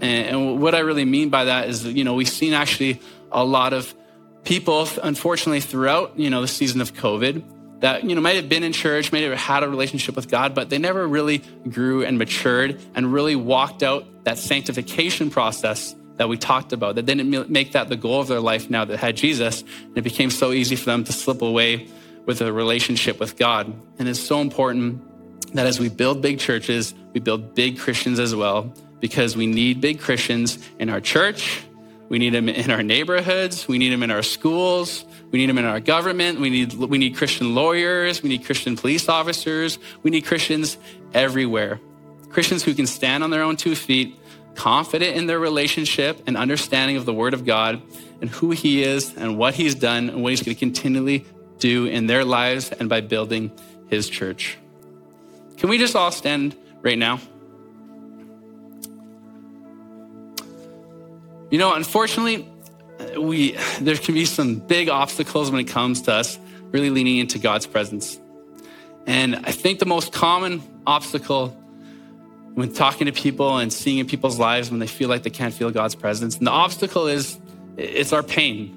And, 0.00 0.60
what 0.60 0.74
I 0.74 0.80
really 0.80 1.04
mean 1.04 1.30
by 1.30 1.44
that 1.44 1.68
is, 1.68 1.84
you 1.84 2.04
know, 2.04 2.14
we've 2.14 2.28
seen 2.28 2.52
actually 2.52 3.00
a 3.32 3.44
lot 3.44 3.72
of 3.72 3.94
people, 4.46 4.88
unfortunately, 5.02 5.60
throughout, 5.60 6.18
you 6.18 6.30
know, 6.30 6.40
the 6.40 6.48
season 6.48 6.80
of 6.80 6.94
COVID 6.94 7.80
that, 7.80 8.04
you 8.04 8.14
know, 8.14 8.22
might 8.22 8.36
have 8.36 8.48
been 8.48 8.62
in 8.62 8.72
church, 8.72 9.12
might 9.12 9.22
have 9.24 9.36
had 9.36 9.62
a 9.62 9.68
relationship 9.68 10.16
with 10.16 10.30
God, 10.30 10.54
but 10.54 10.70
they 10.70 10.78
never 10.78 11.06
really 11.06 11.38
grew 11.68 12.04
and 12.04 12.16
matured 12.16 12.80
and 12.94 13.12
really 13.12 13.36
walked 13.36 13.82
out 13.82 14.06
that 14.24 14.38
sanctification 14.38 15.30
process 15.30 15.94
that 16.16 16.30
we 16.30 16.38
talked 16.38 16.72
about, 16.72 16.94
that 16.94 17.04
didn't 17.04 17.50
make 17.50 17.72
that 17.72 17.90
the 17.90 17.96
goal 17.96 18.20
of 18.20 18.28
their 18.28 18.40
life 18.40 18.70
now 18.70 18.86
that 18.86 18.96
had 18.96 19.16
Jesus. 19.16 19.60
And 19.60 19.98
it 19.98 20.02
became 20.02 20.30
so 20.30 20.52
easy 20.52 20.76
for 20.76 20.86
them 20.86 21.04
to 21.04 21.12
slip 21.12 21.42
away 21.42 21.88
with 22.24 22.40
a 22.40 22.50
relationship 22.50 23.20
with 23.20 23.36
God. 23.36 23.66
And 23.98 24.08
it's 24.08 24.20
so 24.20 24.40
important 24.40 25.02
that 25.54 25.66
as 25.66 25.78
we 25.78 25.90
build 25.90 26.22
big 26.22 26.38
churches, 26.38 26.94
we 27.12 27.20
build 27.20 27.54
big 27.54 27.78
Christians 27.78 28.18
as 28.18 28.34
well, 28.34 28.72
because 29.00 29.36
we 29.36 29.46
need 29.46 29.82
big 29.82 30.00
Christians 30.00 30.58
in 30.78 30.88
our 30.88 31.00
church. 31.00 31.62
We 32.08 32.18
need 32.18 32.30
them 32.30 32.48
in 32.48 32.70
our 32.70 32.82
neighborhoods. 32.82 33.66
We 33.66 33.78
need 33.78 33.90
them 33.90 34.02
in 34.02 34.10
our 34.10 34.22
schools. 34.22 35.04
We 35.32 35.40
need 35.40 35.48
them 35.48 35.58
in 35.58 35.64
our 35.64 35.80
government. 35.80 36.40
We 36.40 36.50
need, 36.50 36.74
we 36.74 36.98
need 36.98 37.16
Christian 37.16 37.54
lawyers. 37.54 38.22
We 38.22 38.28
need 38.28 38.44
Christian 38.44 38.76
police 38.76 39.08
officers. 39.08 39.78
We 40.02 40.10
need 40.10 40.24
Christians 40.24 40.78
everywhere. 41.12 41.80
Christians 42.30 42.62
who 42.62 42.74
can 42.74 42.86
stand 42.86 43.24
on 43.24 43.30
their 43.30 43.42
own 43.42 43.56
two 43.56 43.74
feet, 43.74 44.18
confident 44.54 45.16
in 45.16 45.26
their 45.26 45.38
relationship 45.38 46.22
and 46.26 46.36
understanding 46.36 46.96
of 46.96 47.06
the 47.06 47.12
Word 47.12 47.34
of 47.34 47.44
God 47.44 47.82
and 48.20 48.30
who 48.30 48.50
He 48.50 48.82
is 48.82 49.14
and 49.16 49.36
what 49.36 49.54
He's 49.54 49.74
done 49.74 50.08
and 50.08 50.22
what 50.22 50.30
He's 50.30 50.42
going 50.42 50.54
to 50.54 50.58
continually 50.58 51.26
do 51.58 51.86
in 51.86 52.06
their 52.06 52.24
lives 52.24 52.70
and 52.70 52.88
by 52.88 53.00
building 53.00 53.50
His 53.88 54.08
church. 54.08 54.58
Can 55.56 55.68
we 55.70 55.78
just 55.78 55.96
all 55.96 56.10
stand 56.12 56.56
right 56.82 56.98
now? 56.98 57.20
You 61.50 61.58
know, 61.58 61.74
unfortunately, 61.74 62.48
we 63.16 63.52
there 63.80 63.96
can 63.96 64.14
be 64.14 64.24
some 64.24 64.56
big 64.56 64.88
obstacles 64.88 65.50
when 65.50 65.60
it 65.60 65.68
comes 65.68 66.02
to 66.02 66.12
us 66.12 66.38
really 66.72 66.90
leaning 66.90 67.18
into 67.18 67.38
God's 67.38 67.66
presence. 67.66 68.18
And 69.06 69.36
I 69.36 69.52
think 69.52 69.78
the 69.78 69.86
most 69.86 70.12
common 70.12 70.62
obstacle 70.86 71.48
when 72.54 72.72
talking 72.72 73.06
to 73.06 73.12
people 73.12 73.58
and 73.58 73.72
seeing 73.72 73.98
in 73.98 74.06
people's 74.06 74.38
lives 74.38 74.70
when 74.70 74.80
they 74.80 74.86
feel 74.86 75.08
like 75.08 75.22
they 75.22 75.30
can't 75.30 75.54
feel 75.54 75.70
God's 75.70 75.94
presence, 75.94 76.38
and 76.38 76.46
the 76.46 76.50
obstacle 76.50 77.06
is 77.06 77.38
it's 77.76 78.12
our 78.12 78.22
pain. 78.22 78.72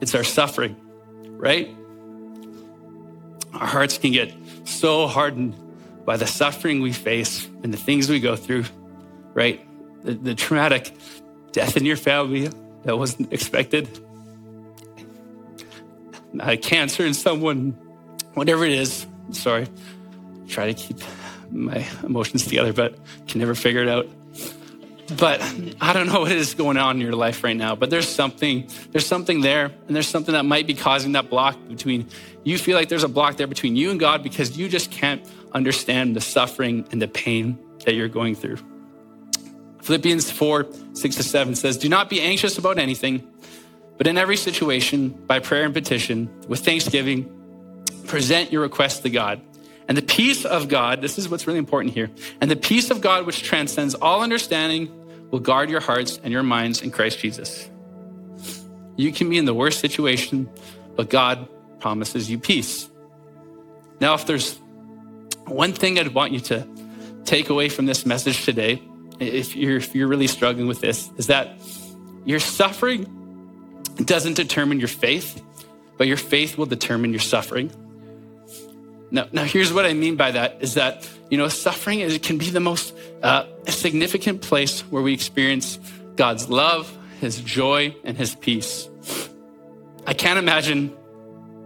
It's 0.00 0.14
our 0.14 0.24
suffering, 0.24 0.76
right? 1.36 1.68
Our 3.52 3.66
hearts 3.66 3.96
can 3.96 4.10
get 4.10 4.32
so 4.64 5.06
hardened 5.06 5.54
by 6.04 6.16
the 6.16 6.26
suffering 6.26 6.80
we 6.80 6.92
face 6.92 7.46
and 7.62 7.72
the 7.72 7.78
things 7.78 8.08
we 8.08 8.20
go 8.20 8.36
through, 8.36 8.64
right? 9.32 9.66
The, 10.04 10.14
the 10.14 10.34
traumatic 10.34 10.94
death 11.52 11.76
in 11.76 11.84
your 11.84 11.96
family 11.96 12.50
that 12.82 12.98
wasn't 12.98 13.32
expected, 13.32 13.88
uh, 16.38 16.56
cancer 16.60 17.06
in 17.06 17.14
someone, 17.14 17.70
whatever 18.34 18.64
it 18.64 18.72
is. 18.72 19.06
Sorry, 19.30 19.66
try 20.48 20.72
to 20.72 20.74
keep 20.74 20.98
my 21.50 21.86
emotions 22.02 22.44
together, 22.44 22.72
but 22.72 22.98
can 23.26 23.40
never 23.40 23.54
figure 23.54 23.82
it 23.82 23.88
out. 23.88 24.06
But 25.18 25.42
I 25.80 25.92
don't 25.92 26.06
know 26.06 26.20
what 26.20 26.32
is 26.32 26.54
going 26.54 26.78
on 26.78 26.96
in 26.96 27.02
your 27.02 27.12
life 27.12 27.44
right 27.44 27.56
now, 27.56 27.76
but 27.76 27.90
there's 27.90 28.08
something, 28.08 28.70
there's 28.90 29.06
something 29.06 29.42
there, 29.42 29.66
and 29.66 29.94
there's 29.94 30.08
something 30.08 30.32
that 30.32 30.44
might 30.44 30.66
be 30.66 30.74
causing 30.74 31.12
that 31.12 31.28
block 31.28 31.58
between 31.68 32.08
you 32.42 32.58
feel 32.58 32.76
like 32.76 32.88
there's 32.88 33.04
a 33.04 33.08
block 33.08 33.36
there 33.36 33.46
between 33.46 33.76
you 33.76 33.90
and 33.90 33.98
God 33.98 34.22
because 34.22 34.56
you 34.56 34.68
just 34.68 34.90
can't 34.90 35.26
understand 35.52 36.14
the 36.14 36.20
suffering 36.20 36.86
and 36.90 37.00
the 37.00 37.08
pain 37.08 37.58
that 37.84 37.94
you're 37.94 38.08
going 38.08 38.34
through. 38.34 38.58
Philippians 39.82 40.30
4, 40.30 40.66
6 40.94 41.16
to 41.16 41.22
7 41.22 41.54
says, 41.54 41.76
Do 41.76 41.88
not 41.88 42.08
be 42.08 42.20
anxious 42.20 42.56
about 42.56 42.78
anything, 42.78 43.30
but 43.98 44.06
in 44.06 44.16
every 44.16 44.36
situation, 44.36 45.10
by 45.10 45.38
prayer 45.38 45.64
and 45.64 45.74
petition, 45.74 46.30
with 46.48 46.64
thanksgiving, 46.64 47.30
present 48.06 48.52
your 48.52 48.62
requests 48.62 49.00
to 49.00 49.10
God. 49.10 49.40
And 49.86 49.98
the 49.98 50.02
peace 50.02 50.44
of 50.44 50.68
God, 50.68 51.02
this 51.02 51.18
is 51.18 51.28
what's 51.28 51.46
really 51.46 51.58
important 51.58 51.94
here, 51.94 52.10
and 52.40 52.50
the 52.50 52.56
peace 52.56 52.90
of 52.90 53.00
God, 53.00 53.26
which 53.26 53.42
transcends 53.42 53.94
all 53.94 54.22
understanding, 54.22 54.90
will 55.30 55.40
guard 55.40 55.68
your 55.68 55.80
hearts 55.80 56.18
and 56.22 56.32
your 56.32 56.42
minds 56.42 56.80
in 56.80 56.90
Christ 56.90 57.18
Jesus. 57.18 57.68
You 58.96 59.12
can 59.12 59.28
be 59.28 59.36
in 59.36 59.44
the 59.44 59.54
worst 59.54 59.80
situation, 59.80 60.48
but 60.96 61.10
God 61.10 61.48
promises 61.80 62.30
you 62.30 62.38
peace. 62.38 62.88
Now, 64.00 64.14
if 64.14 64.26
there's 64.26 64.58
one 65.46 65.72
thing 65.72 65.98
I'd 65.98 66.14
want 66.14 66.32
you 66.32 66.40
to 66.40 66.66
take 67.24 67.50
away 67.50 67.68
from 67.68 67.86
this 67.86 68.06
message 68.06 68.44
today, 68.44 68.82
if 69.20 69.54
you're, 69.54 69.76
if 69.76 69.94
you're 69.94 70.08
really 70.08 70.26
struggling 70.26 70.66
with 70.66 70.80
this, 70.80 71.10
is 71.16 71.26
that 71.26 71.58
your 72.24 72.40
suffering 72.40 73.04
doesn't 73.96 74.34
determine 74.34 74.78
your 74.78 74.88
faith, 74.88 75.42
but 75.96 76.06
your 76.06 76.16
faith 76.16 76.56
will 76.56 76.66
determine 76.66 77.10
your 77.10 77.20
suffering. 77.20 77.70
Now, 79.10 79.28
now 79.32 79.44
here's 79.44 79.72
what 79.72 79.86
I 79.86 79.92
mean 79.92 80.16
by 80.16 80.32
that 80.32 80.62
is 80.62 80.74
that, 80.74 81.08
you 81.30 81.38
know, 81.38 81.48
suffering 81.48 82.00
is, 82.00 82.18
can 82.18 82.38
be 82.38 82.50
the 82.50 82.60
most 82.60 82.94
uh, 83.22 83.46
significant 83.68 84.42
place 84.42 84.80
where 84.82 85.02
we 85.02 85.12
experience 85.12 85.78
God's 86.16 86.48
love, 86.48 86.96
his 87.20 87.40
joy, 87.40 87.94
and 88.04 88.16
his 88.16 88.34
peace. 88.34 88.88
I 90.06 90.14
can't 90.14 90.38
imagine 90.38 90.94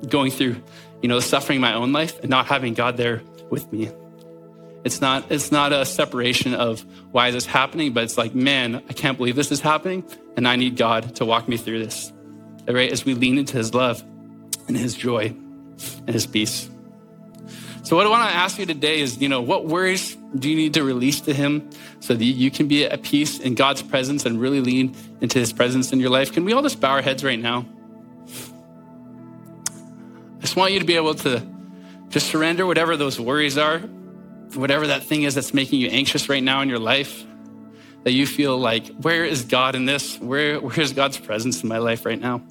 going 0.09 0.31
through, 0.31 0.63
you 1.03 1.09
know, 1.09 1.21
suffering 1.21 1.57
in 1.57 1.63
my 1.63 1.75
own 1.75 1.93
life 1.93 2.21
and 2.21 2.31
not 2.31 2.47
having 2.47 2.75
God 2.75 2.97
there 2.97 3.23
with 3.51 3.73
me. 3.73 3.91
It's 4.85 5.01
not, 5.01 5.31
it's 5.31 5.51
not 5.51 5.73
a 5.73 5.85
separation 5.85 6.55
of 6.55 6.85
why 7.11 7.29
is 7.29 7.35
this 7.35 7.47
happening, 7.47 7.93
but 7.93 8.05
it's 8.05 8.17
like, 8.17 8.35
man, 8.35 8.83
I 8.89 8.93
can't 8.93 9.19
believe 9.19 9.37
this 9.37 9.51
is 9.51 9.61
happening, 9.61 10.05
and 10.37 10.47
I 10.47 10.57
need 10.57 10.77
God 10.77 11.17
to 11.17 11.25
walk 11.25 11.49
me 11.49 11.57
through 11.57 11.85
this. 11.85 12.13
Right? 12.69 12.93
As 12.93 13.05
we 13.05 13.15
lean 13.15 13.39
into 13.39 13.57
his 13.57 13.75
love 13.75 14.03
and 14.69 14.77
his 14.77 14.95
joy 14.95 15.35
and 16.07 16.09
his 16.11 16.27
peace. 16.27 16.69
So 17.89 17.97
what 17.97 18.05
I 18.05 18.11
want 18.11 18.29
to 18.29 18.37
ask 18.37 18.59
you 18.59 18.67
today 18.67 19.01
is, 19.01 19.17
you 19.17 19.31
know, 19.31 19.41
what 19.41 19.65
worries 19.65 20.15
do 20.39 20.51
you 20.51 20.57
need 20.57 20.75
to 20.75 20.85
release 20.85 21.23
to 21.23 21.33
him 21.33 21.71
so 22.01 22.13
that 22.13 22.23
you 22.23 22.51
can 22.51 22.69
be 22.69 22.85
at 22.85 23.03
peace 23.03 23.39
in 23.39 23.55
God's 23.55 23.81
presence 23.81 24.27
and 24.27 24.39
really 24.39 24.61
lean 24.61 24.95
into 25.23 25.39
his 25.39 25.55
presence 25.55 25.91
in 25.91 25.99
your 25.99 26.11
life? 26.11 26.31
Can 26.31 26.45
we 26.45 26.53
all 26.53 26.61
just 26.61 26.83
bow 26.83 26.91
our 26.91 27.01
heads 27.01 27.25
right 27.25 27.39
now? 27.41 27.65
I 30.37 30.41
just 30.43 30.55
want 30.55 30.75
you 30.75 30.81
to 30.81 30.85
be 30.85 30.97
able 30.97 31.15
to 31.15 31.43
just 32.11 32.27
surrender 32.27 32.67
whatever 32.67 32.95
those 32.99 33.19
worries 33.19 33.57
are, 33.57 33.79
whatever 34.53 34.89
that 34.89 35.05
thing 35.05 35.23
is 35.23 35.35
that's 35.35 35.55
making 35.55 35.81
you 35.81 35.89
anxious 35.89 36.29
right 36.29 36.43
now 36.43 36.61
in 36.61 36.69
your 36.69 36.79
life, 36.79 37.25
that 38.03 38.13
you 38.13 38.27
feel 38.27 38.59
like, 38.59 38.87
where 38.99 39.25
is 39.25 39.45
God 39.45 39.75
in 39.75 39.87
this? 39.87 40.21
Where, 40.21 40.61
where 40.61 40.79
is 40.79 40.93
God's 40.93 41.17
presence 41.17 41.63
in 41.63 41.71
my 41.71 41.79
life 41.79 42.05
right 42.05 42.21
now? 42.21 42.43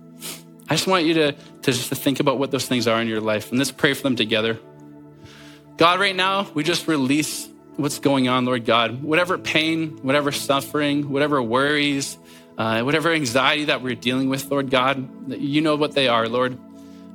I 0.67 0.73
just 0.73 0.87
want 0.87 1.05
you 1.05 1.13
to, 1.13 1.31
to 1.33 1.71
just 1.71 1.89
to 1.89 1.95
think 1.95 2.19
about 2.19 2.39
what 2.39 2.49
those 2.49 2.65
things 2.65 2.87
are 2.87 2.99
in 2.99 3.07
your 3.07 3.21
life 3.21 3.51
and 3.51 3.59
let's 3.59 3.69
pray 3.69 3.93
for 3.93 4.01
them 4.01 4.15
together. 4.15 4.59
God, 5.77 5.99
right 5.99 6.15
now, 6.15 6.47
we 6.55 6.63
just 6.63 6.87
release 6.87 7.47
what's 7.75 7.99
going 7.99 8.27
on, 8.27 8.45
Lord 8.45 8.65
God. 8.65 9.03
Whatever 9.03 9.37
pain, 9.37 9.99
whatever 10.01 10.31
suffering, 10.31 11.11
whatever 11.11 11.41
worries, 11.41 12.17
uh, 12.57 12.81
whatever 12.81 13.13
anxiety 13.13 13.65
that 13.65 13.83
we're 13.83 13.93
dealing 13.93 14.27
with, 14.27 14.49
Lord 14.49 14.71
God, 14.71 15.29
you 15.29 15.61
know 15.61 15.75
what 15.75 15.91
they 15.93 16.07
are, 16.07 16.27
Lord. 16.27 16.53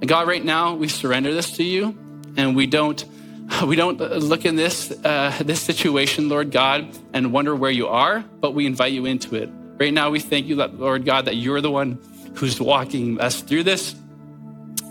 And 0.00 0.08
God, 0.08 0.28
right 0.28 0.44
now, 0.44 0.74
we 0.74 0.86
surrender 0.86 1.34
this 1.34 1.56
to 1.56 1.64
you 1.64 1.98
and 2.36 2.54
we 2.54 2.66
don't 2.66 3.04
we 3.66 3.74
don't 3.74 3.98
look 3.98 4.44
in 4.44 4.54
this 4.54 4.92
uh, 5.04 5.36
this 5.44 5.60
situation, 5.60 6.28
Lord 6.28 6.52
God, 6.52 6.96
and 7.12 7.32
wonder 7.32 7.56
where 7.56 7.72
you 7.72 7.88
are, 7.88 8.20
but 8.40 8.54
we 8.54 8.66
invite 8.66 8.92
you 8.92 9.06
into 9.06 9.34
it. 9.34 9.50
Right 9.76 9.92
now, 9.92 10.10
we 10.10 10.20
thank 10.20 10.46
you, 10.46 10.54
Lord 10.54 11.04
God, 11.04 11.24
that 11.24 11.34
you're 11.34 11.60
the 11.60 11.70
one 11.70 11.98
who's 12.36 12.60
walking 12.60 13.20
us 13.20 13.40
through 13.40 13.64
this 13.64 13.96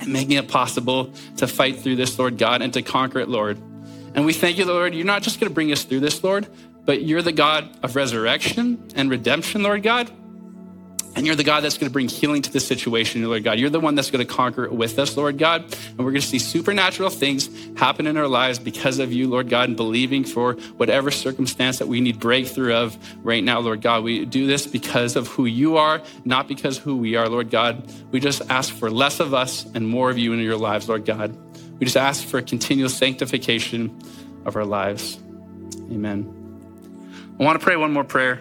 and 0.02 0.12
making 0.12 0.34
it 0.34 0.48
possible 0.48 1.14
to 1.38 1.48
fight 1.48 1.80
through 1.80 1.96
this, 1.96 2.20
Lord 2.20 2.38
God, 2.38 2.62
and 2.62 2.74
to 2.74 2.82
conquer 2.82 3.20
it, 3.20 3.30
Lord. 3.30 3.58
And 4.14 4.26
we 4.26 4.34
thank 4.34 4.58
you, 4.58 4.66
Lord. 4.66 4.94
You're 4.94 5.06
not 5.06 5.22
just 5.22 5.40
going 5.40 5.50
to 5.50 5.54
bring 5.54 5.72
us 5.72 5.84
through 5.84 6.02
this, 6.02 6.24
Lord, 6.24 6.48
but 6.86 7.04
you're 7.04 7.22
the 7.22 7.32
God 7.32 7.70
of 7.84 7.96
resurrection 7.96 8.90
and 8.96 9.10
redemption, 9.10 9.64
Lord 9.64 9.84
God. 9.84 10.12
And 11.14 11.28
you're 11.28 11.36
the 11.36 11.44
God 11.44 11.62
that's 11.62 11.78
going 11.78 11.90
to 11.90 11.94
bring 11.94 12.08
healing 12.08 12.42
to 12.42 12.52
this 12.52 12.66
situation, 12.66 13.22
Lord 13.28 13.44
God. 13.44 13.60
You're 13.60 13.70
the 13.70 13.82
one 13.82 13.96
that's 13.96 14.10
going 14.10 14.26
to 14.26 14.34
conquer 14.34 14.64
it 14.64 14.72
with 14.72 14.98
us, 14.98 15.18
Lord 15.18 15.38
God. 15.38 15.64
And 15.64 15.98
we're 16.00 16.12
going 16.12 16.22
to 16.22 16.28
see 16.28 16.40
supernatural 16.40 17.10
things 17.10 17.50
happen 17.78 18.08
in 18.08 18.16
our 18.16 18.30
lives 18.30 18.60
because 18.60 18.98
of 19.00 19.12
you, 19.12 19.28
Lord 19.28 19.50
God, 19.50 19.68
and 19.68 19.76
believing 19.76 20.24
for 20.24 20.54
whatever 20.78 21.12
circumstance 21.12 21.80
that 21.80 21.88
we 21.88 22.00
need 22.00 22.20
breakthrough 22.20 22.74
of 22.74 22.98
right 23.24 23.44
now, 23.44 23.60
Lord 23.60 23.82
God. 23.82 24.04
We 24.04 24.24
do 24.24 24.48
this 24.48 24.66
because 24.66 25.18
of 25.18 25.28
who 25.28 25.46
you 25.46 25.76
are, 25.78 26.02
not 26.24 26.48
because 26.48 26.78
who 26.78 26.96
we 26.96 27.16
are, 27.16 27.28
Lord 27.28 27.52
God. 27.52 27.92
We 28.12 28.22
just 28.22 28.50
ask 28.50 28.74
for 28.74 28.90
less 28.90 29.20
of 29.20 29.34
us 29.34 29.66
and 29.76 29.88
more 29.88 30.10
of 30.10 30.18
you 30.18 30.32
in 30.32 30.40
your 30.40 30.58
lives, 30.58 30.88
Lord 30.88 31.06
God. 31.06 31.38
We 31.80 31.86
just 31.86 31.98
ask 31.98 32.24
for 32.26 32.38
a 32.38 32.44
continual 32.44 32.90
sanctification 32.90 34.02
of 34.46 34.56
our 34.56 34.66
lives. 34.66 35.20
Amen. 35.92 36.38
I 37.38 37.44
want 37.44 37.60
to 37.60 37.64
pray 37.64 37.76
one 37.76 37.92
more 37.92 38.04
prayer. 38.04 38.40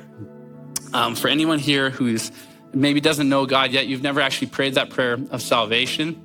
Um, 0.92 1.14
for 1.14 1.28
anyone 1.28 1.58
here 1.58 1.88
who's 1.88 2.32
maybe 2.72 3.00
doesn't 3.00 3.28
know 3.28 3.46
God 3.46 3.72
yet, 3.72 3.86
you've 3.86 4.02
never 4.02 4.20
actually 4.20 4.48
prayed 4.48 4.74
that 4.74 4.90
prayer 4.90 5.18
of 5.30 5.42
salvation 5.42 6.20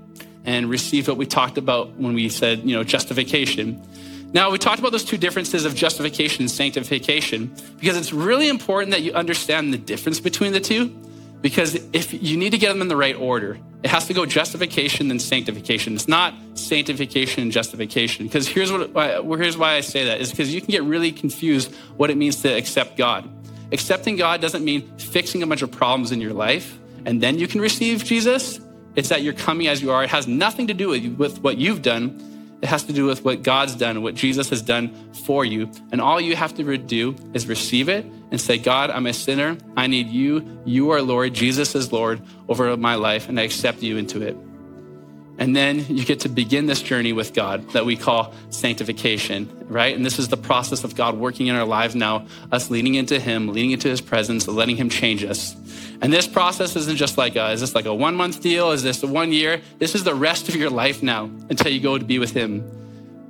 and 0.46 0.70
received 0.70 1.08
what 1.08 1.18
we 1.18 1.26
talked 1.26 1.58
about 1.58 1.96
when 1.96 2.14
we 2.14 2.30
said, 2.30 2.60
you 2.60 2.76
know, 2.76 2.84
justification. 2.84 3.82
Now, 4.34 4.52
we 4.52 4.58
talked 4.58 4.80
about 4.80 4.92
those 4.92 5.06
two 5.06 5.18
differences 5.18 5.66
of 5.66 5.76
justification 5.76 6.44
and 6.44 6.52
sanctification 6.52 7.56
because 7.80 7.98
it's 7.98 8.14
really 8.14 8.50
important 8.50 8.92
that 8.92 9.02
you 9.02 9.14
understand 9.14 9.74
the 9.74 9.78
difference 9.78 10.20
between 10.20 10.54
the 10.54 10.60
two. 10.60 10.94
Because 11.42 11.76
if 11.94 12.12
you 12.12 12.38
need 12.38 12.52
to 12.52 12.58
get 12.58 12.70
them 12.70 12.82
in 12.82 12.88
the 12.88 12.96
right 12.96 13.16
order, 13.16 13.60
it 13.84 13.90
has 13.92 14.08
to 14.08 14.14
go 14.14 14.26
justification 14.26 15.10
then 15.10 15.20
sanctification. 15.20 15.94
It's 15.94 16.08
not 16.08 16.34
sanctification 16.56 17.44
and 17.44 17.52
justification. 17.52 18.26
Because 18.26 18.48
here's 18.48 18.72
what 18.72 19.40
here's 19.40 19.58
why 19.58 19.74
I 19.74 19.82
say 19.82 20.06
that 20.06 20.22
is 20.22 20.32
because 20.32 20.54
you 20.54 20.60
can 20.60 20.72
get 20.72 20.84
really 20.84 21.12
confused 21.12 21.74
what 21.98 22.10
it 22.10 22.18
means 22.18 22.42
to 22.42 22.50
accept 22.50 22.98
God. 22.98 23.30
Accepting 23.72 24.16
God 24.16 24.42
doesn't 24.42 24.64
mean 24.64 24.98
fixing 24.98 25.44
a 25.44 25.48
bunch 25.48 25.62
of 25.62 25.72
problems 25.72 26.12
in 26.12 26.22
your 26.22 26.34
life 26.34 26.78
and 27.06 27.22
then 27.22 27.38
you 27.38 27.48
can 27.48 27.62
receive 27.62 28.04
Jesus. 28.04 28.60
It's 28.96 29.10
that 29.10 29.22
you're 29.22 29.34
coming 29.34 29.68
as 29.68 29.82
you 29.82 29.92
are. 29.92 30.04
It 30.04 30.10
has 30.10 30.28
nothing 30.28 30.68
to 30.68 30.74
do 30.74 30.90
with, 30.90 31.06
with 31.18 31.40
what 31.42 31.58
you've 31.58 31.82
done. 31.82 32.58
It 32.62 32.70
has 32.70 32.84
to 32.84 32.94
do 32.94 33.06
with 33.06 33.24
what 33.24 33.44
God's 33.44 33.76
done, 33.76 34.02
what 34.02 34.16
Jesus 34.16 34.50
has 34.50 34.62
done 34.62 35.14
for 35.26 35.46
you. 35.46 35.70
And 35.92 36.02
all 36.02 36.20
you 36.20 36.36
have 36.36 36.56
to 36.56 36.78
do 36.78 37.16
is 37.34 37.48
receive 37.48 37.90
it 37.90 38.06
and 38.32 38.42
say, 38.42 38.58
God, 38.58 38.90
I'm 38.90 39.06
a 39.06 39.14
sinner. 39.14 39.58
I 39.78 39.88
need 39.88 40.08
you. 40.08 40.62
You 40.66 40.92
are 40.92 41.02
Lord. 41.02 41.34
Jesus 41.34 41.76
is 41.76 41.92
Lord 41.92 42.22
over 42.48 42.76
my 42.78 42.96
life, 42.96 43.30
and 43.30 43.40
I 43.40 43.44
accept 43.44 43.84
you 43.84 43.98
into 43.98 44.22
it. 44.22 44.36
And 45.38 45.56
then 45.56 45.86
you 45.90 46.06
get 46.06 46.22
to 46.22 46.30
begin 46.30 46.66
this 46.66 46.82
journey 46.82 47.12
with 47.12 47.34
God 47.34 47.70
that 47.72 47.86
we 47.86 47.98
call 47.98 48.34
sanctification, 48.50 49.50
right? 49.68 49.96
And 49.96 50.06
this 50.06 50.18
is 50.18 50.30
the 50.30 50.38
process 50.38 50.84
of 50.84 50.96
God 50.96 51.18
working 51.18 51.48
in 51.48 51.56
our 51.56 51.66
lives 51.66 51.94
now, 51.94 52.26
us 52.52 52.70
leaning 52.70 52.96
into 52.96 53.20
Him, 53.20 53.50
leaning 53.50 53.72
into 53.72 53.90
His 53.90 54.00
presence, 54.00 54.48
letting 54.48 54.78
Him 54.78 54.90
change 54.90 55.24
us. 55.26 55.54
And 56.02 56.12
this 56.12 56.28
process 56.28 56.76
isn't 56.76 56.96
just 56.96 57.18
like 57.18 57.36
a, 57.36 57.52
is 57.52 57.62
this 57.62 57.76
like 57.76 57.86
a 57.86 57.94
one 57.94 58.16
month 58.16 58.42
deal? 58.42 58.72
Is 58.72 58.84
this 58.84 59.04
a 59.04 59.08
one 59.08 59.34
year? 59.34 59.62
This 59.78 59.94
is 59.94 60.04
the 60.06 60.16
rest 60.16 60.48
of 60.48 60.56
your 60.56 60.70
life 60.70 61.04
now 61.04 61.26
until 61.50 61.72
you 61.72 61.82
go 61.82 61.98
to 61.98 62.06
be 62.06 62.18
with 62.18 62.32
Him. 62.32 62.64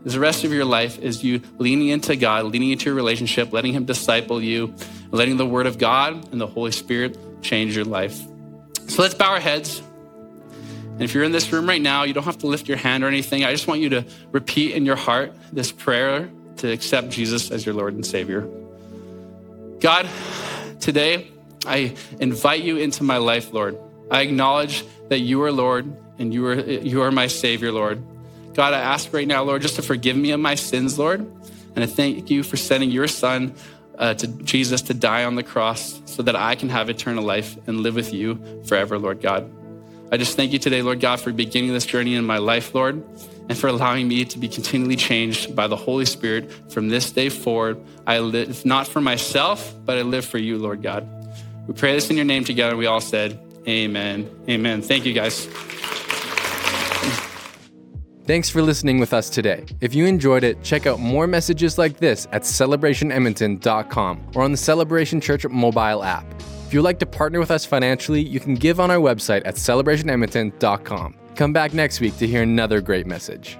The 0.03 0.19
rest 0.19 0.43
of 0.43 0.53
your 0.53 0.65
life 0.65 0.99
is 0.99 1.23
you 1.23 1.41
leaning 1.57 1.87
into 1.87 2.15
God, 2.15 2.45
leaning 2.45 2.69
into 2.69 2.85
your 2.85 2.93
relationship, 2.93 3.51
letting 3.51 3.73
Him 3.73 3.85
disciple 3.85 4.39
you, 4.39 4.75
letting 5.09 5.37
the 5.37 5.45
Word 5.47 5.65
of 5.65 5.79
God 5.79 6.31
and 6.31 6.39
the 6.39 6.45
Holy 6.45 6.71
Spirit 6.71 7.17
change 7.41 7.75
your 7.75 7.85
life. 7.85 8.19
So 8.87 9.01
let's 9.01 9.15
bow 9.15 9.31
our 9.31 9.39
heads. 9.39 9.81
And 10.95 11.01
if 11.01 11.13
you're 11.13 11.25
in 11.25 11.33
this 11.33 11.51
room 11.51 11.67
right 11.67 11.81
now, 11.81 12.03
you 12.03 12.13
don't 12.13 12.23
have 12.23 12.37
to 12.37 12.47
lift 12.47 12.69
your 12.69 12.77
hand 12.77 13.03
or 13.03 13.07
anything. 13.07 13.43
I 13.43 13.51
just 13.51 13.67
want 13.67 13.81
you 13.81 13.89
to 13.89 14.05
repeat 14.31 14.75
in 14.75 14.85
your 14.85 14.95
heart 14.95 15.33
this 15.51 15.69
prayer 15.69 16.29
to 16.57 16.71
accept 16.71 17.09
Jesus 17.09 17.51
as 17.51 17.65
your 17.65 17.75
Lord 17.75 17.95
and 17.95 18.05
Savior. 18.05 18.47
God, 19.81 20.07
today, 20.79 21.27
I 21.65 21.95
invite 22.21 22.63
you 22.63 22.77
into 22.77 23.03
my 23.03 23.17
life, 23.17 23.51
Lord. 23.51 23.77
I 24.09 24.21
acknowledge 24.21 24.85
that 25.09 25.19
you 25.19 25.43
are 25.43 25.51
Lord 25.51 25.93
and 26.17 26.33
you 26.33 26.47
are, 26.47 26.55
you 26.55 27.01
are 27.01 27.11
my 27.11 27.27
Savior, 27.27 27.73
Lord. 27.73 28.01
God, 28.53 28.73
I 28.73 28.79
ask 28.79 29.11
right 29.11 29.27
now, 29.27 29.43
Lord, 29.43 29.61
just 29.61 29.75
to 29.75 29.81
forgive 29.81 30.15
me 30.15 30.31
of 30.31 30.39
my 30.39 30.55
sins, 30.55 30.97
Lord. 30.97 31.19
And 31.75 31.83
I 31.83 31.87
thank 31.87 32.29
you 32.31 32.41
for 32.41 32.55
sending 32.55 32.89
your 32.89 33.09
Son 33.09 33.53
uh, 33.97 34.13
to 34.13 34.27
Jesus 34.27 34.81
to 34.83 34.93
die 34.93 35.25
on 35.25 35.35
the 35.35 35.43
cross 35.43 36.01
so 36.05 36.23
that 36.23 36.37
I 36.37 36.55
can 36.55 36.69
have 36.69 36.89
eternal 36.89 37.25
life 37.25 37.57
and 37.67 37.81
live 37.81 37.95
with 37.95 38.13
you 38.13 38.63
forever, 38.65 38.97
Lord 38.97 39.21
God. 39.21 39.51
I 40.11 40.17
just 40.17 40.35
thank 40.35 40.53
you 40.53 40.59
today, 40.59 40.81
Lord 40.81 40.99
God, 40.99 41.19
for 41.19 41.31
beginning 41.31 41.73
this 41.73 41.85
journey 41.85 42.15
in 42.15 42.25
my 42.25 42.37
life, 42.37 42.75
Lord, 42.75 43.03
and 43.49 43.57
for 43.57 43.67
allowing 43.67 44.07
me 44.07 44.25
to 44.25 44.37
be 44.37 44.47
continually 44.47 44.95
changed 44.95 45.55
by 45.55 45.67
the 45.67 45.75
Holy 45.75 46.05
Spirit 46.05 46.51
from 46.71 46.89
this 46.89 47.11
day 47.11 47.29
forward. 47.29 47.83
I 48.05 48.19
live 48.19 48.65
not 48.65 48.87
for 48.87 49.01
myself, 49.01 49.73
but 49.85 49.97
I 49.97 50.03
live 50.03 50.25
for 50.25 50.37
you, 50.37 50.57
Lord 50.57 50.81
God. 50.83 51.07
We 51.67 51.73
pray 51.73 51.93
this 51.93 52.09
in 52.09 52.15
your 52.15 52.25
name 52.25 52.43
together. 52.43 52.75
We 52.75 52.85
all 52.85 53.01
said, 53.01 53.39
Amen. 53.67 54.29
Amen. 54.47 54.81
Thank 54.83 55.05
you, 55.05 55.13
guys. 55.13 55.47
Thanks 58.25 58.49
for 58.49 58.61
listening 58.61 58.99
with 58.99 59.13
us 59.13 59.29
today. 59.29 59.65
If 59.81 59.93
you 59.93 60.05
enjoyed 60.05 60.43
it, 60.43 60.63
check 60.63 60.87
out 60.87 60.99
more 60.99 61.27
messages 61.27 61.77
like 61.77 61.97
this 61.97 62.27
at 62.31 62.41
celebrationedmonton.com 62.41 64.31
or 64.33 64.43
on 64.43 64.51
the 64.51 64.57
Celebration 64.57 65.21
Church 65.21 65.45
mobile 65.47 66.03
app. 66.03 66.25
If 66.65 66.73
you'd 66.73 66.81
like 66.81 66.99
to 66.99 67.05
partner 67.05 67.39
with 67.39 67.51
us 67.51 67.63
financially, 67.63 68.21
you 68.21 68.39
can 68.39 68.55
give 68.55 68.79
on 68.79 68.89
our 68.89 68.97
website 68.97 69.43
at 69.45 69.55
celebrationedmonton.com. 69.55 71.15
Come 71.35 71.53
back 71.53 71.73
next 71.73 71.99
week 71.99 72.17
to 72.17 72.25
hear 72.25 72.41
another 72.41 72.81
great 72.81 73.05
message. 73.05 73.57